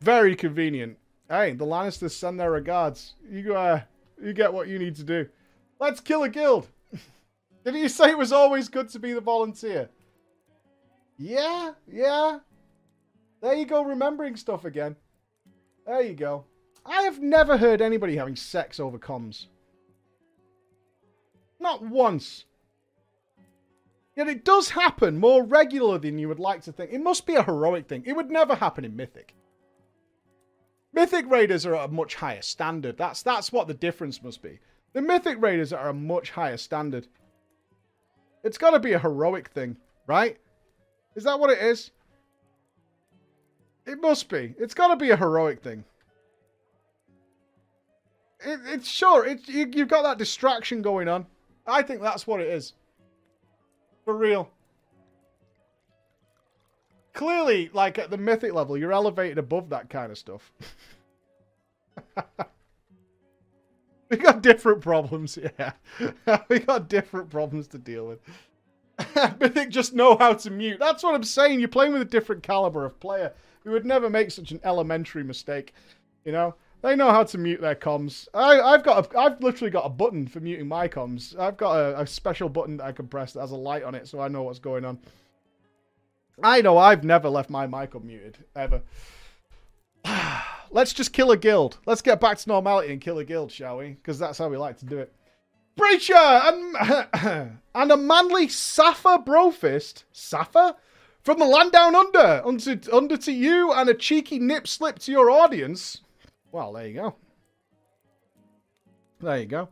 Very 0.00 0.34
convenient. 0.34 0.96
Hey, 1.28 1.52
the 1.52 1.66
Lannisters 1.66 2.12
send 2.12 2.40
their 2.40 2.50
regards. 2.50 3.14
You 3.30 3.54
uh, 3.54 3.82
you 4.20 4.32
get 4.32 4.52
what 4.52 4.68
you 4.68 4.78
need 4.78 4.96
to 4.96 5.04
do. 5.04 5.28
Let's 5.78 6.00
kill 6.00 6.22
a 6.22 6.28
guild. 6.28 6.68
Didn't 7.64 7.80
you 7.80 7.88
say 7.88 8.10
it 8.10 8.18
was 8.18 8.32
always 8.32 8.68
good 8.68 8.88
to 8.90 8.98
be 8.98 9.12
the 9.12 9.20
volunteer? 9.20 9.88
Yeah, 11.18 11.72
yeah. 11.86 12.38
There 13.42 13.54
you 13.54 13.66
go, 13.66 13.82
remembering 13.82 14.36
stuff 14.36 14.64
again. 14.64 14.96
There 15.86 16.02
you 16.02 16.14
go. 16.14 16.44
I 16.84 17.02
have 17.02 17.20
never 17.20 17.56
heard 17.56 17.82
anybody 17.82 18.16
having 18.16 18.36
sex 18.36 18.80
over 18.80 18.98
comms. 18.98 19.46
Not 21.58 21.82
once. 21.82 22.46
Yet 24.16 24.28
it 24.28 24.44
does 24.44 24.70
happen 24.70 25.18
more 25.18 25.44
regular 25.44 25.98
than 25.98 26.18
you 26.18 26.28
would 26.28 26.38
like 26.38 26.62
to 26.62 26.72
think. 26.72 26.90
It 26.92 27.02
must 27.02 27.26
be 27.26 27.34
a 27.34 27.42
heroic 27.42 27.86
thing. 27.86 28.02
It 28.06 28.14
would 28.14 28.30
never 28.30 28.54
happen 28.54 28.84
in 28.84 28.96
Mythic. 28.96 29.34
Mythic 30.92 31.30
Raiders 31.30 31.64
are 31.66 31.76
at 31.76 31.88
a 31.88 31.92
much 31.92 32.16
higher 32.16 32.42
standard. 32.42 32.96
That's 32.96 33.22
that's 33.22 33.52
what 33.52 33.68
the 33.68 33.74
difference 33.74 34.22
must 34.22 34.42
be. 34.42 34.58
The 34.92 35.02
Mythic 35.02 35.40
Raiders 35.40 35.72
are 35.72 35.88
a 35.88 35.94
much 35.94 36.30
higher 36.30 36.56
standard. 36.56 37.06
It's 38.42 38.58
got 38.58 38.70
to 38.70 38.80
be 38.80 38.92
a 38.92 38.98
heroic 38.98 39.48
thing, 39.48 39.76
right? 40.06 40.38
Is 41.14 41.24
that 41.24 41.38
what 41.38 41.50
it 41.50 41.58
is? 41.58 41.90
It 43.86 44.00
must 44.00 44.28
be. 44.28 44.54
It's 44.58 44.74
got 44.74 44.88
to 44.88 44.96
be 44.96 45.10
a 45.10 45.16
heroic 45.16 45.62
thing. 45.62 45.84
It, 48.40 48.60
it's 48.66 48.88
sure. 48.88 49.28
You, 49.28 49.70
you've 49.72 49.88
got 49.88 50.02
that 50.02 50.18
distraction 50.18 50.82
going 50.82 51.08
on. 51.08 51.26
I 51.66 51.82
think 51.82 52.00
that's 52.00 52.26
what 52.26 52.40
it 52.40 52.48
is. 52.48 52.72
For 54.04 54.16
real. 54.16 54.50
Clearly, 57.12 57.70
like 57.72 57.98
at 57.98 58.10
the 58.10 58.16
mythic 58.16 58.52
level, 58.52 58.76
you're 58.76 58.92
elevated 58.92 59.38
above 59.38 59.70
that 59.70 59.90
kind 59.90 60.12
of 60.12 60.18
stuff. 60.18 60.52
we 64.10 64.16
got 64.16 64.42
different 64.42 64.80
problems, 64.80 65.38
yeah. 65.58 65.72
we 66.48 66.60
got 66.60 66.88
different 66.88 67.30
problems 67.30 67.66
to 67.68 67.78
deal 67.78 68.06
with. 68.06 68.20
Mythic 69.40 69.70
just 69.70 69.94
know 69.94 70.16
how 70.16 70.34
to 70.34 70.50
mute. 70.50 70.78
That's 70.78 71.02
what 71.02 71.14
I'm 71.14 71.24
saying. 71.24 71.60
You're 71.60 71.68
playing 71.68 71.92
with 71.92 72.02
a 72.02 72.06
different 72.06 72.42
caliber 72.42 72.84
of 72.84 73.00
player. 73.00 73.32
We 73.64 73.72
would 73.72 73.86
never 73.86 74.10
make 74.10 74.30
such 74.30 74.50
an 74.52 74.60
elementary 74.64 75.24
mistake. 75.24 75.74
You 76.24 76.32
know, 76.32 76.54
they 76.82 76.96
know 76.96 77.10
how 77.10 77.24
to 77.24 77.38
mute 77.38 77.60
their 77.60 77.74
comms. 77.74 78.28
I, 78.34 78.60
I've 78.60 78.82
got, 78.82 79.12
a, 79.14 79.18
I've 79.18 79.40
literally 79.42 79.70
got 79.70 79.86
a 79.86 79.90
button 79.90 80.26
for 80.26 80.40
muting 80.40 80.68
my 80.68 80.88
comms. 80.88 81.38
I've 81.38 81.56
got 81.56 81.76
a, 81.76 82.00
a 82.00 82.06
special 82.06 82.48
button 82.48 82.76
that 82.78 82.84
I 82.84 82.92
can 82.92 83.06
press 83.06 83.32
that 83.32 83.40
has 83.40 83.52
a 83.52 83.56
light 83.56 83.84
on 83.84 83.94
it, 83.94 84.08
so 84.08 84.20
I 84.20 84.28
know 84.28 84.42
what's 84.42 84.58
going 84.58 84.84
on. 84.84 84.98
I 86.42 86.60
know 86.60 86.78
I've 86.78 87.04
never 87.04 87.28
left 87.28 87.50
my 87.50 87.66
mic 87.66 87.92
unmuted 87.92 88.34
ever. 88.54 88.82
Let's 90.70 90.92
just 90.92 91.12
kill 91.12 91.30
a 91.30 91.36
guild. 91.36 91.78
Let's 91.86 92.02
get 92.02 92.20
back 92.20 92.38
to 92.38 92.48
normality 92.48 92.92
and 92.92 93.00
kill 93.00 93.18
a 93.18 93.24
guild, 93.24 93.50
shall 93.50 93.78
we? 93.78 93.90
Because 93.90 94.18
that's 94.18 94.38
how 94.38 94.48
we 94.48 94.56
like 94.56 94.78
to 94.78 94.86
do 94.86 94.98
it. 94.98 95.12
Breacher 95.76 96.14
and 96.14 97.58
and 97.74 97.92
a 97.92 97.96
manly 97.96 98.48
Safa 98.48 99.18
Brofist. 99.24 100.04
Safa? 100.12 100.76
From 101.22 101.38
the 101.38 101.44
land 101.44 101.72
down 101.72 101.94
under, 101.94 102.42
under, 102.46 102.80
under 102.92 103.16
to 103.18 103.32
you, 103.32 103.72
and 103.72 103.90
a 103.90 103.94
cheeky 103.94 104.38
nip 104.38 104.66
slip 104.66 104.98
to 105.00 105.12
your 105.12 105.30
audience. 105.30 106.00
Well, 106.50 106.72
there 106.72 106.86
you 106.86 106.94
go. 106.94 107.14
There 109.20 109.38
you 109.38 109.46
go. 109.46 109.68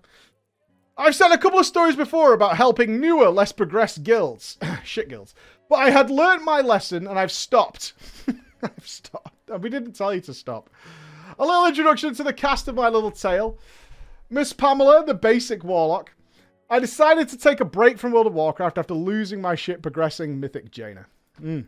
I've 0.98 1.14
said 1.14 1.30
a 1.30 1.38
couple 1.38 1.60
of 1.60 1.66
stories 1.66 1.94
before 1.94 2.32
about 2.32 2.56
helping 2.56 3.00
newer, 3.00 3.28
less 3.28 3.52
progressed 3.52 4.02
guilds. 4.02 4.58
Shit 4.84 5.08
guilds. 5.08 5.32
But 5.68 5.76
I 5.76 5.90
had 5.90 6.10
learnt 6.10 6.42
my 6.42 6.60
lesson 6.60 7.06
and 7.06 7.16
I've 7.16 7.30
stopped. 7.30 7.92
I've 8.62 8.86
stopped. 8.86 9.48
We 9.60 9.70
didn't 9.70 9.92
tell 9.92 10.12
you 10.12 10.20
to 10.22 10.34
stop. 10.34 10.68
A 11.38 11.46
little 11.46 11.66
introduction 11.66 12.14
to 12.14 12.24
the 12.24 12.32
cast 12.32 12.66
of 12.66 12.74
my 12.74 12.88
little 12.88 13.12
tale. 13.12 13.58
Miss 14.28 14.52
Pamela, 14.52 15.04
the 15.06 15.14
basic 15.14 15.62
warlock. 15.62 16.12
I 16.68 16.80
decided 16.80 17.28
to 17.28 17.38
take 17.38 17.60
a 17.60 17.64
break 17.64 17.96
from 17.96 18.12
World 18.12 18.26
of 18.26 18.34
Warcraft 18.34 18.76
after 18.76 18.92
losing 18.92 19.40
my 19.40 19.54
shit 19.54 19.80
progressing 19.80 20.40
Mythic 20.40 20.70
Jaina. 20.70 21.06
Mm. 21.40 21.66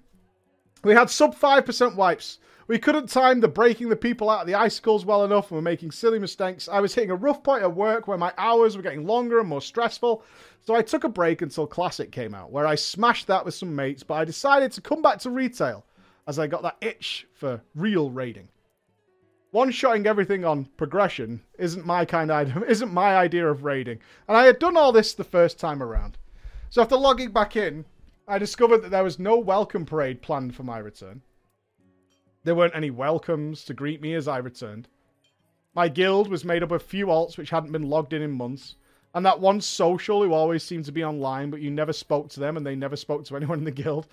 We 0.82 0.92
had 0.92 1.08
sub 1.08 1.38
5% 1.38 1.94
wipes. 1.94 2.38
We 2.70 2.78
couldn't 2.78 3.08
time 3.08 3.40
the 3.40 3.48
breaking 3.48 3.88
the 3.88 3.96
people 3.96 4.30
out 4.30 4.42
of 4.42 4.46
the 4.46 4.54
icicles 4.54 5.04
well 5.04 5.24
enough 5.24 5.50
and 5.50 5.56
were 5.56 5.60
making 5.60 5.90
silly 5.90 6.20
mistakes. 6.20 6.68
I 6.68 6.78
was 6.78 6.94
hitting 6.94 7.10
a 7.10 7.16
rough 7.16 7.42
point 7.42 7.64
at 7.64 7.74
work 7.74 8.06
where 8.06 8.16
my 8.16 8.32
hours 8.38 8.76
were 8.76 8.82
getting 8.84 9.08
longer 9.08 9.40
and 9.40 9.48
more 9.48 9.60
stressful. 9.60 10.22
So 10.60 10.76
I 10.76 10.82
took 10.82 11.02
a 11.02 11.08
break 11.08 11.42
until 11.42 11.66
Classic 11.66 12.12
came 12.12 12.32
out, 12.32 12.52
where 12.52 12.68
I 12.68 12.76
smashed 12.76 13.26
that 13.26 13.44
with 13.44 13.54
some 13.54 13.74
mates, 13.74 14.04
but 14.04 14.14
I 14.14 14.24
decided 14.24 14.70
to 14.70 14.80
come 14.80 15.02
back 15.02 15.18
to 15.22 15.30
retail 15.30 15.84
as 16.28 16.38
I 16.38 16.46
got 16.46 16.62
that 16.62 16.76
itch 16.80 17.26
for 17.34 17.60
real 17.74 18.08
raiding. 18.08 18.48
One-shotting 19.50 20.06
everything 20.06 20.44
on 20.44 20.66
progression 20.76 21.42
isn't 21.58 21.84
my 21.84 22.04
kind 22.04 22.30
of 22.30 22.62
isn't 22.68 22.94
my 22.94 23.16
idea 23.16 23.50
of 23.50 23.64
raiding, 23.64 23.98
and 24.28 24.36
I 24.36 24.44
had 24.44 24.60
done 24.60 24.76
all 24.76 24.92
this 24.92 25.12
the 25.12 25.24
first 25.24 25.58
time 25.58 25.82
around. 25.82 26.18
So 26.68 26.80
after 26.82 26.94
logging 26.94 27.32
back 27.32 27.56
in, 27.56 27.84
I 28.28 28.38
discovered 28.38 28.78
that 28.82 28.92
there 28.92 29.02
was 29.02 29.18
no 29.18 29.40
welcome 29.40 29.84
parade 29.84 30.22
planned 30.22 30.54
for 30.54 30.62
my 30.62 30.78
return. 30.78 31.22
There 32.42 32.54
weren't 32.54 32.74
any 32.74 32.90
welcomes 32.90 33.64
to 33.64 33.74
greet 33.74 34.00
me 34.00 34.14
as 34.14 34.26
I 34.26 34.38
returned. 34.38 34.88
My 35.74 35.88
guild 35.88 36.28
was 36.28 36.44
made 36.44 36.62
up 36.62 36.72
of 36.72 36.80
a 36.80 36.84
few 36.84 37.06
alts 37.06 37.36
which 37.36 37.50
hadn't 37.50 37.72
been 37.72 37.90
logged 37.90 38.12
in 38.12 38.22
in 38.22 38.32
months, 38.32 38.76
and 39.14 39.24
that 39.26 39.40
one 39.40 39.60
social 39.60 40.22
who 40.22 40.32
always 40.32 40.62
seemed 40.62 40.86
to 40.86 40.92
be 40.92 41.04
online, 41.04 41.50
but 41.50 41.60
you 41.60 41.70
never 41.70 41.92
spoke 41.92 42.28
to 42.30 42.40
them 42.40 42.56
and 42.56 42.66
they 42.66 42.74
never 42.74 42.96
spoke 42.96 43.24
to 43.26 43.36
anyone 43.36 43.58
in 43.58 43.64
the 43.64 43.70
guild. 43.70 44.06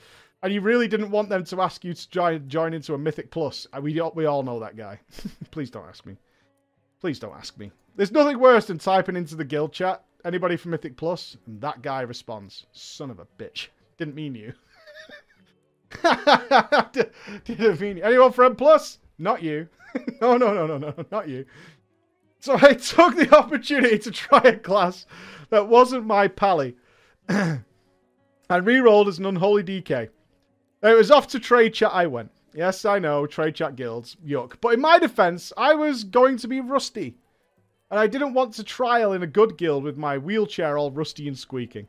And 0.43 0.53
you 0.53 0.61
really 0.61 0.88
didn't 0.88 1.09
want 1.09 1.30
them 1.30 1.45
to 1.45 1.61
ask 1.61 1.84
you 1.84 1.93
to 1.93 2.09
join, 2.09 2.47
join 2.47 2.73
into 2.73 2.93
a 2.93 2.97
Mythic 2.97 3.32
Plus. 3.32 3.65
Uh, 3.73 3.82
we, 3.82 3.99
we 4.13 4.25
all 4.25 4.43
know 4.43 4.59
that 4.59 4.78
guy. 4.78 4.99
Please 5.51 5.71
don't 5.71 5.88
ask 5.88 6.05
me. 6.05 6.17
Please 6.99 7.17
don't 7.17 7.36
ask 7.36 7.57
me. 7.57 7.71
There's 7.95 8.11
nothing 8.11 8.39
worse 8.39 8.65
than 8.65 8.78
typing 8.78 9.15
into 9.15 9.36
the 9.36 9.45
guild 9.45 9.73
chat, 9.73 10.03
anybody 10.23 10.57
from 10.57 10.71
Mythic 10.71 10.95
Plus, 10.97 11.38
and 11.47 11.59
that 11.61 11.82
guy 11.82 12.01
responds, 12.01 12.67
son 12.71 13.09
of 13.09 13.19
a 13.19 13.28
bitch. 13.39 13.69
Didn't 13.97 14.15
mean 14.15 14.36
you. 14.36 14.53
Didn't 17.45 17.81
mean. 17.81 17.99
Anyone 17.99 18.55
Plus? 18.55 18.99
Not 19.17 19.41
you. 19.41 19.67
no, 20.21 20.37
no, 20.37 20.53
no, 20.53 20.67
no, 20.67 20.77
no, 20.77 20.93
not 21.11 21.27
you. 21.27 21.45
So 22.39 22.55
I 22.61 22.73
took 22.73 23.15
the 23.15 23.35
opportunity 23.35 23.97
to 23.99 24.11
try 24.11 24.41
a 24.43 24.57
class 24.57 25.05
that 25.49 25.67
wasn't 25.67 26.05
my 26.05 26.27
pally. 26.27 26.75
I 27.29 28.55
re-rolled 28.55 29.07
as 29.07 29.19
an 29.19 29.25
unholy 29.25 29.63
DK. 29.63 30.09
It 30.83 30.97
was 30.97 31.11
off 31.11 31.27
to 31.27 31.39
trade 31.39 31.73
chat 31.73 31.91
I 31.93 32.07
went. 32.07 32.31
Yes, 32.53 32.85
I 32.85 32.99
know, 32.99 33.27
trade 33.27 33.55
chat 33.55 33.75
guilds, 33.75 34.15
yuck. 34.25 34.53
But 34.61 34.73
in 34.73 34.81
my 34.81 34.99
defense, 34.99 35.51
I 35.57 35.75
was 35.75 36.03
going 36.03 36.37
to 36.37 36.47
be 36.47 36.61
rusty. 36.61 37.17
And 37.89 37.99
I 37.99 38.07
didn't 38.07 38.33
want 38.33 38.53
to 38.55 38.63
trial 38.63 39.13
in 39.13 39.23
a 39.23 39.27
good 39.27 39.57
guild 39.57 39.83
with 39.83 39.97
my 39.97 40.17
wheelchair 40.17 40.77
all 40.77 40.91
rusty 40.91 41.27
and 41.27 41.37
squeaking. 41.37 41.87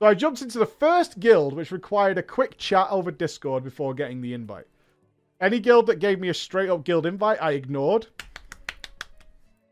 So 0.00 0.06
I 0.06 0.14
jumped 0.14 0.40
into 0.40 0.58
the 0.58 0.64
first 0.64 1.20
guild, 1.20 1.52
which 1.52 1.70
required 1.70 2.16
a 2.16 2.22
quick 2.22 2.56
chat 2.56 2.88
over 2.90 3.10
Discord 3.10 3.62
before 3.62 3.92
getting 3.92 4.22
the 4.22 4.32
invite. 4.32 4.66
Any 5.42 5.60
guild 5.60 5.86
that 5.88 5.98
gave 5.98 6.18
me 6.18 6.30
a 6.30 6.34
straight 6.34 6.70
up 6.70 6.84
guild 6.84 7.04
invite, 7.04 7.42
I 7.42 7.52
ignored. 7.52 8.06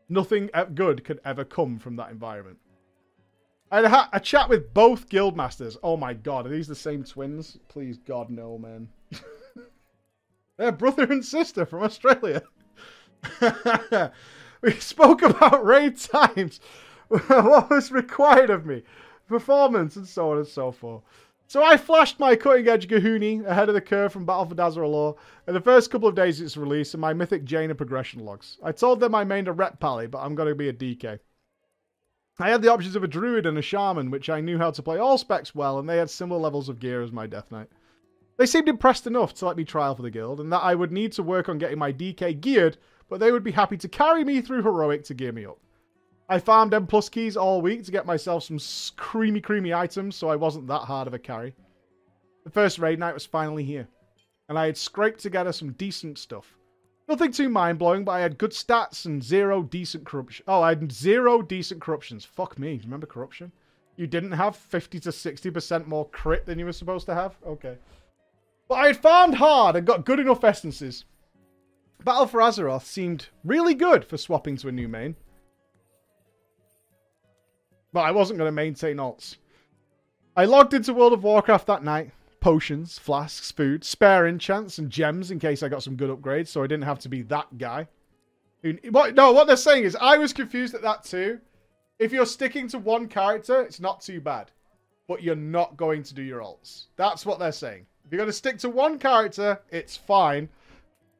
Nothing 0.07 0.51
good 0.75 1.03
could 1.03 1.19
ever 1.25 1.43
come 1.43 1.79
from 1.79 1.95
that 1.95 2.11
environment. 2.11 2.59
I 3.71 3.87
had 3.87 4.09
a, 4.13 4.19
chat 4.19 4.49
with 4.49 4.71
both 4.71 5.09
guild 5.09 5.35
masters. 5.35 5.77
Oh 5.81 5.97
my 5.97 6.13
god, 6.13 6.45
are 6.45 6.49
these 6.49 6.67
the 6.67 6.75
same 6.75 7.03
twins? 7.03 7.57
Please, 7.67 7.97
God, 7.97 8.29
no, 8.29 8.59
man. 8.59 8.87
They're 10.57 10.71
brother 10.71 11.11
and 11.11 11.25
sister 11.25 11.65
from 11.65 11.81
Australia. 11.81 12.43
we 14.61 14.71
spoke 14.73 15.23
about 15.23 15.65
raid 15.65 15.97
times, 15.97 16.59
what 17.07 17.69
was 17.71 17.91
required 17.91 18.51
of 18.51 18.67
me, 18.67 18.83
performance, 19.29 19.95
and 19.95 20.07
so 20.07 20.31
on 20.31 20.37
and 20.37 20.47
so 20.47 20.71
forth. 20.71 21.03
So 21.47 21.63
I 21.63 21.77
flashed 21.77 22.19
my 22.19 22.35
cutting 22.35 22.67
edge 22.67 22.87
Gahuni 22.87 23.43
ahead 23.43 23.69
of 23.69 23.75
the 23.75 23.81
curve 23.81 24.13
from 24.13 24.25
Battle 24.25 24.45
for 24.45 24.55
Dazar'alor 24.55 25.15
in 25.47 25.55
the 25.55 25.61
first 25.61 25.89
couple 25.89 26.07
of 26.07 26.13
days 26.13 26.39
of 26.39 26.45
its 26.45 26.57
release 26.57 26.93
and 26.93 27.01
my 27.01 27.11
mythic 27.11 27.43
Jaina 27.43 27.73
progression 27.73 28.23
logs. 28.23 28.59
I 28.61 28.71
told 28.71 28.99
them 28.99 29.15
I 29.15 29.23
mained 29.23 29.47
a 29.47 29.51
ret 29.51 29.79
pally, 29.79 30.05
but 30.05 30.19
I'm 30.19 30.35
going 30.35 30.49
to 30.49 30.53
be 30.53 30.69
a 30.69 30.73
DK. 30.73 31.17
I 32.37 32.49
had 32.49 32.61
the 32.61 32.71
options 32.71 32.95
of 32.95 33.03
a 33.03 33.07
druid 33.07 33.47
and 33.47 33.57
a 33.57 33.63
shaman, 33.63 34.11
which 34.11 34.29
I 34.29 34.41
knew 34.41 34.59
how 34.59 34.69
to 34.69 34.83
play 34.83 34.99
all 34.99 35.17
specs 35.17 35.55
well, 35.55 35.79
and 35.79 35.89
they 35.89 35.97
had 35.97 36.11
similar 36.11 36.39
levels 36.39 36.69
of 36.69 36.79
gear 36.79 37.01
as 37.01 37.11
my 37.11 37.25
Death 37.25 37.51
Knight. 37.51 37.69
They 38.37 38.45
seemed 38.45 38.69
impressed 38.69 39.07
enough 39.07 39.33
to 39.35 39.45
let 39.47 39.57
me 39.57 39.65
trial 39.65 39.95
for 39.95 40.03
the 40.03 40.11
guild, 40.11 40.39
and 40.39 40.53
that 40.53 40.63
I 40.63 40.75
would 40.75 40.91
need 40.91 41.13
to 41.13 41.23
work 41.23 41.49
on 41.49 41.57
getting 41.57 41.79
my 41.79 41.91
DK 41.91 42.39
geared, 42.39 42.77
but 43.09 43.19
they 43.19 43.31
would 43.31 43.43
be 43.43 43.51
happy 43.51 43.75
to 43.77 43.89
carry 43.89 44.23
me 44.23 44.39
through 44.39 44.61
heroic 44.61 45.03
to 45.05 45.13
gear 45.15 45.31
me 45.31 45.45
up. 45.45 45.57
I 46.31 46.37
farmed 46.37 46.75
M 46.75 46.85
plus 46.85 47.09
keys 47.09 47.35
all 47.35 47.59
week 47.59 47.83
to 47.85 47.91
get 47.91 48.05
myself 48.05 48.43
some 48.43 48.59
creamy, 48.95 49.41
creamy 49.41 49.73
items, 49.73 50.15
so 50.15 50.29
I 50.29 50.35
wasn't 50.35 50.67
that 50.67 50.81
hard 50.81 51.07
of 51.07 51.15
a 51.15 51.19
carry. 51.19 51.55
The 52.43 52.51
first 52.51 52.77
raid 52.77 52.99
night 52.99 53.15
was 53.15 53.25
finally 53.25 53.63
here, 53.63 53.87
and 54.47 54.57
I 54.57 54.67
had 54.67 54.77
scraped 54.77 55.21
together 55.21 55.51
some 55.51 55.73
decent 55.73 56.19
stuff. 56.19 56.55
Nothing 57.07 57.31
too 57.31 57.49
mind 57.49 57.79
blowing, 57.79 58.03
but 58.05 58.11
I 58.11 58.19
had 58.19 58.37
good 58.37 58.51
stats 58.51 59.05
and 59.05 59.23
zero 59.23 59.63
decent 59.63 60.05
corruption. 60.05 60.45
Oh, 60.47 60.61
I 60.61 60.69
had 60.69 60.91
zero 60.91 61.41
decent 61.41 61.81
corruptions. 61.81 62.23
Fuck 62.23 62.59
me. 62.59 62.79
Remember 62.83 63.07
corruption? 63.07 63.51
You 63.95 64.05
didn't 64.05 64.33
have 64.33 64.55
50 64.55 64.99
to 64.99 65.09
60% 65.09 65.87
more 65.87 66.07
crit 66.09 66.45
than 66.45 66.59
you 66.59 66.65
were 66.65 66.71
supposed 66.71 67.07
to 67.07 67.15
have? 67.15 67.35
Okay. 67.45 67.75
But 68.67 68.75
I 68.75 68.87
had 68.87 68.97
farmed 68.97 69.33
hard 69.33 69.75
and 69.75 69.87
got 69.87 70.05
good 70.05 70.19
enough 70.19 70.43
essences. 70.43 71.05
Battle 72.03 72.27
for 72.27 72.39
Azeroth 72.39 72.85
seemed 72.85 73.29
really 73.43 73.73
good 73.73 74.05
for 74.05 74.15
swapping 74.15 74.55
to 74.57 74.67
a 74.67 74.71
new 74.71 74.87
main. 74.87 75.15
But 77.91 78.01
I 78.01 78.11
wasn't 78.11 78.37
going 78.37 78.47
to 78.47 78.55
maintain 78.55 78.97
alts. 78.97 79.37
I 80.35 80.45
logged 80.45 80.73
into 80.73 80.93
World 80.93 81.13
of 81.13 81.23
Warcraft 81.23 81.67
that 81.67 81.83
night, 81.83 82.11
potions, 82.39 82.97
flasks, 82.97 83.51
food, 83.51 83.83
spare 83.83 84.27
enchants, 84.27 84.77
and 84.77 84.89
gems 84.89 85.31
in 85.31 85.39
case 85.39 85.63
I 85.63 85.69
got 85.69 85.83
some 85.83 85.95
good 85.95 86.09
upgrades, 86.09 86.47
so 86.47 86.63
I 86.63 86.67
didn't 86.67 86.85
have 86.85 86.99
to 86.99 87.09
be 87.09 87.23
that 87.23 87.57
guy. 87.57 87.87
What, 88.89 89.15
no, 89.15 89.31
what 89.31 89.47
they're 89.47 89.57
saying 89.57 89.83
is, 89.83 89.97
I 89.99 90.17
was 90.17 90.33
confused 90.33 90.75
at 90.75 90.81
that 90.83 91.03
too. 91.03 91.39
If 91.97 92.11
you're 92.11 92.25
sticking 92.25 92.67
to 92.69 92.77
one 92.77 93.07
character, 93.07 93.61
it's 93.61 93.79
not 93.79 94.01
too 94.01 94.21
bad. 94.21 94.51
But 95.07 95.23
you're 95.23 95.35
not 95.35 95.75
going 95.75 96.03
to 96.03 96.13
do 96.13 96.21
your 96.21 96.41
alts. 96.41 96.85
That's 96.95 97.25
what 97.25 97.39
they're 97.39 97.51
saying. 97.51 97.87
If 98.05 98.11
you're 98.11 98.19
going 98.19 98.29
to 98.29 98.33
stick 98.33 98.59
to 98.59 98.69
one 98.69 98.99
character, 98.99 99.59
it's 99.71 99.97
fine. 99.97 100.47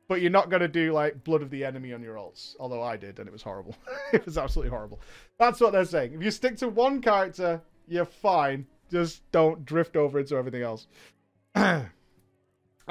But 0.09 0.21
you're 0.21 0.31
not 0.31 0.49
going 0.49 0.61
to 0.61 0.67
do, 0.67 0.91
like, 0.91 1.23
Blood 1.23 1.43
of 1.43 1.51
the 1.51 1.63
Enemy 1.63 1.93
on 1.93 2.01
your 2.01 2.15
alts. 2.15 2.55
Although 2.59 2.81
I 2.81 2.97
did, 2.97 3.19
and 3.19 3.27
it 3.27 3.31
was 3.31 3.43
horrible. 3.43 3.75
it 4.13 4.25
was 4.25 4.39
absolutely 4.39 4.71
horrible. 4.71 4.99
That's 5.37 5.61
what 5.61 5.71
they're 5.71 5.85
saying. 5.85 6.13
If 6.13 6.23
you 6.23 6.31
stick 6.31 6.57
to 6.57 6.67
one 6.67 6.99
character, 6.99 7.61
you're 7.87 8.05
fine. 8.05 8.65
Just 8.91 9.21
don't 9.31 9.63
drift 9.65 9.95
over 9.95 10.19
into 10.19 10.35
everything 10.35 10.63
else. 10.63 10.87
I 11.55 11.87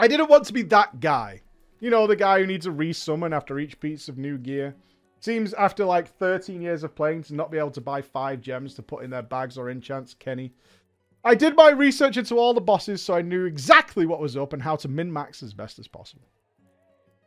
didn't 0.00 0.30
want 0.30 0.44
to 0.44 0.52
be 0.52 0.62
that 0.62 1.00
guy. 1.00 1.42
You 1.80 1.90
know, 1.90 2.06
the 2.06 2.14
guy 2.14 2.38
who 2.38 2.46
needs 2.46 2.66
a 2.66 2.70
resummon 2.70 3.34
after 3.34 3.58
each 3.58 3.80
piece 3.80 4.08
of 4.08 4.16
new 4.16 4.38
gear. 4.38 4.76
Seems 5.18 5.52
after 5.54 5.84
like 5.84 6.16
13 6.18 6.62
years 6.62 6.84
of 6.84 6.94
playing 6.94 7.24
to 7.24 7.34
not 7.34 7.50
be 7.50 7.58
able 7.58 7.72
to 7.72 7.80
buy 7.80 8.00
five 8.00 8.40
gems 8.40 8.74
to 8.74 8.82
put 8.82 9.02
in 9.02 9.10
their 9.10 9.22
bags 9.22 9.58
or 9.58 9.68
enchants, 9.68 10.14
Kenny. 10.14 10.52
I 11.24 11.34
did 11.34 11.56
my 11.56 11.70
research 11.70 12.16
into 12.16 12.38
all 12.38 12.54
the 12.54 12.60
bosses 12.60 13.02
so 13.02 13.14
I 13.14 13.22
knew 13.22 13.44
exactly 13.44 14.06
what 14.06 14.20
was 14.20 14.36
up 14.36 14.52
and 14.52 14.62
how 14.62 14.76
to 14.76 14.88
min-max 14.88 15.42
as 15.42 15.52
best 15.52 15.80
as 15.80 15.88
possible. 15.88 16.28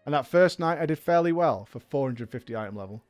And 0.06 0.14
that 0.14 0.28
first 0.28 0.60
night 0.60 0.80
I 0.80 0.86
did 0.86 1.00
fairly 1.00 1.32
well 1.32 1.66
for 1.66 1.80
450 1.80 2.56
item 2.56 2.76
level. 2.76 3.04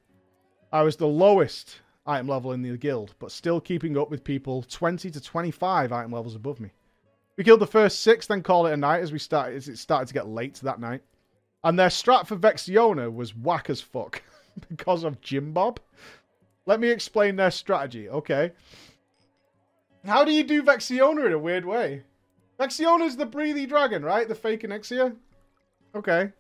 I 0.71 0.81
was 0.83 0.95
the 0.95 1.07
lowest 1.07 1.79
item 2.05 2.27
level 2.27 2.51
in 2.51 2.61
the 2.61 2.77
guild, 2.77 3.15
but 3.19 3.31
still 3.31 3.61
keeping 3.61 3.97
up 3.97 4.09
with 4.09 4.23
people 4.23 4.63
20 4.63 5.09
to 5.11 5.21
25 5.21 5.91
item 5.91 6.11
levels 6.11 6.35
above 6.35 6.59
me. 6.59 6.71
We 7.37 7.43
killed 7.43 7.61
the 7.61 7.67
first 7.67 8.01
six, 8.01 8.27
then 8.27 8.43
called 8.43 8.67
it 8.67 8.73
a 8.73 8.77
night 8.77 9.01
as 9.01 9.11
we 9.11 9.19
started 9.19 9.55
as 9.55 9.67
it 9.67 9.77
started 9.77 10.07
to 10.07 10.13
get 10.13 10.27
late 10.27 10.55
that 10.55 10.79
night. 10.79 11.01
And 11.63 11.77
their 11.77 11.89
strat 11.89 12.27
for 12.27 12.35
Vexiona 12.35 13.13
was 13.13 13.35
whack 13.35 13.69
as 13.69 13.81
fuck 13.81 14.21
because 14.69 15.03
of 15.03 15.21
Jim 15.21 15.53
Bob. 15.53 15.79
Let 16.65 16.79
me 16.79 16.89
explain 16.89 17.35
their 17.35 17.51
strategy, 17.51 18.09
okay? 18.09 18.51
How 20.05 20.25
do 20.25 20.31
you 20.31 20.43
do 20.43 20.63
Vexiona 20.63 21.25
in 21.25 21.31
a 21.31 21.39
weird 21.39 21.65
way? 21.65 22.03
Vexiona's 22.59 23.17
the 23.17 23.25
breathy 23.25 23.65
dragon, 23.65 24.03
right? 24.03 24.27
The 24.27 24.35
fake 24.35 24.61
Onyxia? 24.61 25.15
Okay. 25.95 26.31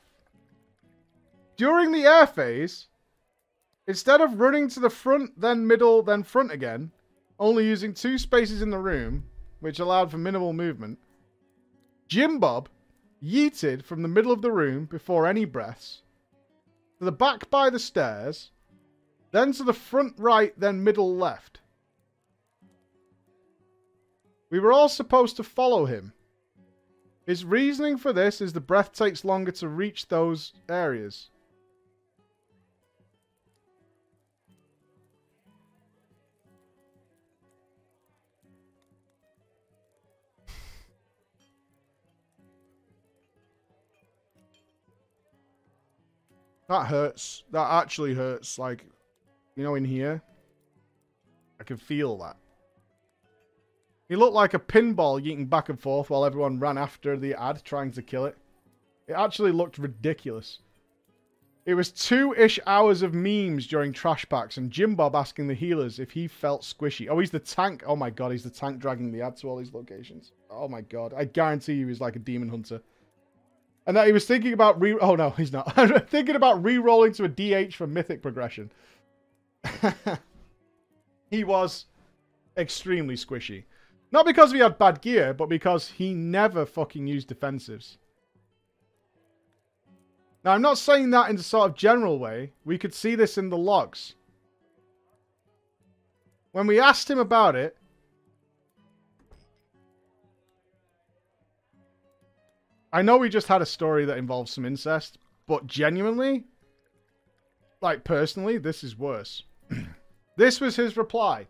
During 1.61 1.91
the 1.91 2.05
air 2.05 2.25
phase, 2.25 2.87
Instead 3.85 4.19
of 4.19 4.39
running 4.39 4.67
to 4.69 4.79
the 4.79 4.89
front, 4.89 5.39
then 5.39 5.67
middle, 5.67 6.01
then 6.01 6.23
front 6.23 6.51
again, 6.51 6.91
only 7.37 7.67
using 7.67 7.93
two 7.93 8.17
spaces 8.17 8.63
in 8.63 8.71
the 8.71 8.79
room, 8.79 9.25
which 9.59 9.77
allowed 9.77 10.09
for 10.09 10.17
minimal 10.17 10.53
movement, 10.53 10.97
Jim 12.07 12.39
Bob 12.39 12.67
yeeted 13.21 13.83
from 13.83 14.01
the 14.01 14.07
middle 14.07 14.31
of 14.31 14.41
the 14.41 14.51
room 14.51 14.85
before 14.85 15.27
any 15.27 15.45
breaths, 15.45 16.01
to 16.97 17.05
the 17.05 17.11
back 17.11 17.47
by 17.51 17.69
the 17.69 17.77
stairs, 17.77 18.49
then 19.29 19.51
to 19.53 19.63
the 19.63 19.71
front 19.71 20.15
right, 20.17 20.59
then 20.59 20.83
middle 20.83 21.15
left. 21.15 21.59
We 24.49 24.59
were 24.59 24.71
all 24.71 24.89
supposed 24.89 25.37
to 25.37 25.43
follow 25.43 25.85
him. 25.85 26.13
His 27.27 27.45
reasoning 27.45 27.97
for 27.97 28.11
this 28.11 28.41
is 28.41 28.53
the 28.53 28.59
breath 28.59 28.93
takes 28.93 29.23
longer 29.23 29.51
to 29.51 29.67
reach 29.67 30.07
those 30.07 30.53
areas. 30.67 31.29
That 46.71 46.87
hurts. 46.87 47.43
That 47.51 47.69
actually 47.69 48.13
hurts. 48.13 48.57
Like, 48.57 48.85
you 49.57 49.63
know, 49.63 49.75
in 49.75 49.83
here. 49.83 50.21
I 51.59 51.65
can 51.65 51.75
feel 51.75 52.17
that. 52.19 52.37
He 54.07 54.15
looked 54.15 54.33
like 54.33 54.53
a 54.53 54.59
pinball 54.59 55.21
yeeting 55.21 55.49
back 55.49 55.67
and 55.67 55.77
forth 55.77 56.09
while 56.09 56.23
everyone 56.23 56.61
ran 56.61 56.77
after 56.77 57.17
the 57.17 57.33
ad 57.33 57.61
trying 57.65 57.91
to 57.91 58.01
kill 58.01 58.23
it. 58.23 58.37
It 59.09 59.13
actually 59.13 59.51
looked 59.51 59.79
ridiculous. 59.79 60.59
It 61.65 61.73
was 61.73 61.91
two-ish 61.91 62.57
hours 62.65 63.01
of 63.01 63.13
memes 63.13 63.67
during 63.67 63.91
trash 63.91 64.25
packs 64.29 64.55
and 64.55 64.71
Jim 64.71 64.95
Bob 64.95 65.13
asking 65.13 65.47
the 65.47 65.53
healers 65.53 65.99
if 65.99 66.11
he 66.11 66.25
felt 66.25 66.61
squishy. 66.61 67.09
Oh, 67.09 67.19
he's 67.19 67.31
the 67.31 67.39
tank. 67.39 67.83
Oh 67.85 67.97
my 67.97 68.09
god, 68.09 68.31
he's 68.31 68.45
the 68.45 68.49
tank 68.49 68.79
dragging 68.79 69.11
the 69.11 69.21
ad 69.21 69.35
to 69.37 69.49
all 69.49 69.57
these 69.57 69.73
locations. 69.73 70.31
Oh 70.49 70.69
my 70.69 70.79
god. 70.79 71.13
I 71.13 71.25
guarantee 71.25 71.73
you 71.73 71.89
he's 71.89 71.99
like 71.99 72.15
a 72.15 72.19
demon 72.19 72.47
hunter. 72.47 72.81
And 73.87 73.97
that 73.97 74.07
he 74.07 74.13
was 74.13 74.25
thinking 74.25 74.53
about 74.53 74.79
re- 74.79 74.97
Oh 74.99 75.15
no, 75.15 75.31
he's 75.31 75.51
not. 75.51 75.75
thinking 76.09 76.35
about 76.35 76.63
re-rolling 76.63 77.13
to 77.13 77.23
a 77.23 77.27
DH 77.27 77.75
for 77.75 77.87
mythic 77.87 78.21
progression. 78.21 78.71
he 81.31 81.43
was 81.43 81.85
extremely 82.57 83.15
squishy. 83.15 83.63
Not 84.11 84.25
because 84.25 84.51
he 84.51 84.59
had 84.59 84.77
bad 84.77 85.01
gear, 85.01 85.33
but 85.33 85.47
because 85.47 85.89
he 85.89 86.13
never 86.13 86.65
fucking 86.65 87.07
used 87.07 87.29
defensives. 87.29 87.97
Now, 90.43 90.51
I'm 90.51 90.61
not 90.61 90.77
saying 90.77 91.11
that 91.11 91.29
in 91.29 91.37
a 91.37 91.43
sort 91.43 91.69
of 91.69 91.77
general 91.77 92.19
way. 92.19 92.51
We 92.65 92.77
could 92.77 92.93
see 92.93 93.15
this 93.15 93.37
in 93.37 93.49
the 93.49 93.57
logs. 93.57 94.15
When 96.51 96.67
we 96.67 96.79
asked 96.79 97.09
him 97.09 97.19
about 97.19 97.55
it, 97.55 97.77
I 102.93 103.01
know 103.01 103.17
we 103.17 103.29
just 103.29 103.47
had 103.47 103.61
a 103.61 103.65
story 103.65 104.05
that 104.05 104.17
involves 104.17 104.51
some 104.51 104.65
incest, 104.65 105.17
but 105.47 105.65
genuinely, 105.65 106.43
like 107.81 108.03
personally, 108.03 108.57
this 108.57 108.83
is 108.83 108.97
worse. 108.97 109.43
this 110.37 110.59
was 110.59 110.75
his 110.75 110.97
reply. 110.97 111.47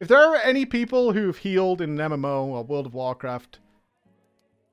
If 0.00 0.08
there 0.08 0.18
are 0.18 0.36
any 0.36 0.64
people 0.66 1.12
who've 1.12 1.36
healed 1.36 1.80
in 1.80 1.98
an 2.00 2.10
MMO 2.10 2.44
or 2.46 2.64
World 2.64 2.86
of 2.86 2.94
Warcraft, 2.94 3.58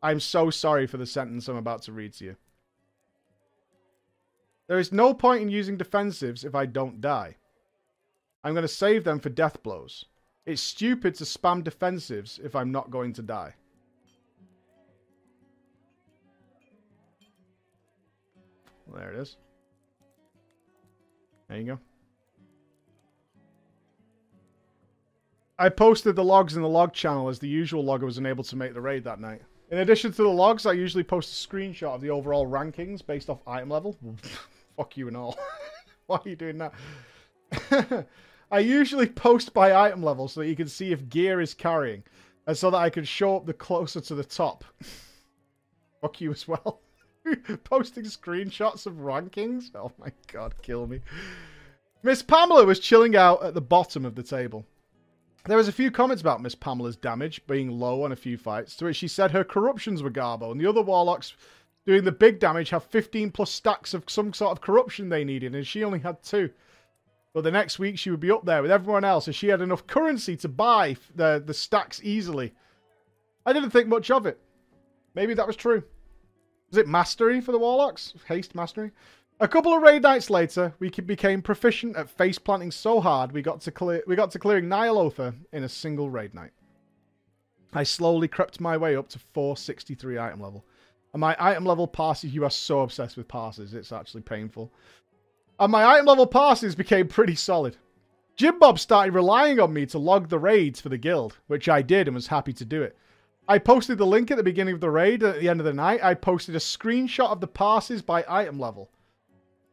I'm 0.03 0.19
so 0.19 0.49
sorry 0.49 0.87
for 0.87 0.97
the 0.97 1.05
sentence 1.05 1.47
I'm 1.47 1.57
about 1.57 1.83
to 1.83 1.91
read 1.91 2.13
to 2.13 2.25
you. 2.25 2.35
There 4.67 4.79
is 4.79 4.91
no 4.91 5.13
point 5.13 5.41
in 5.41 5.49
using 5.49 5.77
defensives 5.77 6.45
if 6.45 6.55
I 6.55 6.65
don't 6.65 7.01
die. 7.01 7.37
I'm 8.43 8.53
going 8.53 8.63
to 8.63 8.67
save 8.67 9.03
them 9.03 9.19
for 9.19 9.29
death 9.29 9.61
blows. 9.61 10.05
It's 10.45 10.61
stupid 10.61 11.15
to 11.15 11.23
spam 11.23 11.63
defensives 11.63 12.39
if 12.43 12.55
I'm 12.55 12.71
not 12.71 12.89
going 12.89 13.13
to 13.13 13.21
die. 13.21 13.55
There 18.93 19.13
it 19.13 19.19
is. 19.19 19.37
There 21.47 21.57
you 21.57 21.65
go. 21.65 21.79
I 25.59 25.69
posted 25.69 26.15
the 26.15 26.23
logs 26.23 26.55
in 26.55 26.63
the 26.63 26.67
log 26.67 26.93
channel 26.93 27.29
as 27.29 27.37
the 27.37 27.47
usual 27.47 27.83
logger 27.83 28.05
was 28.05 28.17
unable 28.17 28.43
to 28.45 28.55
make 28.55 28.73
the 28.73 28.81
raid 28.81 29.03
that 29.03 29.19
night. 29.19 29.41
In 29.69 29.77
addition 29.77 30.11
to 30.11 30.23
the 30.23 30.29
logs, 30.29 30.65
I 30.65 30.73
usually 30.73 31.03
post 31.03 31.31
a 31.31 31.47
screenshot 31.47 31.93
of 31.93 32.01
the 32.01 32.09
overall 32.09 32.47
rankings 32.47 33.05
based 33.05 33.29
off 33.29 33.47
item 33.47 33.69
level. 33.69 33.95
Fuck 34.75 34.97
you 34.97 35.07
and 35.07 35.15
all. 35.15 35.37
Why 36.07 36.17
are 36.17 36.29
you 36.29 36.35
doing 36.35 36.57
that? 36.57 38.07
I 38.51 38.59
usually 38.59 39.07
post 39.07 39.53
by 39.53 39.73
item 39.73 40.03
level 40.03 40.27
so 40.27 40.41
that 40.41 40.47
you 40.47 40.55
can 40.55 40.67
see 40.67 40.91
if 40.91 41.07
gear 41.09 41.39
is 41.39 41.53
carrying. 41.53 42.03
And 42.47 42.57
so 42.57 42.71
that 42.71 42.77
I 42.77 42.89
can 42.89 43.03
show 43.03 43.37
up 43.37 43.45
the 43.45 43.53
closer 43.53 44.01
to 44.01 44.15
the 44.15 44.23
top. 44.23 44.65
Fuck 46.01 46.19
you 46.21 46.31
as 46.31 46.47
well. 46.47 46.81
Posting 47.63 48.03
screenshots 48.05 48.85
of 48.85 48.93
rankings? 48.95 49.71
Oh 49.75 49.91
my 49.99 50.11
god, 50.31 50.53
kill 50.61 50.87
me. 50.87 51.01
Miss 52.03 52.23
Pamela 52.23 52.65
was 52.65 52.79
chilling 52.79 53.15
out 53.15 53.43
at 53.43 53.53
the 53.53 53.61
bottom 53.61 54.05
of 54.05 54.15
the 54.15 54.23
table. 54.23 54.65
There 55.45 55.57
was 55.57 55.67
a 55.67 55.73
few 55.73 55.91
comments 55.91 56.21
about 56.21 56.41
Miss 56.41 56.55
Pamela's 56.55 56.95
damage 56.95 57.45
being 57.47 57.69
low 57.69 58.03
on 58.03 58.11
a 58.11 58.15
few 58.15 58.37
fights, 58.37 58.75
to 58.77 58.85
which 58.85 58.97
she 58.97 59.07
said 59.07 59.31
her 59.31 59.43
corruptions 59.43 60.03
were 60.03 60.11
garbo, 60.11 60.51
and 60.51 60.61
the 60.61 60.67
other 60.67 60.81
warlocks 60.81 61.35
doing 61.85 62.03
the 62.03 62.11
big 62.11 62.39
damage 62.39 62.69
have 62.69 62.83
15 62.83 63.31
plus 63.31 63.51
stacks 63.51 63.93
of 63.93 64.03
some 64.07 64.33
sort 64.33 64.51
of 64.51 64.61
corruption 64.61 65.09
they 65.09 65.23
needed, 65.23 65.55
and 65.55 65.65
she 65.65 65.83
only 65.83 65.99
had 65.99 66.21
two. 66.21 66.51
But 67.33 67.43
the 67.43 67.51
next 67.51 67.79
week 67.79 67.97
she 67.97 68.11
would 68.11 68.19
be 68.19 68.31
up 68.31 68.45
there 68.45 68.61
with 68.61 68.71
everyone 68.71 69.03
else, 69.03 69.25
and 69.27 69.35
she 69.35 69.47
had 69.47 69.61
enough 69.61 69.87
currency 69.87 70.35
to 70.37 70.47
buy 70.47 70.97
the, 71.15 71.41
the 71.43 71.53
stacks 71.53 72.01
easily. 72.03 72.53
I 73.45 73.53
didn't 73.53 73.71
think 73.71 73.87
much 73.87 74.11
of 74.11 74.25
it. 74.25 74.39
Maybe 75.15 75.33
that 75.33 75.47
was 75.47 75.55
true. 75.55 75.83
Was 76.71 76.77
it 76.77 76.87
mastery 76.87 77.41
for 77.41 77.51
the 77.51 77.59
warlocks? 77.59 78.13
Haste 78.27 78.55
mastery? 78.55 78.91
A 79.41 79.47
couple 79.47 79.73
of 79.73 79.81
raid 79.81 80.03
nights 80.03 80.29
later, 80.29 80.73
we 80.79 80.89
became 80.89 81.41
proficient 81.41 81.97
at 81.97 82.09
face 82.09 82.39
planting 82.39 82.71
so 82.71 83.01
hard 83.01 83.33
we 83.33 83.41
got 83.41 83.59
to 83.61 83.71
clear 83.71 84.01
we 84.07 84.15
got 84.15 84.31
to 84.31 84.39
clearing 84.39 84.65
Ny'alotha 84.65 85.33
in 85.51 85.65
a 85.65 85.69
single 85.69 86.09
raid 86.09 86.33
night. 86.33 86.51
I 87.73 87.83
slowly 87.83 88.29
crept 88.29 88.61
my 88.61 88.77
way 88.77 88.95
up 88.95 89.09
to 89.09 89.19
463 89.19 90.17
item 90.17 90.39
level. 90.39 90.65
And 91.13 91.19
my 91.19 91.35
item 91.39 91.65
level 91.65 91.87
parses, 91.87 92.33
you 92.33 92.45
are 92.45 92.49
so 92.49 92.81
obsessed 92.81 93.17
with 93.17 93.27
parses, 93.27 93.73
it's 93.73 93.91
actually 93.91 94.21
painful. 94.21 94.71
And 95.59 95.71
my 95.71 95.83
item 95.83 96.05
level 96.05 96.25
parses 96.25 96.73
became 96.73 97.07
pretty 97.09 97.35
solid. 97.35 97.75
Jim 98.37 98.59
Bob 98.59 98.79
started 98.79 99.13
relying 99.13 99.59
on 99.59 99.73
me 99.73 99.85
to 99.87 99.99
log 99.99 100.29
the 100.29 100.39
raids 100.39 100.79
for 100.79 100.87
the 100.87 100.97
guild, 100.97 101.37
which 101.47 101.67
I 101.67 101.81
did 101.81 102.07
and 102.07 102.15
was 102.15 102.27
happy 102.27 102.53
to 102.53 102.65
do 102.65 102.81
it. 102.81 102.97
I 103.51 103.57
posted 103.57 103.97
the 103.97 104.05
link 104.05 104.31
at 104.31 104.37
the 104.37 104.43
beginning 104.43 104.75
of 104.75 104.79
the 104.79 104.89
raid, 104.89 105.21
and 105.21 105.35
at 105.35 105.41
the 105.41 105.49
end 105.49 105.59
of 105.59 105.65
the 105.65 105.73
night, 105.73 106.01
I 106.01 106.13
posted 106.13 106.55
a 106.55 106.59
screenshot 106.59 107.29
of 107.29 107.41
the 107.41 107.47
parses 107.47 108.01
by 108.01 108.23
item 108.25 108.57
level. 108.57 108.89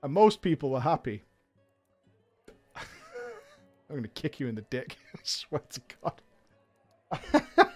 And 0.03 0.13
most 0.13 0.43
people 0.43 0.71
were 0.71 0.81
happy. 0.81 1.23
I'm 2.77 2.83
going 3.91 4.03
to 4.03 4.09
kick 4.09 4.41
you 4.41 4.49
in 4.49 4.57
the 4.57 4.63
dick. 4.63 4.97
I 5.15 5.21
swear 5.23 5.63
to 5.71 5.81
God. 6.03 7.31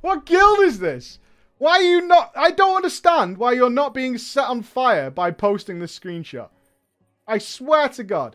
what 0.00 0.26
guild 0.26 0.58
is 0.58 0.80
this? 0.80 1.20
Why 1.58 1.74
are 1.74 1.82
you 1.82 2.08
not... 2.08 2.32
I 2.34 2.50
don't 2.50 2.74
understand 2.74 3.38
why 3.38 3.52
you're 3.52 3.70
not 3.70 3.94
being 3.94 4.18
set 4.18 4.48
on 4.48 4.62
fire 4.62 5.08
by 5.08 5.30
posting 5.30 5.78
this 5.78 5.96
screenshot. 5.96 6.48
I 7.28 7.38
swear 7.38 7.90
to 7.90 8.02
God. 8.02 8.34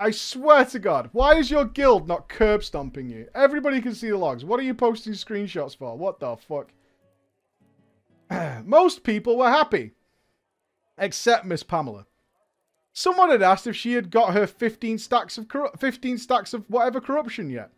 I 0.00 0.12
swear 0.12 0.64
to 0.66 0.78
God. 0.78 1.10
Why 1.12 1.34
is 1.36 1.50
your 1.50 1.64
guild 1.64 2.06
not 2.06 2.28
curb 2.28 2.62
stomping 2.62 3.10
you? 3.10 3.28
Everybody 3.34 3.80
can 3.80 3.94
see 3.94 4.10
the 4.10 4.16
logs. 4.16 4.44
What 4.44 4.60
are 4.60 4.64
you 4.64 4.74
posting 4.74 5.12
screenshots 5.14 5.76
for? 5.76 5.96
What 5.98 6.20
the 6.20 6.36
fuck? 6.36 6.70
Most 8.64 9.02
people 9.02 9.36
were 9.36 9.50
happy 9.50 9.92
except 10.96 11.46
Miss 11.46 11.62
Pamela. 11.62 12.06
Someone 12.92 13.30
had 13.30 13.42
asked 13.42 13.66
if 13.66 13.76
she 13.76 13.92
had 13.92 14.10
got 14.10 14.34
her 14.34 14.46
15 14.46 14.98
stacks 14.98 15.38
of 15.38 15.46
15 15.78 16.18
stacks 16.18 16.54
of 16.54 16.64
whatever 16.68 17.00
corruption 17.00 17.50
yet. 17.50 17.70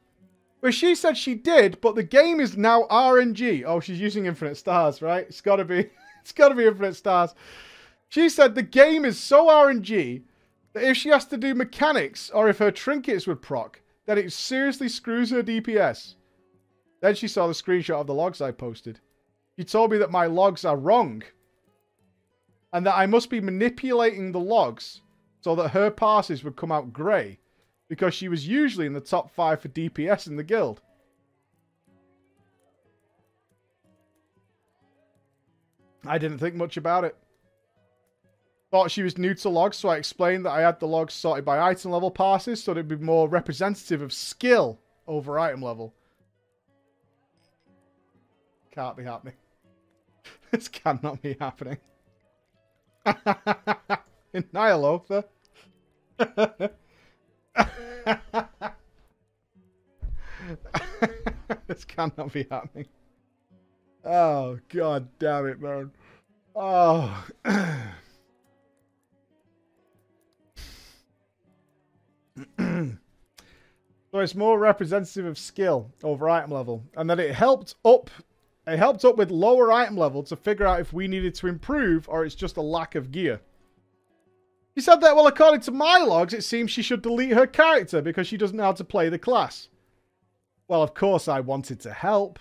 Well, 0.60 0.72
she 0.72 0.94
said 0.94 1.16
she 1.16 1.34
did, 1.34 1.80
but 1.80 1.94
the 1.94 2.02
game 2.02 2.38
is 2.38 2.56
now 2.56 2.82
RNG. 2.90 3.64
Oh, 3.66 3.80
she's 3.80 4.00
using 4.00 4.26
infinite 4.26 4.56
stars, 4.56 5.00
right? 5.00 5.26
It's 5.26 5.40
got 5.40 5.56
to 5.56 5.64
be 5.64 5.90
it's 6.20 6.32
got 6.32 6.50
to 6.50 6.54
be 6.54 6.66
infinite 6.66 6.96
stars. 6.96 7.34
She 8.08 8.28
said 8.28 8.54
the 8.54 8.62
game 8.62 9.04
is 9.04 9.18
so 9.18 9.46
RNG 9.46 10.22
that 10.72 10.84
if 10.84 10.96
she 10.96 11.08
has 11.08 11.24
to 11.26 11.36
do 11.36 11.54
mechanics 11.54 12.30
or 12.30 12.48
if 12.48 12.58
her 12.58 12.70
trinkets 12.70 13.26
would 13.26 13.42
proc, 13.42 13.80
then 14.06 14.18
it 14.18 14.32
seriously 14.32 14.88
screws 14.88 15.30
her 15.30 15.42
DPS. 15.42 16.14
Then 17.00 17.14
she 17.14 17.28
saw 17.28 17.46
the 17.46 17.52
screenshot 17.52 18.00
of 18.00 18.06
the 18.06 18.14
logs 18.14 18.40
I 18.40 18.50
posted. 18.50 19.00
She 19.56 19.64
told 19.64 19.90
me 19.90 19.98
that 19.98 20.10
my 20.10 20.26
logs 20.26 20.64
are 20.64 20.76
wrong 20.76 21.22
and 22.72 22.86
that 22.86 22.96
I 22.96 23.06
must 23.06 23.30
be 23.30 23.40
manipulating 23.40 24.32
the 24.32 24.40
logs 24.40 25.02
so 25.40 25.54
that 25.56 25.70
her 25.70 25.90
parses 25.90 26.44
would 26.44 26.56
come 26.56 26.70
out 26.70 26.92
grey 26.92 27.38
because 27.88 28.14
she 28.14 28.28
was 28.28 28.46
usually 28.46 28.86
in 28.86 28.92
the 28.92 29.00
top 29.00 29.30
5 29.30 29.60
for 29.60 29.68
DPS 29.68 30.28
in 30.28 30.36
the 30.36 30.44
guild. 30.44 30.80
I 36.06 36.18
didn't 36.18 36.38
think 36.38 36.54
much 36.54 36.76
about 36.76 37.04
it. 37.04 37.16
Thought 38.70 38.90
she 38.92 39.02
was 39.02 39.18
new 39.18 39.34
to 39.34 39.48
logs, 39.48 39.76
so 39.78 39.88
I 39.88 39.96
explained 39.96 40.46
that 40.46 40.52
I 40.52 40.60
had 40.60 40.78
the 40.78 40.86
logs 40.86 41.12
sorted 41.12 41.44
by 41.44 41.60
item 41.60 41.90
level 41.90 42.10
parses 42.10 42.62
so 42.62 42.70
it'd 42.70 42.86
be 42.86 42.94
more 42.96 43.28
representative 43.28 44.00
of 44.00 44.12
skill 44.12 44.78
over 45.08 45.40
item 45.40 45.60
level. 45.60 45.92
Can't 48.70 48.96
be 48.96 49.02
happening. 49.02 49.34
this 50.52 50.68
cannot 50.68 51.20
be 51.20 51.36
happening. 51.40 51.78
In 54.32 54.44
Ny'alotha. 54.54 55.24
this 61.66 61.84
cannot 61.86 62.32
be 62.32 62.46
happening. 62.48 62.86
Oh, 64.04 64.60
god 64.68 65.08
damn 65.18 65.46
it, 65.48 65.60
man. 65.60 65.90
Oh. 66.54 67.26
so 74.12 74.18
it's 74.18 74.34
more 74.34 74.58
representative 74.58 75.26
of 75.26 75.38
skill 75.38 75.90
over 76.02 76.28
item 76.28 76.50
level. 76.50 76.84
And 76.96 77.08
that 77.10 77.20
it 77.20 77.34
helped 77.34 77.74
up 77.84 78.10
it 78.66 78.78
helped 78.78 79.04
up 79.04 79.16
with 79.16 79.30
lower 79.30 79.72
item 79.72 79.96
level 79.96 80.22
to 80.24 80.36
figure 80.36 80.66
out 80.66 80.80
if 80.80 80.92
we 80.92 81.08
needed 81.08 81.34
to 81.36 81.46
improve 81.46 82.08
or 82.08 82.24
it's 82.24 82.34
just 82.34 82.56
a 82.56 82.62
lack 82.62 82.94
of 82.94 83.10
gear. 83.10 83.40
He 84.74 84.80
said 84.80 85.00
that, 85.00 85.16
well, 85.16 85.26
according 85.26 85.60
to 85.62 85.72
my 85.72 85.98
logs, 85.98 86.32
it 86.32 86.44
seems 86.44 86.70
she 86.70 86.82
should 86.82 87.02
delete 87.02 87.32
her 87.32 87.46
character 87.46 88.00
because 88.00 88.26
she 88.26 88.36
doesn't 88.36 88.56
know 88.56 88.64
how 88.64 88.72
to 88.72 88.84
play 88.84 89.08
the 89.08 89.18
class. 89.18 89.68
Well, 90.68 90.82
of 90.82 90.94
course, 90.94 91.26
I 91.26 91.40
wanted 91.40 91.80
to 91.80 91.92
help. 91.92 92.38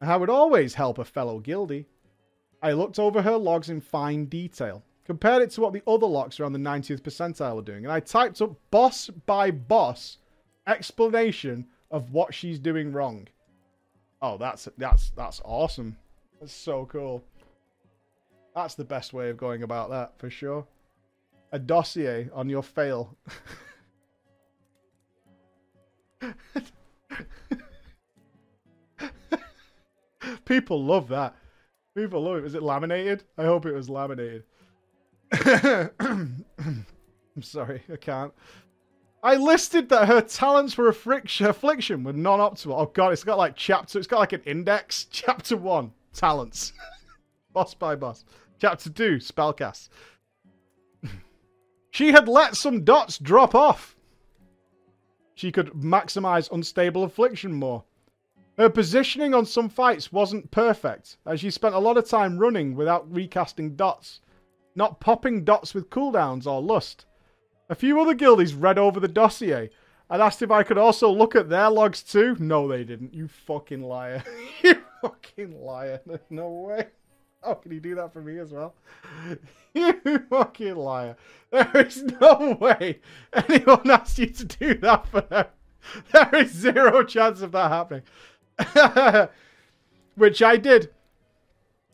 I 0.00 0.16
would 0.16 0.30
always 0.30 0.74
help 0.74 0.98
a 0.98 1.04
fellow 1.04 1.40
guildie. 1.40 1.86
I 2.62 2.72
looked 2.72 2.98
over 2.98 3.22
her 3.22 3.36
logs 3.36 3.68
in 3.68 3.80
fine 3.80 4.26
detail, 4.26 4.82
compared 5.04 5.42
it 5.42 5.50
to 5.50 5.60
what 5.60 5.72
the 5.72 5.82
other 5.86 6.06
locks 6.06 6.38
around 6.38 6.52
the 6.52 6.58
90th 6.58 7.00
percentile 7.00 7.56
were 7.56 7.62
doing, 7.62 7.84
and 7.84 7.92
I 7.92 8.00
typed 8.00 8.40
up 8.40 8.54
boss 8.70 9.08
by 9.26 9.50
boss 9.50 10.18
explanation 10.66 11.66
of 11.90 12.12
what 12.12 12.34
she's 12.34 12.58
doing 12.58 12.92
wrong. 12.92 13.28
Oh, 14.20 14.36
that's 14.38 14.68
that's 14.78 15.10
that's 15.10 15.40
awesome. 15.44 15.96
That's 16.40 16.52
so 16.52 16.86
cool. 16.86 17.24
That's 18.54 18.74
the 18.74 18.84
best 18.84 19.12
way 19.12 19.30
of 19.30 19.36
going 19.36 19.62
about 19.62 19.90
that 19.90 20.18
for 20.18 20.30
sure. 20.30 20.66
A 21.52 21.58
dossier 21.58 22.30
on 22.32 22.48
your 22.48 22.62
fail. 22.62 23.16
People 30.44 30.84
love 30.84 31.08
that. 31.08 31.34
People 31.94 32.22
love 32.22 32.36
it. 32.38 32.42
Was 32.42 32.54
it 32.54 32.62
laminated? 32.62 33.24
I 33.36 33.44
hope 33.44 33.66
it 33.66 33.72
was 33.72 33.90
laminated. 33.90 34.44
I'm 36.00 36.44
sorry, 37.40 37.82
I 37.90 37.96
can't. 37.96 38.32
I 39.22 39.36
listed 39.36 39.88
that 39.88 40.08
her 40.08 40.20
talents 40.20 40.74
for 40.74 40.88
affliction, 40.88 42.04
were 42.04 42.12
non-optimal. 42.12 42.74
Oh 42.76 42.86
god, 42.86 43.12
it's 43.12 43.24
got 43.24 43.38
like 43.38 43.54
chapter, 43.56 43.98
it's 43.98 44.08
got 44.08 44.18
like 44.18 44.32
an 44.32 44.42
index. 44.44 45.06
Chapter 45.10 45.56
one, 45.56 45.92
talents. 46.12 46.72
boss 47.52 47.72
by 47.72 47.94
boss. 47.94 48.24
Chapter 48.60 48.90
two, 48.90 49.16
spellcast. 49.16 49.88
she 51.90 52.10
had 52.10 52.28
let 52.28 52.56
some 52.56 52.84
dots 52.84 53.18
drop 53.18 53.54
off. 53.54 53.96
She 55.34 55.52
could 55.52 55.68
maximize 55.72 56.52
unstable 56.52 57.04
affliction 57.04 57.52
more. 57.52 57.84
Her 58.58 58.68
positioning 58.68 59.34
on 59.34 59.46
some 59.46 59.68
fights 59.68 60.12
wasn't 60.12 60.50
perfect, 60.50 61.16
as 61.24 61.40
she 61.40 61.50
spent 61.50 61.74
a 61.74 61.78
lot 61.78 61.96
of 61.96 62.08
time 62.08 62.38
running 62.38 62.74
without 62.74 63.10
recasting 63.10 63.76
dots, 63.76 64.20
not 64.74 65.00
popping 65.00 65.44
dots 65.44 65.74
with 65.74 65.90
cooldowns 65.90 66.46
or 66.46 66.60
lust. 66.60 67.06
A 67.68 67.74
few 67.74 68.00
other 68.00 68.14
guildies 68.14 68.54
read 68.54 68.78
over 68.78 69.00
the 69.00 69.08
dossier 69.08 69.70
and 70.10 70.20
asked 70.20 70.42
if 70.42 70.50
I 70.50 70.62
could 70.62 70.78
also 70.78 71.10
look 71.10 71.34
at 71.34 71.48
their 71.48 71.70
logs 71.70 72.02
too. 72.02 72.36
No, 72.38 72.68
they 72.68 72.84
didn't. 72.84 73.14
You 73.14 73.28
fucking 73.28 73.82
liar. 73.82 74.22
you 74.62 74.76
fucking 75.00 75.58
liar. 75.60 76.00
There's 76.04 76.20
no 76.30 76.50
way. 76.50 76.88
How 77.42 77.54
can 77.54 77.72
you 77.72 77.80
do 77.80 77.94
that 77.96 78.12
for 78.12 78.20
me 78.20 78.38
as 78.38 78.52
well? 78.52 78.74
you 79.74 80.18
fucking 80.30 80.76
liar. 80.76 81.16
There 81.50 81.86
is 81.86 82.02
no 82.02 82.56
way 82.60 83.00
anyone 83.32 83.90
asked 83.90 84.18
you 84.18 84.26
to 84.26 84.44
do 84.44 84.74
that 84.74 85.06
for 85.08 85.22
them. 85.22 85.46
There 86.12 86.34
is 86.36 86.52
zero 86.52 87.02
chance 87.02 87.42
of 87.42 87.52
that 87.52 87.70
happening. 87.70 89.28
Which 90.14 90.42
I 90.42 90.56
did. 90.56 90.90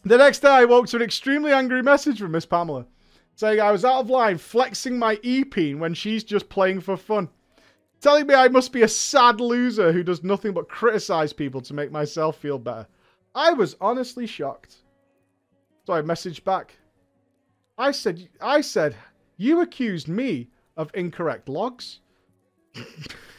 The 0.09 0.17
next 0.17 0.39
day, 0.39 0.49
I 0.49 0.65
woke 0.65 0.87
to 0.89 0.97
an 0.97 1.03
extremely 1.03 1.53
angry 1.53 1.83
message 1.83 2.19
from 2.19 2.33
Miss 2.33 2.47
Pamela 2.47 2.87
saying 3.35 3.61
I 3.61 3.71
was 3.71 3.85
out 3.85 4.01
of 4.01 4.09
line 4.09 4.39
flexing 4.39 4.99
my 4.99 5.21
e-peen 5.23 5.79
when 5.81 5.93
she's 5.93 6.25
just 6.25 6.49
playing 6.49 6.81
for 6.81 6.97
fun. 6.97 7.29
Telling 8.01 8.27
me 8.27 8.35
I 8.35 8.49
must 8.49 8.73
be 8.73 8.81
a 8.81 8.89
sad 8.89 9.39
loser 9.39 9.93
who 9.93 10.03
does 10.03 10.25
nothing 10.25 10.53
but 10.53 10.67
criticize 10.67 11.35
people 11.35 11.61
to 11.61 11.75
make 11.75 11.93
myself 11.93 12.39
feel 12.39 12.59
better. 12.59 12.87
I 13.35 13.53
was 13.53 13.77
honestly 13.83 14.27
shocked. 14.27 14.77
So 15.85 15.93
I 15.93 16.01
messaged 16.01 16.43
back. 16.43 16.75
I 17.77 17.91
said, 17.91 18.31
I 18.41 18.63
said, 18.63 18.97
you 19.37 19.61
accused 19.61 20.09
me 20.09 20.49
of 20.79 20.91
incorrect 20.95 21.51
logs. 21.51 22.01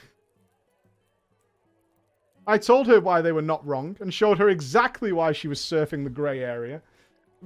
I 2.50 2.58
told 2.58 2.88
her 2.88 3.00
why 3.00 3.22
they 3.22 3.32
were 3.32 3.43
not 3.43 3.64
wrong 3.64 3.95
and 4.00 4.12
showed 4.12 4.39
her 4.39 4.50
exactly 4.50 5.12
why 5.12 5.34
she 5.34 5.47
was 5.47 5.60
surfing 5.60 6.04
the 6.04 6.10
grey 6.10 6.39
area, 6.39 6.82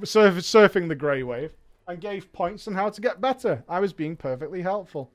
surf, 0.05 0.35
surfing 0.35 0.87
the 0.87 0.95
grey 0.95 1.23
wave, 1.23 1.51
and 1.89 1.99
gave 1.99 2.31
points 2.31 2.69
on 2.69 2.73
how 2.73 2.89
to 2.89 3.01
get 3.01 3.19
better. 3.19 3.65
I 3.67 3.81
was 3.81 3.91
being 3.91 4.15
perfectly 4.15 4.61
helpful. 4.61 5.11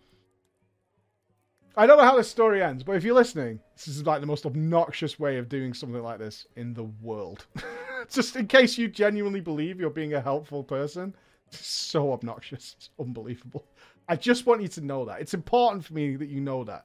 I 1.75 1.87
don't 1.87 1.97
know 1.97 2.05
how 2.05 2.19
this 2.19 2.29
story 2.29 2.63
ends, 2.63 2.83
but 2.83 2.97
if 2.97 3.03
you're 3.03 3.15
listening, 3.15 3.61
this 3.77 3.89
is 3.89 4.05
like 4.05 4.21
the 4.21 4.27
most 4.27 4.45
obnoxious 4.45 5.19
way 5.19 5.39
of 5.39 5.49
doing 5.49 5.73
something 5.73 6.03
like 6.03 6.19
this 6.19 6.47
in 6.55 6.75
the 6.75 6.85
world. 7.01 7.47
Just 8.11 8.37
in 8.37 8.47
case 8.47 8.77
you 8.77 8.89
genuinely 8.89 9.41
believe 9.41 9.81
you're 9.81 9.89
being 9.89 10.13
a 10.13 10.21
helpful 10.21 10.63
person. 10.63 11.17
It's 11.47 11.67
so 11.67 12.13
obnoxious. 12.13 12.75
It's 12.77 12.91
unbelievable. 13.01 13.65
I 14.07 14.17
just 14.17 14.45
want 14.45 14.61
you 14.61 14.69
to 14.69 14.83
know 14.83 15.07
that. 15.07 15.23
It's 15.23 15.33
important 15.33 15.83
for 15.83 15.95
me 15.95 16.17
that 16.17 16.29
you 16.29 16.43
know 16.43 16.63
that. 16.65 16.85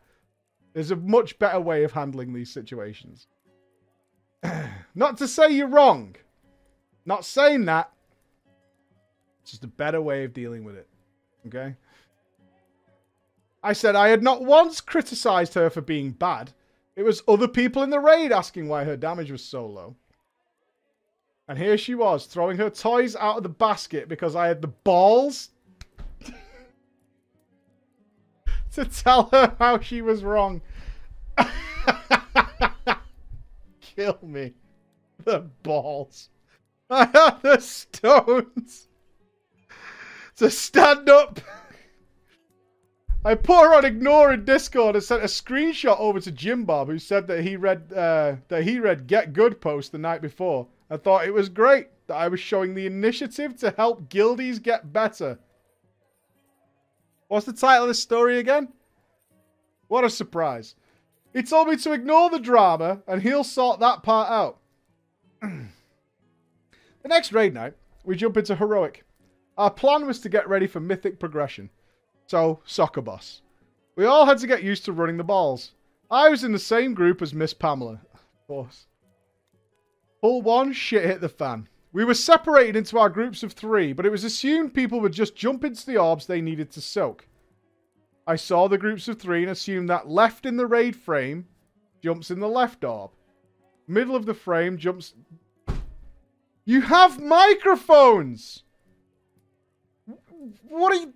There's 0.74 0.92
a 0.92 0.96
much 0.96 1.38
better 1.40 1.60
way 1.60 1.84
of 1.84 1.92
handling 1.92 2.34
these 2.34 2.52
situations. 2.52 3.28
Not 4.96 5.18
to 5.18 5.28
say 5.28 5.52
you're 5.52 5.68
wrong. 5.68 6.16
Not 7.06 7.26
saying 7.26 7.66
that. 7.66 7.92
It's 9.42 9.52
just 9.52 9.64
a 9.64 9.68
better 9.68 10.02
way 10.02 10.24
of 10.24 10.34
dealing 10.34 10.64
with 10.64 10.76
it. 10.76 10.88
Okay? 11.48 11.76
I 13.62 13.74
said 13.74 13.96
I 13.96 14.10
had 14.10 14.24
not 14.24 14.44
once 14.44 14.82
criticized 14.82 15.54
her 15.54 15.70
for 15.70 15.82
being 15.82 16.12
bad. 16.12 16.52
It 16.96 17.04
was 17.04 17.24
other 17.28 17.48
people 17.48 17.82
in 17.82 17.90
the 17.90 18.00
raid 18.00 18.32
asking 18.32 18.68
why 18.68 18.84
her 18.84 18.98
damage 18.98 19.32
was 19.32 19.44
so 19.44 19.66
low. 19.66 19.96
And 21.48 21.58
here 21.58 21.78
she 21.78 21.96
was, 21.96 22.26
throwing 22.26 22.58
her 22.58 22.70
toys 22.70 23.16
out 23.16 23.38
of 23.38 23.44
the 23.44 23.50
basket 23.50 24.08
because 24.08 24.36
I 24.36 24.48
had 24.48 24.62
the 24.62 24.68
balls 24.68 25.50
to 28.74 28.86
tell 28.86 29.30
her 29.32 29.56
how 29.60 29.80
she 29.80 30.02
was 30.02 30.24
wrong. 30.24 30.62
Kill 33.82 34.20
me. 34.22 34.54
The 35.24 35.40
balls. 35.64 36.30
I 36.90 37.06
had 37.06 37.42
the 37.42 37.60
stones 37.60 38.88
to 40.36 40.50
stand 40.50 41.10
up. 41.10 41.40
I 43.26 43.36
put 43.36 43.64
her 43.64 43.74
on 43.74 43.86
ignore 43.86 44.34
in 44.34 44.44
Discord 44.44 44.96
and 44.96 45.04
sent 45.04 45.24
a 45.24 45.28
screenshot 45.28 45.98
over 45.98 46.20
to 46.20 46.32
Jim 46.32 46.66
Bob, 46.66 46.90
who 46.90 47.00
said 47.00 47.26
that 47.28 47.44
he 47.44 47.56
read 47.56 47.94
uh, 47.94 48.36
that 48.50 48.64
he 48.64 48.80
read 48.80 49.08
Get 49.08 49.32
Good 49.32 49.62
post 49.62 49.94
the 49.94 49.98
night 49.98 50.22
before 50.22 50.68
and 50.90 51.02
thought 51.02 51.26
it 51.26 51.34
was 51.34 51.48
great 51.48 51.88
that 52.08 52.16
I 52.16 52.28
was 52.28 52.42
showing 52.42 52.74
the 52.74 52.86
initiative 52.86 53.56
to 53.58 53.72
help 53.72 54.10
guildies 54.10 54.62
get 54.62 54.92
better. 54.92 55.40
What's 57.34 57.48
the 57.48 57.54
title 57.54 57.86
of 57.86 57.88
this 57.88 58.00
story 58.00 58.38
again? 58.38 58.68
What 59.88 60.04
a 60.04 60.10
surprise. 60.12 60.76
He 61.34 61.42
told 61.42 61.68
me 61.68 61.76
to 61.78 61.92
ignore 61.92 62.30
the 62.30 62.38
drama 62.38 63.02
and 63.08 63.24
he'll 63.24 63.44
sort 63.44 63.80
that 63.80 64.04
part 64.04 64.30
out. 64.30 64.60
the 65.42 67.08
next 67.08 67.34
raid 67.34 67.56
night, 67.56 67.74
we 68.04 68.16
jump 68.16 68.38
into 68.38 68.56
Heroic. 68.56 69.04
Our 69.58 69.72
plan 69.72 70.06
was 70.06 70.20
to 70.20 70.30
get 70.30 70.48
ready 70.48 70.68
for 70.68 70.80
Mythic 70.80 71.20
progression. 71.20 71.72
So, 72.28 72.60
Soccer 72.66 73.02
Boss. 73.02 73.42
We 73.96 74.06
all 74.06 74.28
had 74.28 74.38
to 74.38 74.48
get 74.48 74.62
used 74.62 74.86
to 74.86 74.94
running 74.94 75.18
the 75.18 75.24
balls. 75.24 75.72
I 76.12 76.30
was 76.30 76.44
in 76.44 76.52
the 76.52 76.60
same 76.60 76.94
group 76.94 77.20
as 77.20 77.34
Miss 77.34 77.56
Pamela. 77.56 78.00
Of 78.14 78.20
course. 78.46 78.86
Full 80.22 80.44
one, 80.44 80.72
shit 80.72 81.04
hit 81.04 81.20
the 81.20 81.30
fan. 81.30 81.68
We 81.94 82.04
were 82.04 82.16
separated 82.16 82.76
into 82.76 82.98
our 82.98 83.10
groups 83.10 83.44
of 83.44 83.54
three, 83.54 83.94
but 83.94 84.06
it 84.06 84.12
was 84.12 84.24
assumed 84.24 84.74
people 84.74 85.00
would 85.00 85.14
just 85.14 85.36
jump 85.36 85.64
into 85.64 85.86
the 85.86 85.98
orbs 85.98 86.26
they 86.26 86.42
needed 86.42 86.72
to 86.72 86.82
soak. 86.82 87.28
I 88.26 88.36
saw 88.36 88.68
the 88.68 88.80
groups 88.80 89.08
of 89.08 89.20
three 89.20 89.44
and 89.44 89.52
assumed 89.52 89.90
that 89.90 90.10
left 90.10 90.48
in 90.48 90.58
the 90.58 90.66
raid 90.66 90.96
frame 90.96 91.46
jumps 92.02 92.32
in 92.32 92.40
the 92.40 92.48
left 92.50 92.84
orb. 92.84 93.12
Middle 93.88 94.16
of 94.16 94.26
the 94.26 94.34
frame 94.34 94.78
jumps... 94.78 95.14
You 96.66 96.82
have 96.82 97.22
microphones! 97.22 98.64
What 100.68 100.94
are 100.94 101.02
you... 101.02 101.14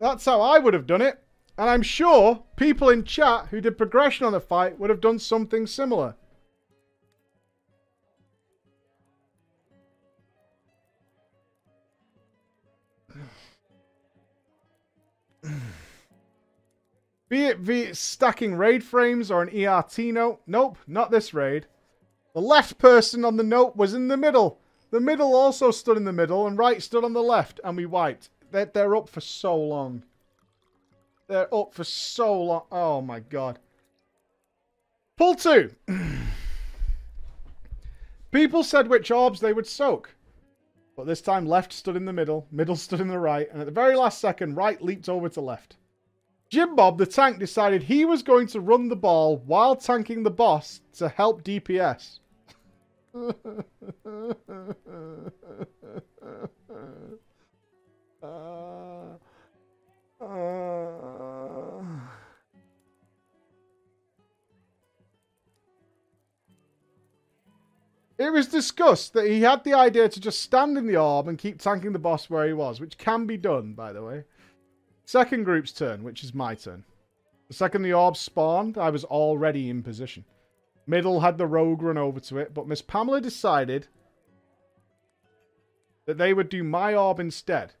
That's 0.00 0.24
how 0.24 0.40
I 0.40 0.58
would 0.58 0.74
have 0.74 0.86
done 0.86 1.02
it. 1.02 1.22
And 1.58 1.70
I'm 1.70 1.82
sure 1.82 2.42
people 2.56 2.90
in 2.90 3.04
chat 3.04 3.46
who 3.50 3.60
did 3.62 3.78
progression 3.78 4.26
on 4.26 4.32
the 4.32 4.40
fight 4.40 4.78
would 4.78 4.90
have 4.90 5.00
done 5.00 5.18
something 5.18 5.66
similar. 5.66 6.14
Be 17.28 17.46
it, 17.46 17.64
be 17.64 17.92
stacking 17.92 18.54
raid 18.54 18.84
frames 18.84 19.32
or 19.32 19.42
an 19.42 19.48
ERT 19.48 19.98
note. 19.98 20.42
Nope, 20.46 20.78
not 20.86 21.10
this 21.10 21.34
raid. 21.34 21.66
The 22.34 22.40
left 22.40 22.78
person 22.78 23.24
on 23.24 23.36
the 23.36 23.42
note 23.42 23.74
was 23.76 23.94
in 23.94 24.06
the 24.06 24.16
middle. 24.16 24.60
The 24.90 25.00
middle 25.00 25.34
also 25.34 25.72
stood 25.72 25.96
in 25.96 26.04
the 26.04 26.12
middle 26.12 26.46
and 26.46 26.56
right 26.56 26.80
stood 26.80 27.02
on 27.02 27.14
the 27.14 27.22
left 27.22 27.58
and 27.64 27.76
we 27.76 27.84
wiped. 27.84 28.30
They're, 28.50 28.66
they're 28.66 28.96
up 28.96 29.08
for 29.08 29.20
so 29.20 29.56
long. 29.56 30.02
They're 31.28 31.52
up 31.54 31.74
for 31.74 31.84
so 31.84 32.40
long. 32.40 32.62
Oh 32.70 33.00
my 33.00 33.20
god. 33.20 33.58
Pull 35.16 35.34
two. 35.34 35.74
People 38.30 38.62
said 38.62 38.88
which 38.88 39.10
orbs 39.10 39.40
they 39.40 39.52
would 39.52 39.66
soak. 39.66 40.14
But 40.96 41.06
this 41.06 41.20
time 41.20 41.46
left 41.46 41.72
stood 41.72 41.96
in 41.96 42.04
the 42.04 42.12
middle, 42.12 42.46
middle 42.50 42.76
stood 42.76 43.00
in 43.00 43.08
the 43.08 43.18
right, 43.18 43.48
and 43.50 43.60
at 43.60 43.66
the 43.66 43.72
very 43.72 43.96
last 43.96 44.18
second, 44.18 44.56
right 44.56 44.80
leaped 44.80 45.08
over 45.08 45.28
to 45.28 45.40
left. 45.40 45.76
Jim 46.48 46.76
Bob, 46.76 46.96
the 46.96 47.06
tank, 47.06 47.38
decided 47.38 47.82
he 47.82 48.04
was 48.04 48.22
going 48.22 48.46
to 48.48 48.60
run 48.60 48.88
the 48.88 48.96
ball 48.96 49.38
while 49.38 49.74
tanking 49.74 50.22
the 50.22 50.30
boss 50.30 50.80
to 50.94 51.08
help 51.08 51.42
DPS. 51.42 52.20
uh, 58.22 59.16
uh... 60.20 60.66
It 68.18 68.32
was 68.32 68.46
discussed 68.46 69.12
that 69.12 69.26
he 69.26 69.42
had 69.42 69.62
the 69.62 69.74
idea 69.74 70.08
to 70.08 70.20
just 70.20 70.40
stand 70.40 70.78
in 70.78 70.86
the 70.86 70.96
orb 70.96 71.28
and 71.28 71.36
keep 71.36 71.60
tanking 71.60 71.92
the 71.92 71.98
boss 71.98 72.30
where 72.30 72.46
he 72.46 72.54
was, 72.54 72.80
which 72.80 72.96
can 72.96 73.26
be 73.26 73.36
done, 73.36 73.74
by 73.74 73.92
the 73.92 74.02
way. 74.02 74.24
Second 75.04 75.44
group's 75.44 75.70
turn, 75.70 76.02
which 76.02 76.24
is 76.24 76.34
my 76.34 76.54
turn. 76.54 76.84
The 77.48 77.54
second 77.54 77.82
the 77.82 77.92
orb 77.92 78.16
spawned, 78.16 78.78
I 78.78 78.90
was 78.90 79.04
already 79.04 79.68
in 79.68 79.82
position. 79.82 80.24
Middle 80.86 81.20
had 81.20 81.36
the 81.36 81.46
rogue 81.46 81.82
run 81.82 81.98
over 81.98 82.18
to 82.20 82.38
it, 82.38 82.54
but 82.54 82.66
Miss 82.66 82.80
Pamela 82.80 83.20
decided 83.20 83.88
that 86.06 86.16
they 86.16 86.32
would 86.32 86.48
do 86.48 86.64
my 86.64 86.94
orb 86.94 87.20
instead. 87.20 87.74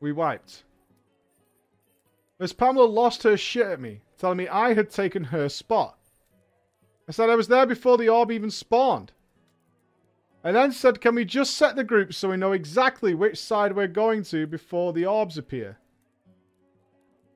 We 0.00 0.12
wiped. 0.12 0.64
Miss 2.38 2.54
Pamela 2.54 2.86
lost 2.86 3.22
her 3.22 3.36
shit 3.36 3.66
at 3.66 3.80
me, 3.80 4.00
telling 4.16 4.38
me 4.38 4.48
I 4.48 4.72
had 4.72 4.90
taken 4.90 5.24
her 5.24 5.48
spot. 5.48 5.98
I 7.06 7.12
said 7.12 7.28
I 7.28 7.34
was 7.34 7.48
there 7.48 7.66
before 7.66 7.98
the 7.98 8.08
orb 8.08 8.30
even 8.30 8.50
spawned. 8.50 9.12
I 10.42 10.52
then 10.52 10.72
said, 10.72 11.02
can 11.02 11.14
we 11.14 11.26
just 11.26 11.54
set 11.54 11.76
the 11.76 11.84
group 11.84 12.14
so 12.14 12.30
we 12.30 12.38
know 12.38 12.52
exactly 12.52 13.14
which 13.14 13.38
side 13.38 13.76
we're 13.76 13.88
going 13.88 14.22
to 14.24 14.46
before 14.46 14.94
the 14.94 15.04
orbs 15.04 15.36
appear? 15.36 15.76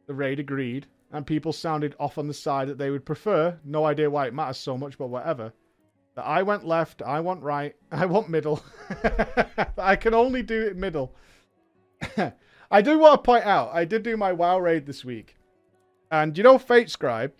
The 0.06 0.14
raid 0.14 0.40
agreed, 0.40 0.86
and 1.12 1.26
people 1.26 1.52
sounded 1.52 1.94
off 2.00 2.16
on 2.16 2.28
the 2.28 2.34
side 2.34 2.68
that 2.68 2.78
they 2.78 2.90
would 2.90 3.04
prefer. 3.04 3.58
No 3.62 3.84
idea 3.84 4.08
why 4.08 4.26
it 4.26 4.34
matters 4.34 4.56
so 4.56 4.78
much, 4.78 4.96
but 4.96 5.08
whatever. 5.08 5.52
That 6.14 6.24
I 6.24 6.42
went 6.42 6.66
left, 6.66 7.02
I 7.02 7.20
want 7.20 7.42
right, 7.42 7.74
I 7.92 8.06
want 8.06 8.30
middle. 8.30 8.64
I 9.76 9.96
can 9.96 10.14
only 10.14 10.42
do 10.42 10.62
it 10.62 10.76
middle. 10.76 11.14
I 12.70 12.82
do 12.82 12.98
want 12.98 13.22
to 13.22 13.26
point 13.26 13.44
out, 13.44 13.70
I 13.72 13.84
did 13.84 14.02
do 14.02 14.16
my 14.16 14.32
WoW 14.32 14.58
raid 14.58 14.86
this 14.86 15.04
week. 15.04 15.36
And 16.10 16.36
you 16.36 16.44
know 16.44 16.58
Fatescribe? 16.58 17.32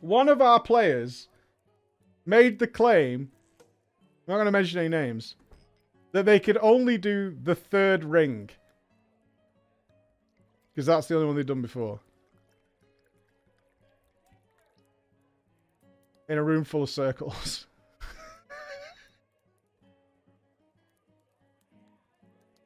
One 0.00 0.28
of 0.28 0.42
our 0.42 0.60
players 0.60 1.28
made 2.24 2.58
the 2.58 2.66
claim, 2.66 3.30
I'm 3.60 4.32
not 4.32 4.34
going 4.34 4.46
to 4.46 4.52
mention 4.52 4.78
any 4.78 4.88
names, 4.88 5.36
that 6.12 6.24
they 6.24 6.40
could 6.40 6.58
only 6.60 6.98
do 6.98 7.36
the 7.42 7.54
third 7.54 8.04
ring. 8.04 8.50
Because 10.74 10.86
that's 10.86 11.06
the 11.06 11.14
only 11.14 11.26
one 11.26 11.36
they've 11.36 11.46
done 11.46 11.62
before. 11.62 12.00
In 16.28 16.38
a 16.38 16.42
room 16.42 16.64
full 16.64 16.82
of 16.82 16.90
circles. 16.90 17.66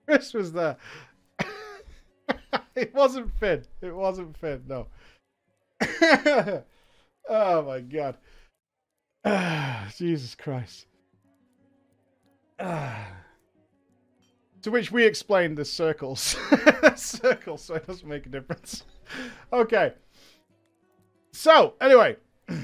Chris 0.07 0.33
was 0.33 0.53
there. 0.53 0.77
it 2.77 2.95
wasn't 2.95 3.33
Finn. 3.39 3.65
It 3.81 3.95
wasn't 3.95 4.37
Finn, 4.37 4.63
no. 4.67 4.87
oh 7.29 7.63
my 7.63 7.81
god. 7.81 8.17
Jesus 9.97 10.35
Christ. 10.35 10.87
to 12.61 14.71
which 14.71 14.93
we 14.93 15.05
explained 15.05 15.57
the 15.57 15.65
circles. 15.65 16.37
circles, 16.97 17.65
so 17.65 17.75
it 17.75 17.87
doesn't 17.87 18.09
make 18.09 18.27
a 18.27 18.29
difference. 18.29 18.85
Okay. 19.53 19.95
So, 21.33 21.75
anyway. 21.81 22.17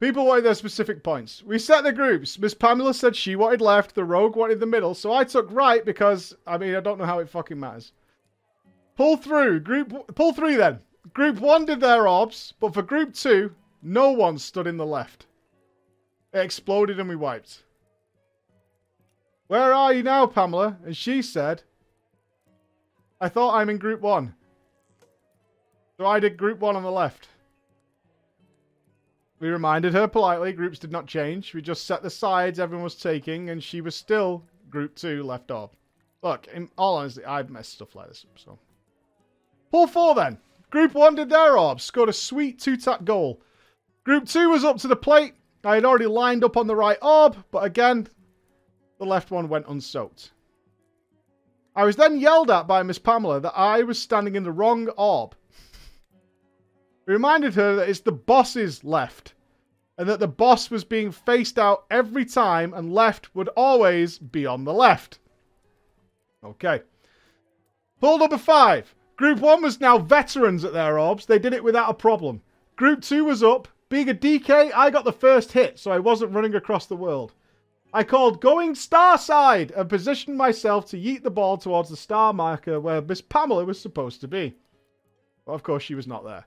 People 0.00 0.26
wanted 0.26 0.44
their 0.44 0.54
specific 0.54 1.02
points. 1.02 1.42
We 1.42 1.58
set 1.58 1.82
the 1.82 1.92
groups. 1.92 2.38
Miss 2.38 2.54
Pamela 2.54 2.94
said 2.94 3.16
she 3.16 3.34
wanted 3.34 3.60
left, 3.60 3.94
the 3.94 4.04
rogue 4.04 4.36
wanted 4.36 4.60
the 4.60 4.66
middle, 4.66 4.94
so 4.94 5.12
I 5.12 5.24
took 5.24 5.50
right 5.50 5.84
because, 5.84 6.36
I 6.46 6.56
mean, 6.56 6.76
I 6.76 6.80
don't 6.80 6.98
know 6.98 7.04
how 7.04 7.18
it 7.18 7.28
fucking 7.28 7.58
matters. 7.58 7.92
Pull 8.96 9.16
through. 9.16 9.60
Group 9.60 10.14
Pull 10.14 10.32
three 10.32 10.56
then. 10.56 10.80
Group 11.14 11.40
one 11.40 11.64
did 11.64 11.80
their 11.80 12.06
orbs, 12.06 12.54
but 12.60 12.74
for 12.74 12.82
group 12.82 13.14
two, 13.14 13.54
no 13.82 14.12
one 14.12 14.38
stood 14.38 14.66
in 14.66 14.76
the 14.76 14.86
left. 14.86 15.26
It 16.32 16.40
exploded 16.40 17.00
and 17.00 17.08
we 17.08 17.16
wiped. 17.16 17.62
Where 19.48 19.72
are 19.72 19.94
you 19.94 20.02
now, 20.02 20.26
Pamela? 20.26 20.76
And 20.84 20.96
she 20.96 21.22
said, 21.22 21.62
I 23.20 23.28
thought 23.28 23.56
I'm 23.56 23.70
in 23.70 23.78
group 23.78 24.00
one. 24.00 24.34
So 25.96 26.06
I 26.06 26.20
did 26.20 26.36
group 26.36 26.60
one 26.60 26.76
on 26.76 26.82
the 26.82 26.90
left. 26.90 27.28
We 29.40 29.48
reminded 29.48 29.92
her 29.92 30.08
politely 30.08 30.52
groups 30.52 30.78
did 30.78 30.90
not 30.90 31.06
change. 31.06 31.54
We 31.54 31.62
just 31.62 31.86
set 31.86 32.02
the 32.02 32.10
sides 32.10 32.58
everyone 32.58 32.84
was 32.84 32.96
taking, 32.96 33.50
and 33.50 33.62
she 33.62 33.80
was 33.80 33.94
still 33.94 34.44
group 34.68 34.96
two 34.96 35.22
left 35.22 35.50
off. 35.50 35.70
Look, 36.22 36.48
in 36.48 36.68
all 36.76 36.96
honesty, 36.96 37.24
I've 37.24 37.50
messed 37.50 37.74
stuff 37.74 37.94
like 37.94 38.08
this 38.08 38.26
up, 38.28 38.38
so. 38.38 38.58
Pull 39.70 39.86
four 39.86 40.14
then. 40.14 40.38
Group 40.70 40.94
one 40.94 41.14
did 41.14 41.30
their 41.30 41.56
orbs, 41.56 41.84
scored 41.84 42.08
a 42.08 42.12
sweet 42.12 42.58
two-tap 42.58 43.04
goal. 43.04 43.40
Group 44.04 44.26
two 44.26 44.50
was 44.50 44.64
up 44.64 44.78
to 44.78 44.88
the 44.88 44.96
plate. 44.96 45.34
I 45.64 45.76
had 45.76 45.84
already 45.84 46.06
lined 46.06 46.44
up 46.44 46.56
on 46.56 46.66
the 46.66 46.76
right 46.76 46.98
orb, 47.00 47.36
but 47.50 47.64
again, 47.64 48.08
the 48.98 49.06
left 49.06 49.30
one 49.30 49.48
went 49.48 49.68
unsoaked. 49.68 50.32
I 51.76 51.84
was 51.84 51.96
then 51.96 52.18
yelled 52.18 52.50
at 52.50 52.66
by 52.66 52.82
Miss 52.82 52.98
Pamela 52.98 53.40
that 53.40 53.56
I 53.56 53.82
was 53.82 53.98
standing 53.98 54.34
in 54.34 54.42
the 54.42 54.50
wrong 54.50 54.88
orb 54.96 55.36
reminded 57.08 57.54
her 57.54 57.76
that 57.76 57.88
it's 57.88 58.00
the 58.00 58.12
boss's 58.12 58.84
left, 58.84 59.34
and 59.96 60.08
that 60.08 60.20
the 60.20 60.28
boss 60.28 60.70
was 60.70 60.84
being 60.84 61.10
faced 61.10 61.58
out 61.58 61.84
every 61.90 62.24
time, 62.24 62.74
and 62.74 62.92
left 62.92 63.34
would 63.34 63.48
always 63.56 64.18
be 64.18 64.46
on 64.46 64.64
the 64.64 64.74
left. 64.74 65.18
Okay. 66.44 66.82
Pull 68.00 68.18
number 68.18 68.38
five. 68.38 68.94
Group 69.16 69.40
one 69.40 69.62
was 69.62 69.80
now 69.80 69.98
veterans 69.98 70.64
at 70.64 70.72
their 70.72 70.98
orbs. 70.98 71.26
They 71.26 71.40
did 71.40 71.52
it 71.52 71.64
without 71.64 71.90
a 71.90 71.94
problem. 71.94 72.42
Group 72.76 73.02
two 73.02 73.24
was 73.24 73.42
up. 73.42 73.66
Being 73.88 74.10
a 74.10 74.14
DK, 74.14 74.70
I 74.74 74.90
got 74.90 75.04
the 75.04 75.12
first 75.12 75.52
hit, 75.52 75.78
so 75.78 75.90
I 75.90 75.98
wasn't 75.98 76.32
running 76.32 76.54
across 76.54 76.86
the 76.86 76.94
world. 76.94 77.32
I 77.92 78.04
called 78.04 78.42
going 78.42 78.74
star 78.74 79.16
side 79.16 79.70
and 79.70 79.88
positioned 79.88 80.36
myself 80.36 80.86
to 80.90 80.98
yeet 80.98 81.22
the 81.22 81.30
ball 81.30 81.56
towards 81.56 81.88
the 81.88 81.96
star 81.96 82.34
marker 82.34 82.78
where 82.78 83.00
Miss 83.00 83.22
Pamela 83.22 83.64
was 83.64 83.80
supposed 83.80 84.20
to 84.20 84.28
be. 84.28 84.54
But 85.46 85.52
of 85.52 85.62
course, 85.62 85.82
she 85.82 85.94
was 85.94 86.06
not 86.06 86.24
there. 86.24 86.44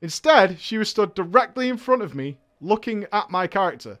Instead, 0.00 0.60
she 0.60 0.78
was 0.78 0.88
stood 0.88 1.14
directly 1.14 1.68
in 1.68 1.76
front 1.76 2.02
of 2.02 2.14
me, 2.14 2.38
looking 2.60 3.06
at 3.12 3.30
my 3.30 3.46
character. 3.46 3.98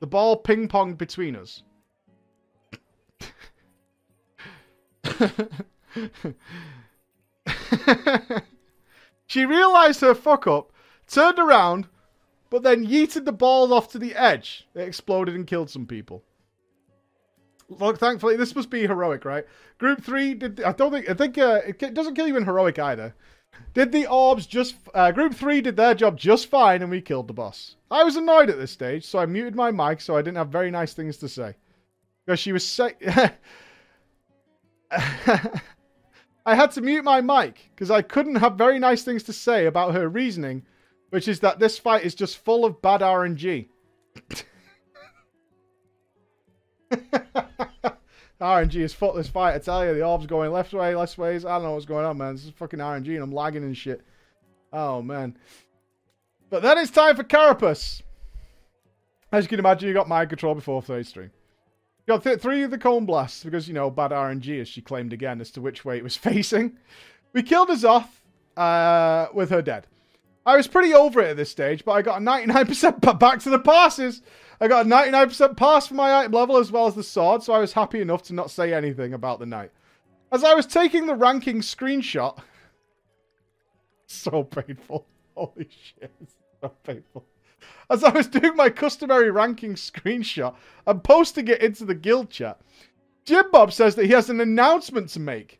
The 0.00 0.06
ball 0.06 0.36
ping 0.36 0.68
ponged 0.68 0.98
between 0.98 1.36
us. 1.36 1.62
she 9.26 9.44
realised 9.44 10.00
her 10.00 10.14
fuck 10.14 10.46
up, 10.46 10.72
turned 11.06 11.38
around, 11.38 11.88
but 12.50 12.62
then 12.62 12.86
yeeted 12.86 13.24
the 13.24 13.32
ball 13.32 13.72
off 13.72 13.90
to 13.92 13.98
the 13.98 14.14
edge. 14.14 14.68
It 14.74 14.80
exploded 14.80 15.34
and 15.34 15.46
killed 15.46 15.70
some 15.70 15.86
people. 15.86 16.22
Look, 17.68 17.98
thankfully, 17.98 18.36
this 18.36 18.54
must 18.54 18.68
be 18.68 18.86
heroic, 18.86 19.24
right? 19.24 19.46
Group 19.78 20.02
three 20.02 20.34
did. 20.34 20.62
I 20.62 20.72
don't 20.72 20.90
think. 20.90 21.08
I 21.08 21.14
think 21.14 21.38
uh, 21.38 21.60
it 21.66 21.94
doesn't 21.94 22.14
kill 22.14 22.28
you 22.28 22.36
in 22.36 22.44
heroic 22.44 22.78
either. 22.78 23.14
Did 23.74 23.92
the 23.92 24.06
orbs 24.06 24.46
just... 24.46 24.76
Uh, 24.94 25.10
group 25.12 25.34
3 25.34 25.60
did 25.60 25.76
their 25.76 25.94
job 25.94 26.18
just 26.18 26.46
fine 26.46 26.82
and 26.82 26.90
we 26.90 27.00
killed 27.00 27.28
the 27.28 27.32
boss. 27.32 27.76
I 27.90 28.04
was 28.04 28.16
annoyed 28.16 28.50
at 28.50 28.58
this 28.58 28.70
stage, 28.70 29.04
so 29.04 29.18
I 29.18 29.26
muted 29.26 29.54
my 29.54 29.70
mic 29.70 30.00
so 30.00 30.16
I 30.16 30.22
didn't 30.22 30.36
have 30.36 30.48
very 30.48 30.70
nice 30.70 30.92
things 30.94 31.16
to 31.18 31.28
say. 31.28 31.54
Because 32.24 32.40
she 32.40 32.52
was 32.52 32.66
say... 32.66 32.94
I 36.44 36.54
had 36.54 36.72
to 36.72 36.80
mute 36.80 37.04
my 37.04 37.20
mic 37.20 37.70
because 37.74 37.90
I 37.90 38.02
couldn't 38.02 38.34
have 38.36 38.56
very 38.56 38.78
nice 38.78 39.04
things 39.04 39.22
to 39.24 39.32
say 39.32 39.66
about 39.66 39.94
her 39.94 40.08
reasoning, 40.08 40.66
which 41.10 41.28
is 41.28 41.40
that 41.40 41.58
this 41.58 41.78
fight 41.78 42.04
is 42.04 42.14
just 42.14 42.38
full 42.38 42.64
of 42.64 42.82
bad 42.82 43.00
RNG. 43.00 43.68
RNG 48.42 48.76
is 48.76 48.92
foot 48.92 49.14
this 49.14 49.28
fight. 49.28 49.54
I 49.54 49.58
tell 49.58 49.86
you, 49.86 49.94
the 49.94 50.04
orb's 50.04 50.26
going 50.26 50.50
left 50.52 50.72
way, 50.72 50.94
left 50.94 51.16
ways. 51.16 51.44
I 51.44 51.54
don't 51.54 51.64
know 51.64 51.72
what's 51.72 51.86
going 51.86 52.04
on, 52.04 52.18
man. 52.18 52.34
This 52.34 52.44
is 52.44 52.50
fucking 52.50 52.80
RNG 52.80 53.08
and 53.14 53.22
I'm 53.22 53.32
lagging 53.32 53.62
and 53.62 53.76
shit. 53.76 54.02
Oh, 54.72 55.00
man. 55.02 55.36
But 56.50 56.62
then 56.62 56.78
it's 56.78 56.90
time 56.90 57.16
for 57.16 57.24
Carapace. 57.24 58.02
As 59.30 59.44
you 59.44 59.48
can 59.48 59.58
imagine, 59.58 59.88
you 59.88 59.94
got 59.94 60.08
mind 60.08 60.28
control 60.28 60.54
before 60.54 60.82
third 60.82 61.06
stream. 61.06 61.30
You 62.06 62.14
got 62.14 62.24
th 62.24 62.40
three 62.40 62.62
of 62.64 62.70
the 62.70 62.78
cone 62.78 63.06
blasts 63.06 63.44
because, 63.44 63.68
you 63.68 63.74
know, 63.74 63.90
bad 63.90 64.10
RNG, 64.10 64.60
as 64.60 64.68
she 64.68 64.82
claimed 64.82 65.12
again, 65.12 65.40
as 65.40 65.50
to 65.52 65.60
which 65.60 65.84
way 65.84 65.96
it 65.96 66.02
was 66.02 66.16
facing. 66.28 66.76
We 67.32 67.42
killed 67.42 67.68
N'Zoth 67.68 68.08
uh, 68.56 69.28
with 69.32 69.50
her 69.50 69.62
dead. 69.62 69.86
I 70.44 70.56
was 70.56 70.66
pretty 70.66 70.92
over 70.92 71.20
it 71.20 71.30
at 71.30 71.36
this 71.36 71.50
stage, 71.50 71.84
but 71.84 71.92
I 71.92 72.02
got 72.02 72.20
a 72.20 72.24
99% 72.24 73.18
back 73.18 73.38
to 73.40 73.50
the 73.50 73.58
parses. 73.58 74.22
I 74.62 74.68
got 74.68 74.86
a 74.86 74.88
99% 74.88 75.56
parse 75.56 75.88
for 75.88 75.94
my 75.94 76.20
item 76.20 76.30
level 76.30 76.56
as 76.56 76.70
well 76.70 76.86
as 76.86 76.94
the 76.94 77.02
sword, 77.02 77.42
so 77.42 77.52
I 77.52 77.58
was 77.58 77.72
happy 77.72 78.00
enough 78.00 78.22
to 78.24 78.32
not 78.32 78.48
say 78.48 78.72
anything 78.72 79.12
about 79.12 79.40
the 79.40 79.46
night. 79.46 79.72
As 80.30 80.44
I 80.44 80.54
was 80.54 80.66
taking 80.66 81.06
the 81.06 81.16
ranking 81.16 81.62
screenshot... 81.62 82.38
so 84.06 84.44
painful. 84.44 85.04
Holy 85.36 85.68
shit, 85.68 86.12
so 86.60 86.68
painful. 86.84 87.24
As 87.90 88.04
I 88.04 88.10
was 88.10 88.28
doing 88.28 88.54
my 88.54 88.70
customary 88.70 89.32
ranking 89.32 89.74
screenshot 89.74 90.54
and 90.86 91.02
posting 91.02 91.48
it 91.48 91.60
into 91.60 91.84
the 91.84 91.96
guild 91.96 92.30
chat, 92.30 92.60
Jim 93.24 93.50
Bob 93.50 93.72
says 93.72 93.96
that 93.96 94.06
he 94.06 94.12
has 94.12 94.30
an 94.30 94.40
announcement 94.40 95.08
to 95.08 95.18
make. 95.18 95.58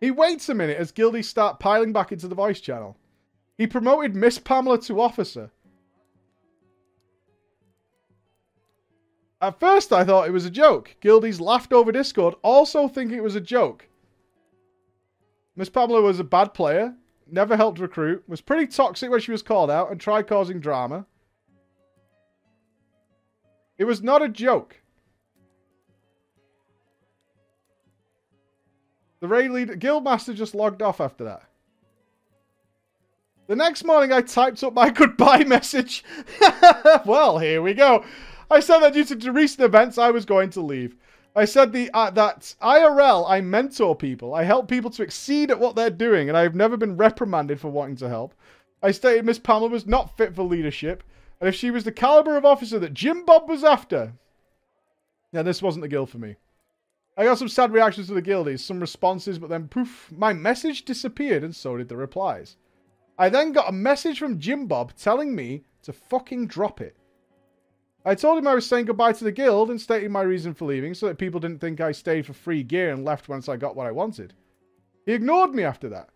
He 0.00 0.10
waits 0.10 0.48
a 0.48 0.54
minute 0.54 0.78
as 0.78 0.90
guildies 0.90 1.26
start 1.26 1.60
piling 1.60 1.92
back 1.92 2.12
into 2.12 2.28
the 2.28 2.34
voice 2.34 2.60
channel. 2.60 2.96
He 3.58 3.66
promoted 3.66 4.14
Miss 4.14 4.38
Pamela 4.38 4.80
to 4.80 5.02
officer 5.02 5.50
At 9.40 9.58
first, 9.58 9.92
I 9.92 10.04
thought 10.04 10.28
it 10.28 10.32
was 10.32 10.44
a 10.44 10.50
joke. 10.50 10.96
Guildies 11.00 11.40
laughed 11.40 11.72
over 11.72 11.90
Discord, 11.90 12.34
also 12.42 12.88
thinking 12.88 13.16
it 13.16 13.22
was 13.22 13.36
a 13.36 13.40
joke. 13.40 13.88
Miss 15.56 15.70
Pamela 15.70 16.02
was 16.02 16.20
a 16.20 16.24
bad 16.24 16.52
player, 16.52 16.94
never 17.30 17.56
helped 17.56 17.78
recruit, 17.78 18.22
was 18.28 18.40
pretty 18.40 18.66
toxic 18.66 19.10
when 19.10 19.20
she 19.20 19.32
was 19.32 19.42
called 19.42 19.70
out, 19.70 19.90
and 19.90 20.00
tried 20.00 20.26
causing 20.26 20.60
drama. 20.60 21.06
It 23.78 23.84
was 23.84 24.02
not 24.02 24.22
a 24.22 24.28
joke. 24.28 24.76
The 29.20 29.28
raid 29.28 29.50
leader, 29.50 29.76
Guildmaster 29.76 30.34
just 30.34 30.54
logged 30.54 30.82
off 30.82 31.00
after 31.00 31.24
that. 31.24 31.42
The 33.46 33.56
next 33.56 33.84
morning, 33.84 34.12
I 34.12 34.20
typed 34.20 34.62
up 34.62 34.74
my 34.74 34.90
goodbye 34.90 35.44
message. 35.44 36.04
well, 37.06 37.38
here 37.38 37.60
we 37.62 37.74
go. 37.74 38.04
I 38.50 38.60
said 38.60 38.80
that 38.80 38.94
due 38.94 39.04
to 39.04 39.32
recent 39.32 39.60
events, 39.60 39.96
I 39.96 40.10
was 40.10 40.24
going 40.24 40.50
to 40.50 40.60
leave. 40.60 40.96
I 41.36 41.44
said 41.44 41.72
the 41.72 41.88
uh, 41.94 42.10
that 42.10 42.56
IRL, 42.60 43.24
I 43.28 43.40
mentor 43.40 43.94
people. 43.94 44.34
I 44.34 44.42
help 44.42 44.66
people 44.66 44.90
to 44.90 45.02
exceed 45.04 45.50
at 45.50 45.60
what 45.60 45.76
they're 45.76 45.88
doing, 45.88 46.28
and 46.28 46.36
I 46.36 46.42
have 46.42 46.56
never 46.56 46.76
been 46.76 46.96
reprimanded 46.96 47.60
for 47.60 47.68
wanting 47.68 47.96
to 47.96 48.08
help. 48.08 48.34
I 48.82 48.90
stated 48.90 49.24
Miss 49.24 49.38
Pamela 49.38 49.68
was 49.68 49.86
not 49.86 50.16
fit 50.16 50.34
for 50.34 50.42
leadership, 50.42 51.04
and 51.38 51.48
if 51.48 51.54
she 51.54 51.70
was 51.70 51.84
the 51.84 51.92
caliber 51.92 52.36
of 52.36 52.44
officer 52.44 52.80
that 52.80 52.94
Jim 52.94 53.24
Bob 53.24 53.48
was 53.48 53.62
after, 53.62 54.14
yeah, 55.32 55.42
this 55.42 55.62
wasn't 55.62 55.82
the 55.82 55.88
guild 55.88 56.10
for 56.10 56.18
me. 56.18 56.34
I 57.16 57.24
got 57.24 57.38
some 57.38 57.48
sad 57.48 57.72
reactions 57.72 58.08
to 58.08 58.14
the 58.14 58.22
guildies, 58.22 58.60
some 58.60 58.80
responses, 58.80 59.38
but 59.38 59.50
then 59.50 59.68
poof, 59.68 60.10
my 60.10 60.32
message 60.32 60.84
disappeared, 60.84 61.44
and 61.44 61.54
so 61.54 61.76
did 61.76 61.88
the 61.88 61.96
replies. 61.96 62.56
I 63.16 63.28
then 63.28 63.52
got 63.52 63.68
a 63.68 63.72
message 63.72 64.18
from 64.18 64.40
Jim 64.40 64.66
Bob 64.66 64.94
telling 64.96 65.36
me 65.36 65.62
to 65.82 65.92
fucking 65.92 66.48
drop 66.48 66.80
it. 66.80 66.96
I 68.04 68.14
told 68.14 68.38
him 68.38 68.46
I 68.46 68.54
was 68.54 68.66
saying 68.66 68.86
goodbye 68.86 69.12
to 69.12 69.24
the 69.24 69.32
guild 69.32 69.70
and 69.70 69.80
stating 69.80 70.10
my 70.10 70.22
reason 70.22 70.54
for 70.54 70.64
leaving 70.64 70.94
so 70.94 71.06
that 71.06 71.18
people 71.18 71.40
didn't 71.40 71.60
think 71.60 71.80
I 71.80 71.92
stayed 71.92 72.24
for 72.24 72.32
free 72.32 72.62
gear 72.62 72.90
and 72.90 73.04
left 73.04 73.28
once 73.28 73.48
I 73.48 73.56
got 73.56 73.76
what 73.76 73.86
I 73.86 73.92
wanted. 73.92 74.32
He 75.04 75.12
ignored 75.12 75.54
me 75.54 75.64
after 75.64 75.88
that. 75.90 76.08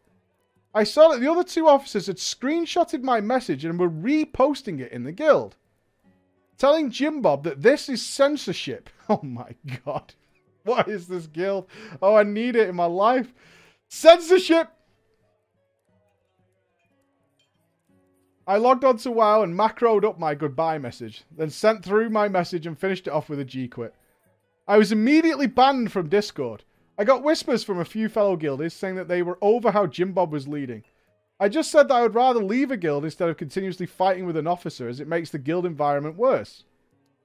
I 0.74 0.84
saw 0.84 1.08
that 1.08 1.20
the 1.20 1.30
other 1.30 1.44
two 1.44 1.68
officers 1.68 2.06
had 2.06 2.16
screenshotted 2.16 3.02
my 3.02 3.20
message 3.20 3.64
and 3.64 3.78
were 3.78 3.90
reposting 3.90 4.80
it 4.80 4.92
in 4.92 5.04
the 5.04 5.12
guild. 5.12 5.56
Telling 6.56 6.90
Jim 6.90 7.20
Bob 7.20 7.44
that 7.44 7.62
this 7.62 7.88
is 7.88 8.04
censorship. 8.04 8.90
Oh 9.06 9.20
my 9.22 9.54
god. 9.84 10.14
What 10.62 10.88
is 10.88 11.08
this 11.08 11.26
guild? 11.26 11.68
Oh, 12.00 12.14
I 12.14 12.22
need 12.22 12.56
it 12.56 12.70
in 12.70 12.74
my 12.74 12.86
life. 12.86 13.34
Censorship! 13.88 14.70
I 18.46 18.58
logged 18.58 18.84
on 18.84 18.98
to 18.98 19.10
WoW 19.10 19.42
and 19.42 19.58
macroed 19.58 20.04
up 20.04 20.18
my 20.18 20.34
goodbye 20.34 20.78
message, 20.78 21.24
then 21.34 21.48
sent 21.48 21.82
through 21.82 22.10
my 22.10 22.28
message 22.28 22.66
and 22.66 22.78
finished 22.78 23.06
it 23.06 23.12
off 23.12 23.28
with 23.28 23.40
a 23.40 23.44
G 23.44 23.68
quit. 23.68 23.94
I 24.68 24.76
was 24.76 24.92
immediately 24.92 25.46
banned 25.46 25.92
from 25.92 26.08
Discord. 26.08 26.64
I 26.98 27.04
got 27.04 27.22
whispers 27.22 27.64
from 27.64 27.78
a 27.78 27.84
few 27.84 28.08
fellow 28.08 28.36
guildies 28.36 28.72
saying 28.72 28.96
that 28.96 29.08
they 29.08 29.22
were 29.22 29.38
over 29.40 29.70
how 29.70 29.86
Jim 29.86 30.12
Bob 30.12 30.30
was 30.30 30.46
leading. 30.46 30.84
I 31.40 31.48
just 31.48 31.70
said 31.70 31.88
that 31.88 31.94
I 31.94 32.02
would 32.02 32.14
rather 32.14 32.42
leave 32.42 32.70
a 32.70 32.76
guild 32.76 33.04
instead 33.04 33.28
of 33.28 33.36
continuously 33.36 33.86
fighting 33.86 34.26
with 34.26 34.36
an 34.36 34.46
officer 34.46 34.88
as 34.88 35.00
it 35.00 35.08
makes 35.08 35.30
the 35.30 35.38
guild 35.38 35.66
environment 35.66 36.16
worse. 36.16 36.64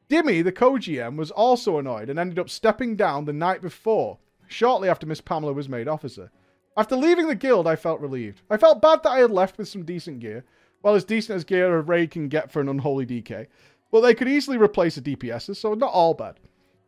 Dimmy, 0.09 0.43
the 0.43 0.51
co-GM, 0.51 1.17
was 1.17 1.32
also 1.32 1.78
annoyed 1.78 2.09
and 2.09 2.17
ended 2.17 2.39
up 2.39 2.49
stepping 2.49 2.95
down 2.95 3.26
the 3.26 3.34
night 3.34 3.61
before, 3.61 4.17
shortly 4.47 4.89
after 4.89 5.05
Miss 5.05 5.22
Pamela 5.22 5.53
was 5.53 5.70
made 5.70 5.88
officer. 5.88 6.32
After 6.76 6.95
leaving 6.95 7.28
the 7.28 7.36
guild, 7.36 7.67
I 7.67 7.76
felt 7.76 8.01
relieved. 8.01 8.41
I 8.49 8.57
felt 8.57 8.82
bad 8.82 9.03
that 9.03 9.09
I 9.09 9.20
had 9.20 9.32
left 9.32 9.57
with 9.57 9.67
some 9.67 9.84
decent 9.84 10.22
gear, 10.22 10.43
well, 10.82 10.95
as 10.95 11.03
decent 11.03 11.36
as 11.36 11.43
gear 11.43 11.77
a 11.77 11.82
raid 11.82 12.11
can 12.11 12.30
get 12.30 12.51
for 12.51 12.61
an 12.61 12.69
unholy 12.69 13.05
DK. 13.05 13.47
But 13.91 14.01
they 14.01 14.13
could 14.13 14.27
easily 14.27 14.57
replace 14.57 14.95
the 14.95 15.01
DPSs, 15.01 15.57
so 15.57 15.73
not 15.73 15.91
all 15.91 16.13
bad. 16.13 16.39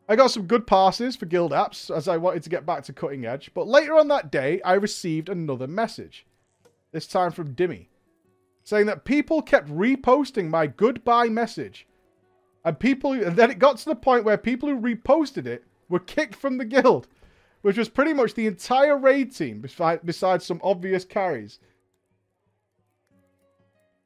I 0.08 0.16
got 0.16 0.32
some 0.32 0.48
good 0.48 0.68
parses 0.68 1.16
for 1.16 1.26
guild 1.26 1.52
apps 1.52 1.96
as 1.96 2.08
I 2.08 2.18
wanted 2.18 2.44
to 2.44 2.50
get 2.50 2.66
back 2.66 2.84
to 2.84 2.94
cutting 2.94 3.26
edge, 3.26 3.52
but 3.54 3.68
later 3.68 3.98
on 3.98 4.08
that 4.10 4.32
day, 4.32 4.62
I 4.64 4.74
received 4.74 5.30
another 5.30 5.68
message. 5.68 6.26
This 6.92 7.08
time 7.08 7.32
from 7.32 7.56
Dimmy, 7.56 7.88
saying 8.64 8.86
that 8.88 9.06
people 9.06 9.42
kept 9.42 9.70
reposting 9.70 10.50
my 10.50 10.68
goodbye 10.68 11.30
message. 11.30 11.88
And 12.66 12.78
people, 12.78 13.14
and 13.14 13.36
then 13.36 13.50
it 13.50 13.60
got 13.60 13.78
to 13.78 13.86
the 13.86 13.96
point 13.96 14.26
where 14.26 14.38
people 14.38 14.70
who 14.70 14.80
reposted 14.80 15.46
it 15.48 15.64
were 15.88 16.00
kicked 16.00 16.36
from 16.36 16.58
the 16.58 16.66
guild, 16.66 17.08
which 17.62 17.78
was 17.78 17.89
pretty 17.89 18.14
much 18.14 18.34
the 18.34 18.48
entire 18.48 18.98
raid 18.98 19.34
team, 19.34 19.62
besides 19.62 20.46
some 20.46 20.60
obvious 20.64 21.06
carries. 21.06 21.60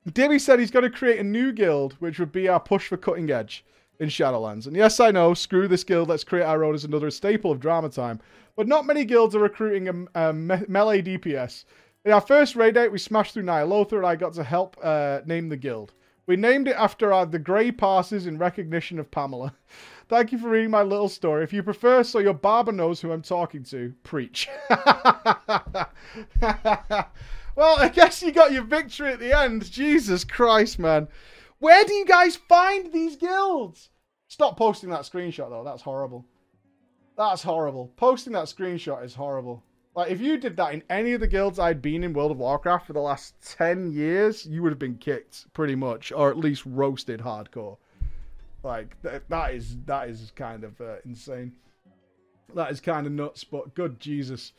Dimmy 0.10 0.40
said 0.40 0.60
he's 0.60 0.72
going 0.72 0.84
to 0.84 0.90
create 0.90 1.20
a 1.20 1.24
new 1.24 1.52
guild, 1.52 1.94
which 2.00 2.20
would 2.20 2.32
be 2.32 2.48
our 2.48 2.60
push 2.60 2.88
for 2.88 2.98
cutting 2.98 3.30
edge 3.32 3.66
in 4.00 4.10
Shadowlands. 4.10 4.68
And 4.68 4.76
yes, 4.76 5.00
I 5.00 5.12
know, 5.12 5.34
screw 5.34 5.68
this 5.68 5.84
guild, 5.84 6.10
let's 6.10 6.24
create 6.24 6.44
our 6.46 6.64
own 6.64 6.76
as 6.76 6.84
another 6.84 7.10
staple 7.10 7.52
of 7.52 7.60
drama 7.60 7.90
time. 7.90 8.20
But 8.56 8.68
not 8.68 8.86
many 8.86 9.04
guilds 9.04 9.36
are 9.36 9.40
recruiting 9.40 10.08
a, 10.16 10.30
a 10.30 10.34
me 10.34 10.58
melee 10.68 11.02
DPS. 11.02 11.66
In 12.06 12.12
our 12.12 12.22
first 12.22 12.56
raid 12.56 12.78
out, 12.78 12.92
we 12.92 13.00
smashed 13.00 13.34
through 13.34 13.44
Ny'alotha 13.44 13.94
and 13.94 14.06
I 14.06 14.16
got 14.16 14.34
to 14.34 14.44
help 14.44 14.78
uh, 14.84 15.22
name 15.26 15.50
the 15.50 15.58
guild. 15.58 15.94
We 16.28 16.36
named 16.36 16.68
it 16.68 16.76
after 16.76 17.12
our, 17.12 17.26
the 17.26 17.40
grey 17.40 17.72
parses 17.72 18.28
in 18.28 18.38
recognition 18.38 19.00
of 19.00 19.10
Pamela. 19.12 19.56
Thank 20.08 20.32
you 20.32 20.38
for 20.38 20.50
reading 20.50 20.70
my 20.72 20.84
little 20.84 21.10
story. 21.10 21.44
If 21.44 21.52
you 21.52 21.64
prefer, 21.64 22.04
so 22.04 22.20
your 22.20 22.34
barber 22.34 22.72
knows 22.72 23.02
who 23.02 23.12
I'm 23.12 23.24
talking 23.24 23.64
to, 23.64 23.94
preach. 24.04 24.48
Well, 27.56 27.78
I 27.80 27.90
guess 27.90 28.22
you 28.22 28.32
got 28.32 28.52
your 28.52 28.64
victory 28.64 29.14
at 29.14 29.20
the 29.20 29.38
end. 29.38 29.70
Jesus 29.72 30.24
Christ, 30.24 30.78
man. 30.78 31.08
Where 31.60 31.86
do 31.86 31.94
you 31.94 32.06
guys 32.06 32.36
find 32.36 32.92
these 32.92 33.16
guilds? 33.16 33.90
Stop 34.28 34.58
posting 34.58 34.90
that 34.90 35.02
screenshot, 35.02 35.50
though. 35.50 35.64
That's 35.64 35.82
horrible. 35.82 36.26
That's 37.18 37.44
horrible. 37.44 37.94
Posting 37.96 38.34
that 38.34 38.46
screenshot 38.46 39.06
is 39.06 39.16
horrible. 39.16 39.64
Like, 39.96 40.12
if 40.12 40.20
you 40.20 40.38
did 40.38 40.58
that 40.58 40.74
in 40.74 40.84
any 40.90 41.14
of 41.14 41.22
the 41.22 41.28
guilds 41.28 41.58
I'd 41.58 41.82
been 41.82 42.04
in 42.04 42.12
World 42.12 42.32
of 42.32 42.38
Warcraft 42.38 42.88
for 42.88 42.94
the 42.94 43.00
last 43.00 43.36
10 43.58 43.94
years, 43.94 44.46
you 44.46 44.62
would 44.62 44.74
have 44.74 44.80
been 44.80 44.98
kicked, 44.98 45.52
pretty 45.54 45.76
much. 45.76 46.12
Or 46.12 46.30
at 46.30 46.38
least 46.38 46.64
roasted 46.66 47.22
hardcore. 47.22 47.78
Like, 48.62 49.02
th 49.04 49.22
that 49.30 49.54
is 49.54 49.78
that 49.86 50.10
is 50.10 50.32
kind 50.36 50.64
of 50.64 50.82
uh, 50.82 50.96
insane. 51.06 51.54
That 52.56 52.72
is 52.72 52.82
kind 52.82 53.06
of 53.06 53.14
nuts, 53.14 53.44
but 53.44 53.76
good 53.76 54.00
Jesus. 54.00 54.54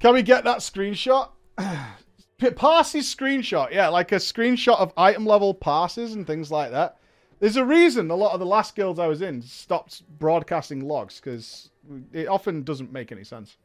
Can 0.00 0.14
we 0.14 0.22
get 0.22 0.44
that 0.44 0.58
screenshot? 0.58 1.30
parses 2.56 3.12
screenshot, 3.14 3.72
yeah, 3.72 3.88
like 3.88 4.12
a 4.12 4.16
screenshot 4.16 4.78
of 4.78 4.92
item 4.96 5.26
level 5.26 5.54
parses 5.54 6.14
and 6.14 6.26
things 6.26 6.50
like 6.50 6.70
that. 6.70 6.96
There's 7.40 7.56
a 7.56 7.64
reason 7.64 8.10
a 8.10 8.16
lot 8.16 8.32
of 8.32 8.40
the 8.40 8.46
last 8.46 8.74
guilds 8.74 8.98
I 8.98 9.06
was 9.06 9.22
in 9.22 9.42
stopped 9.42 10.02
broadcasting 10.18 10.86
logs 10.86 11.20
because 11.20 11.70
it 12.12 12.26
often 12.26 12.64
doesn't 12.64 12.92
make 12.92 13.12
any 13.12 13.24
sense. 13.24 13.56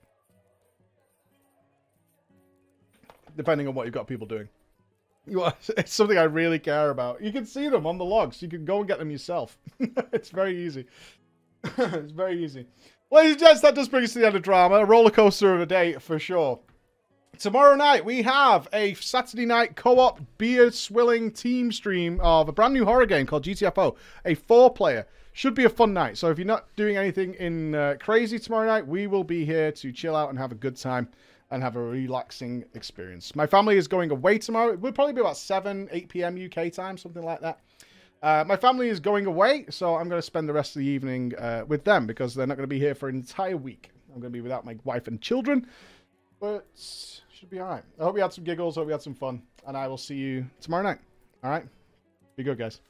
Depending 3.36 3.68
on 3.68 3.74
what 3.74 3.86
you've 3.86 3.94
got 3.94 4.08
people 4.08 4.28
doing. 4.28 4.50
It's 5.78 5.94
something 5.94 6.18
I 6.18 6.24
really 6.24 6.60
care 6.60 6.90
about. 6.90 7.24
You 7.24 7.32
can 7.32 7.46
see 7.46 7.70
them 7.70 7.88
on 7.88 7.98
the 7.98 8.04
logs. 8.04 8.42
You 8.42 8.50
can 8.50 8.66
go 8.66 8.80
and 8.80 8.88
get 8.88 9.00
them 9.00 9.10
yourself. 9.10 9.58
it's 9.80 10.30
very 10.30 10.66
easy. 10.66 10.86
it's 11.78 12.12
very 12.12 12.44
easy. 12.44 12.68
Ladies 13.10 13.34
and 13.34 13.40
gents, 13.40 13.62
that 13.62 13.74
does 13.74 13.88
bring 13.88 14.04
us 14.04 14.14
to 14.14 14.20
the 14.20 14.28
end 14.28 14.36
of 14.36 14.42
drama. 14.42 14.76
A 14.76 14.86
roller 14.86 15.12
coaster 15.12 15.56
of 15.56 15.62
a 15.62 15.66
day 15.66 15.94
for 15.94 16.20
sure. 16.20 16.60
Tomorrow 17.40 17.76
night, 17.76 18.06
we 18.06 18.22
have 18.22 18.68
a 18.72 18.94
Saturday 18.94 19.46
night 19.46 19.76
co 19.76 19.98
op 19.98 20.22
beer 20.38 20.72
swilling 20.72 21.32
team 21.32 21.72
stream 21.72 22.20
of 22.22 22.48
a 22.48 22.52
brand 22.52 22.74
new 22.74 22.86
horror 22.86 23.08
game 23.08 23.26
called 23.26 23.44
GTFO, 23.44 23.96
a 24.24 24.36
four 24.36 24.72
player. 24.72 25.08
Should 25.34 25.56
be 25.56 25.66
a 25.66 25.70
fun 25.70 25.94
night. 25.94 26.20
So 26.20 26.30
if 26.30 26.38
you're 26.38 26.46
not 26.46 26.68
doing 26.76 26.96
anything 26.96 27.34
in 27.34 27.74
uh, 27.74 27.96
crazy 28.00 28.38
tomorrow 28.38 28.68
night, 28.68 28.86
we 28.86 29.08
will 29.08 29.24
be 29.24 29.46
here 29.46 29.72
to 29.72 29.92
chill 29.92 30.16
out 30.16 30.30
and 30.30 30.38
have 30.38 30.52
a 30.52 30.56
good 30.56 30.78
time 30.78 31.10
and 31.50 31.64
have 31.64 31.76
a 31.76 31.82
relaxing 31.82 32.66
experience. 32.76 33.36
My 33.36 33.48
family 33.48 33.78
is 33.78 33.88
going 33.88 34.12
away 34.12 34.38
tomorrow. 34.38 34.72
It 34.72 34.80
will 34.80 34.92
probably 34.92 35.14
be 35.14 35.22
about 35.22 35.38
7, 35.38 35.90
8 35.92 36.10
p.m. 36.10 36.38
UK 36.38 36.72
time, 36.72 37.00
something 37.00 37.24
like 37.24 37.42
that. 37.42 37.60
Uh, 38.22 38.44
my 38.46 38.56
family 38.56 38.90
is 38.90 39.00
going 39.00 39.26
away, 39.26 39.66
so 39.72 39.96
I'm 39.96 40.08
going 40.08 40.20
to 40.20 40.26
spend 40.26 40.48
the 40.48 40.54
rest 40.54 40.76
of 40.76 40.82
the 40.82 40.88
evening 40.88 41.34
uh, 41.40 41.66
with 41.68 41.84
them 41.84 42.06
because 42.06 42.36
they're 42.36 42.48
not 42.48 42.58
going 42.58 42.70
to 42.70 42.74
be 42.74 42.80
here 42.80 42.94
for 42.94 43.10
an 43.10 43.16
entire 43.16 43.58
week. 43.58 43.90
I'm 44.14 44.22
going 44.22 44.32
to 44.32 44.38
be 44.38 44.42
without 44.42 44.66
my 44.66 44.78
wife 44.84 45.08
and 45.08 45.20
children. 45.20 45.68
But 46.44 46.68
should 46.76 47.50
be 47.50 47.62
all 47.62 47.70
right. 47.70 47.84
I 47.98 48.04
hope 48.04 48.18
you 48.18 48.22
had 48.22 48.34
some 48.34 48.44
giggles. 48.44 48.78
I 48.78 48.82
Hope 48.82 48.88
you 48.88 48.92
had 48.92 49.02
some 49.02 49.16
fun. 49.16 49.42
And 49.66 49.78
I 49.78 49.88
will 49.88 49.98
see 49.98 50.16
you 50.16 50.46
tomorrow 50.60 50.84
night. 50.84 51.00
All 51.42 51.50
right? 51.50 51.66
Be 52.36 52.44
good, 52.44 52.58
guys. 52.58 52.82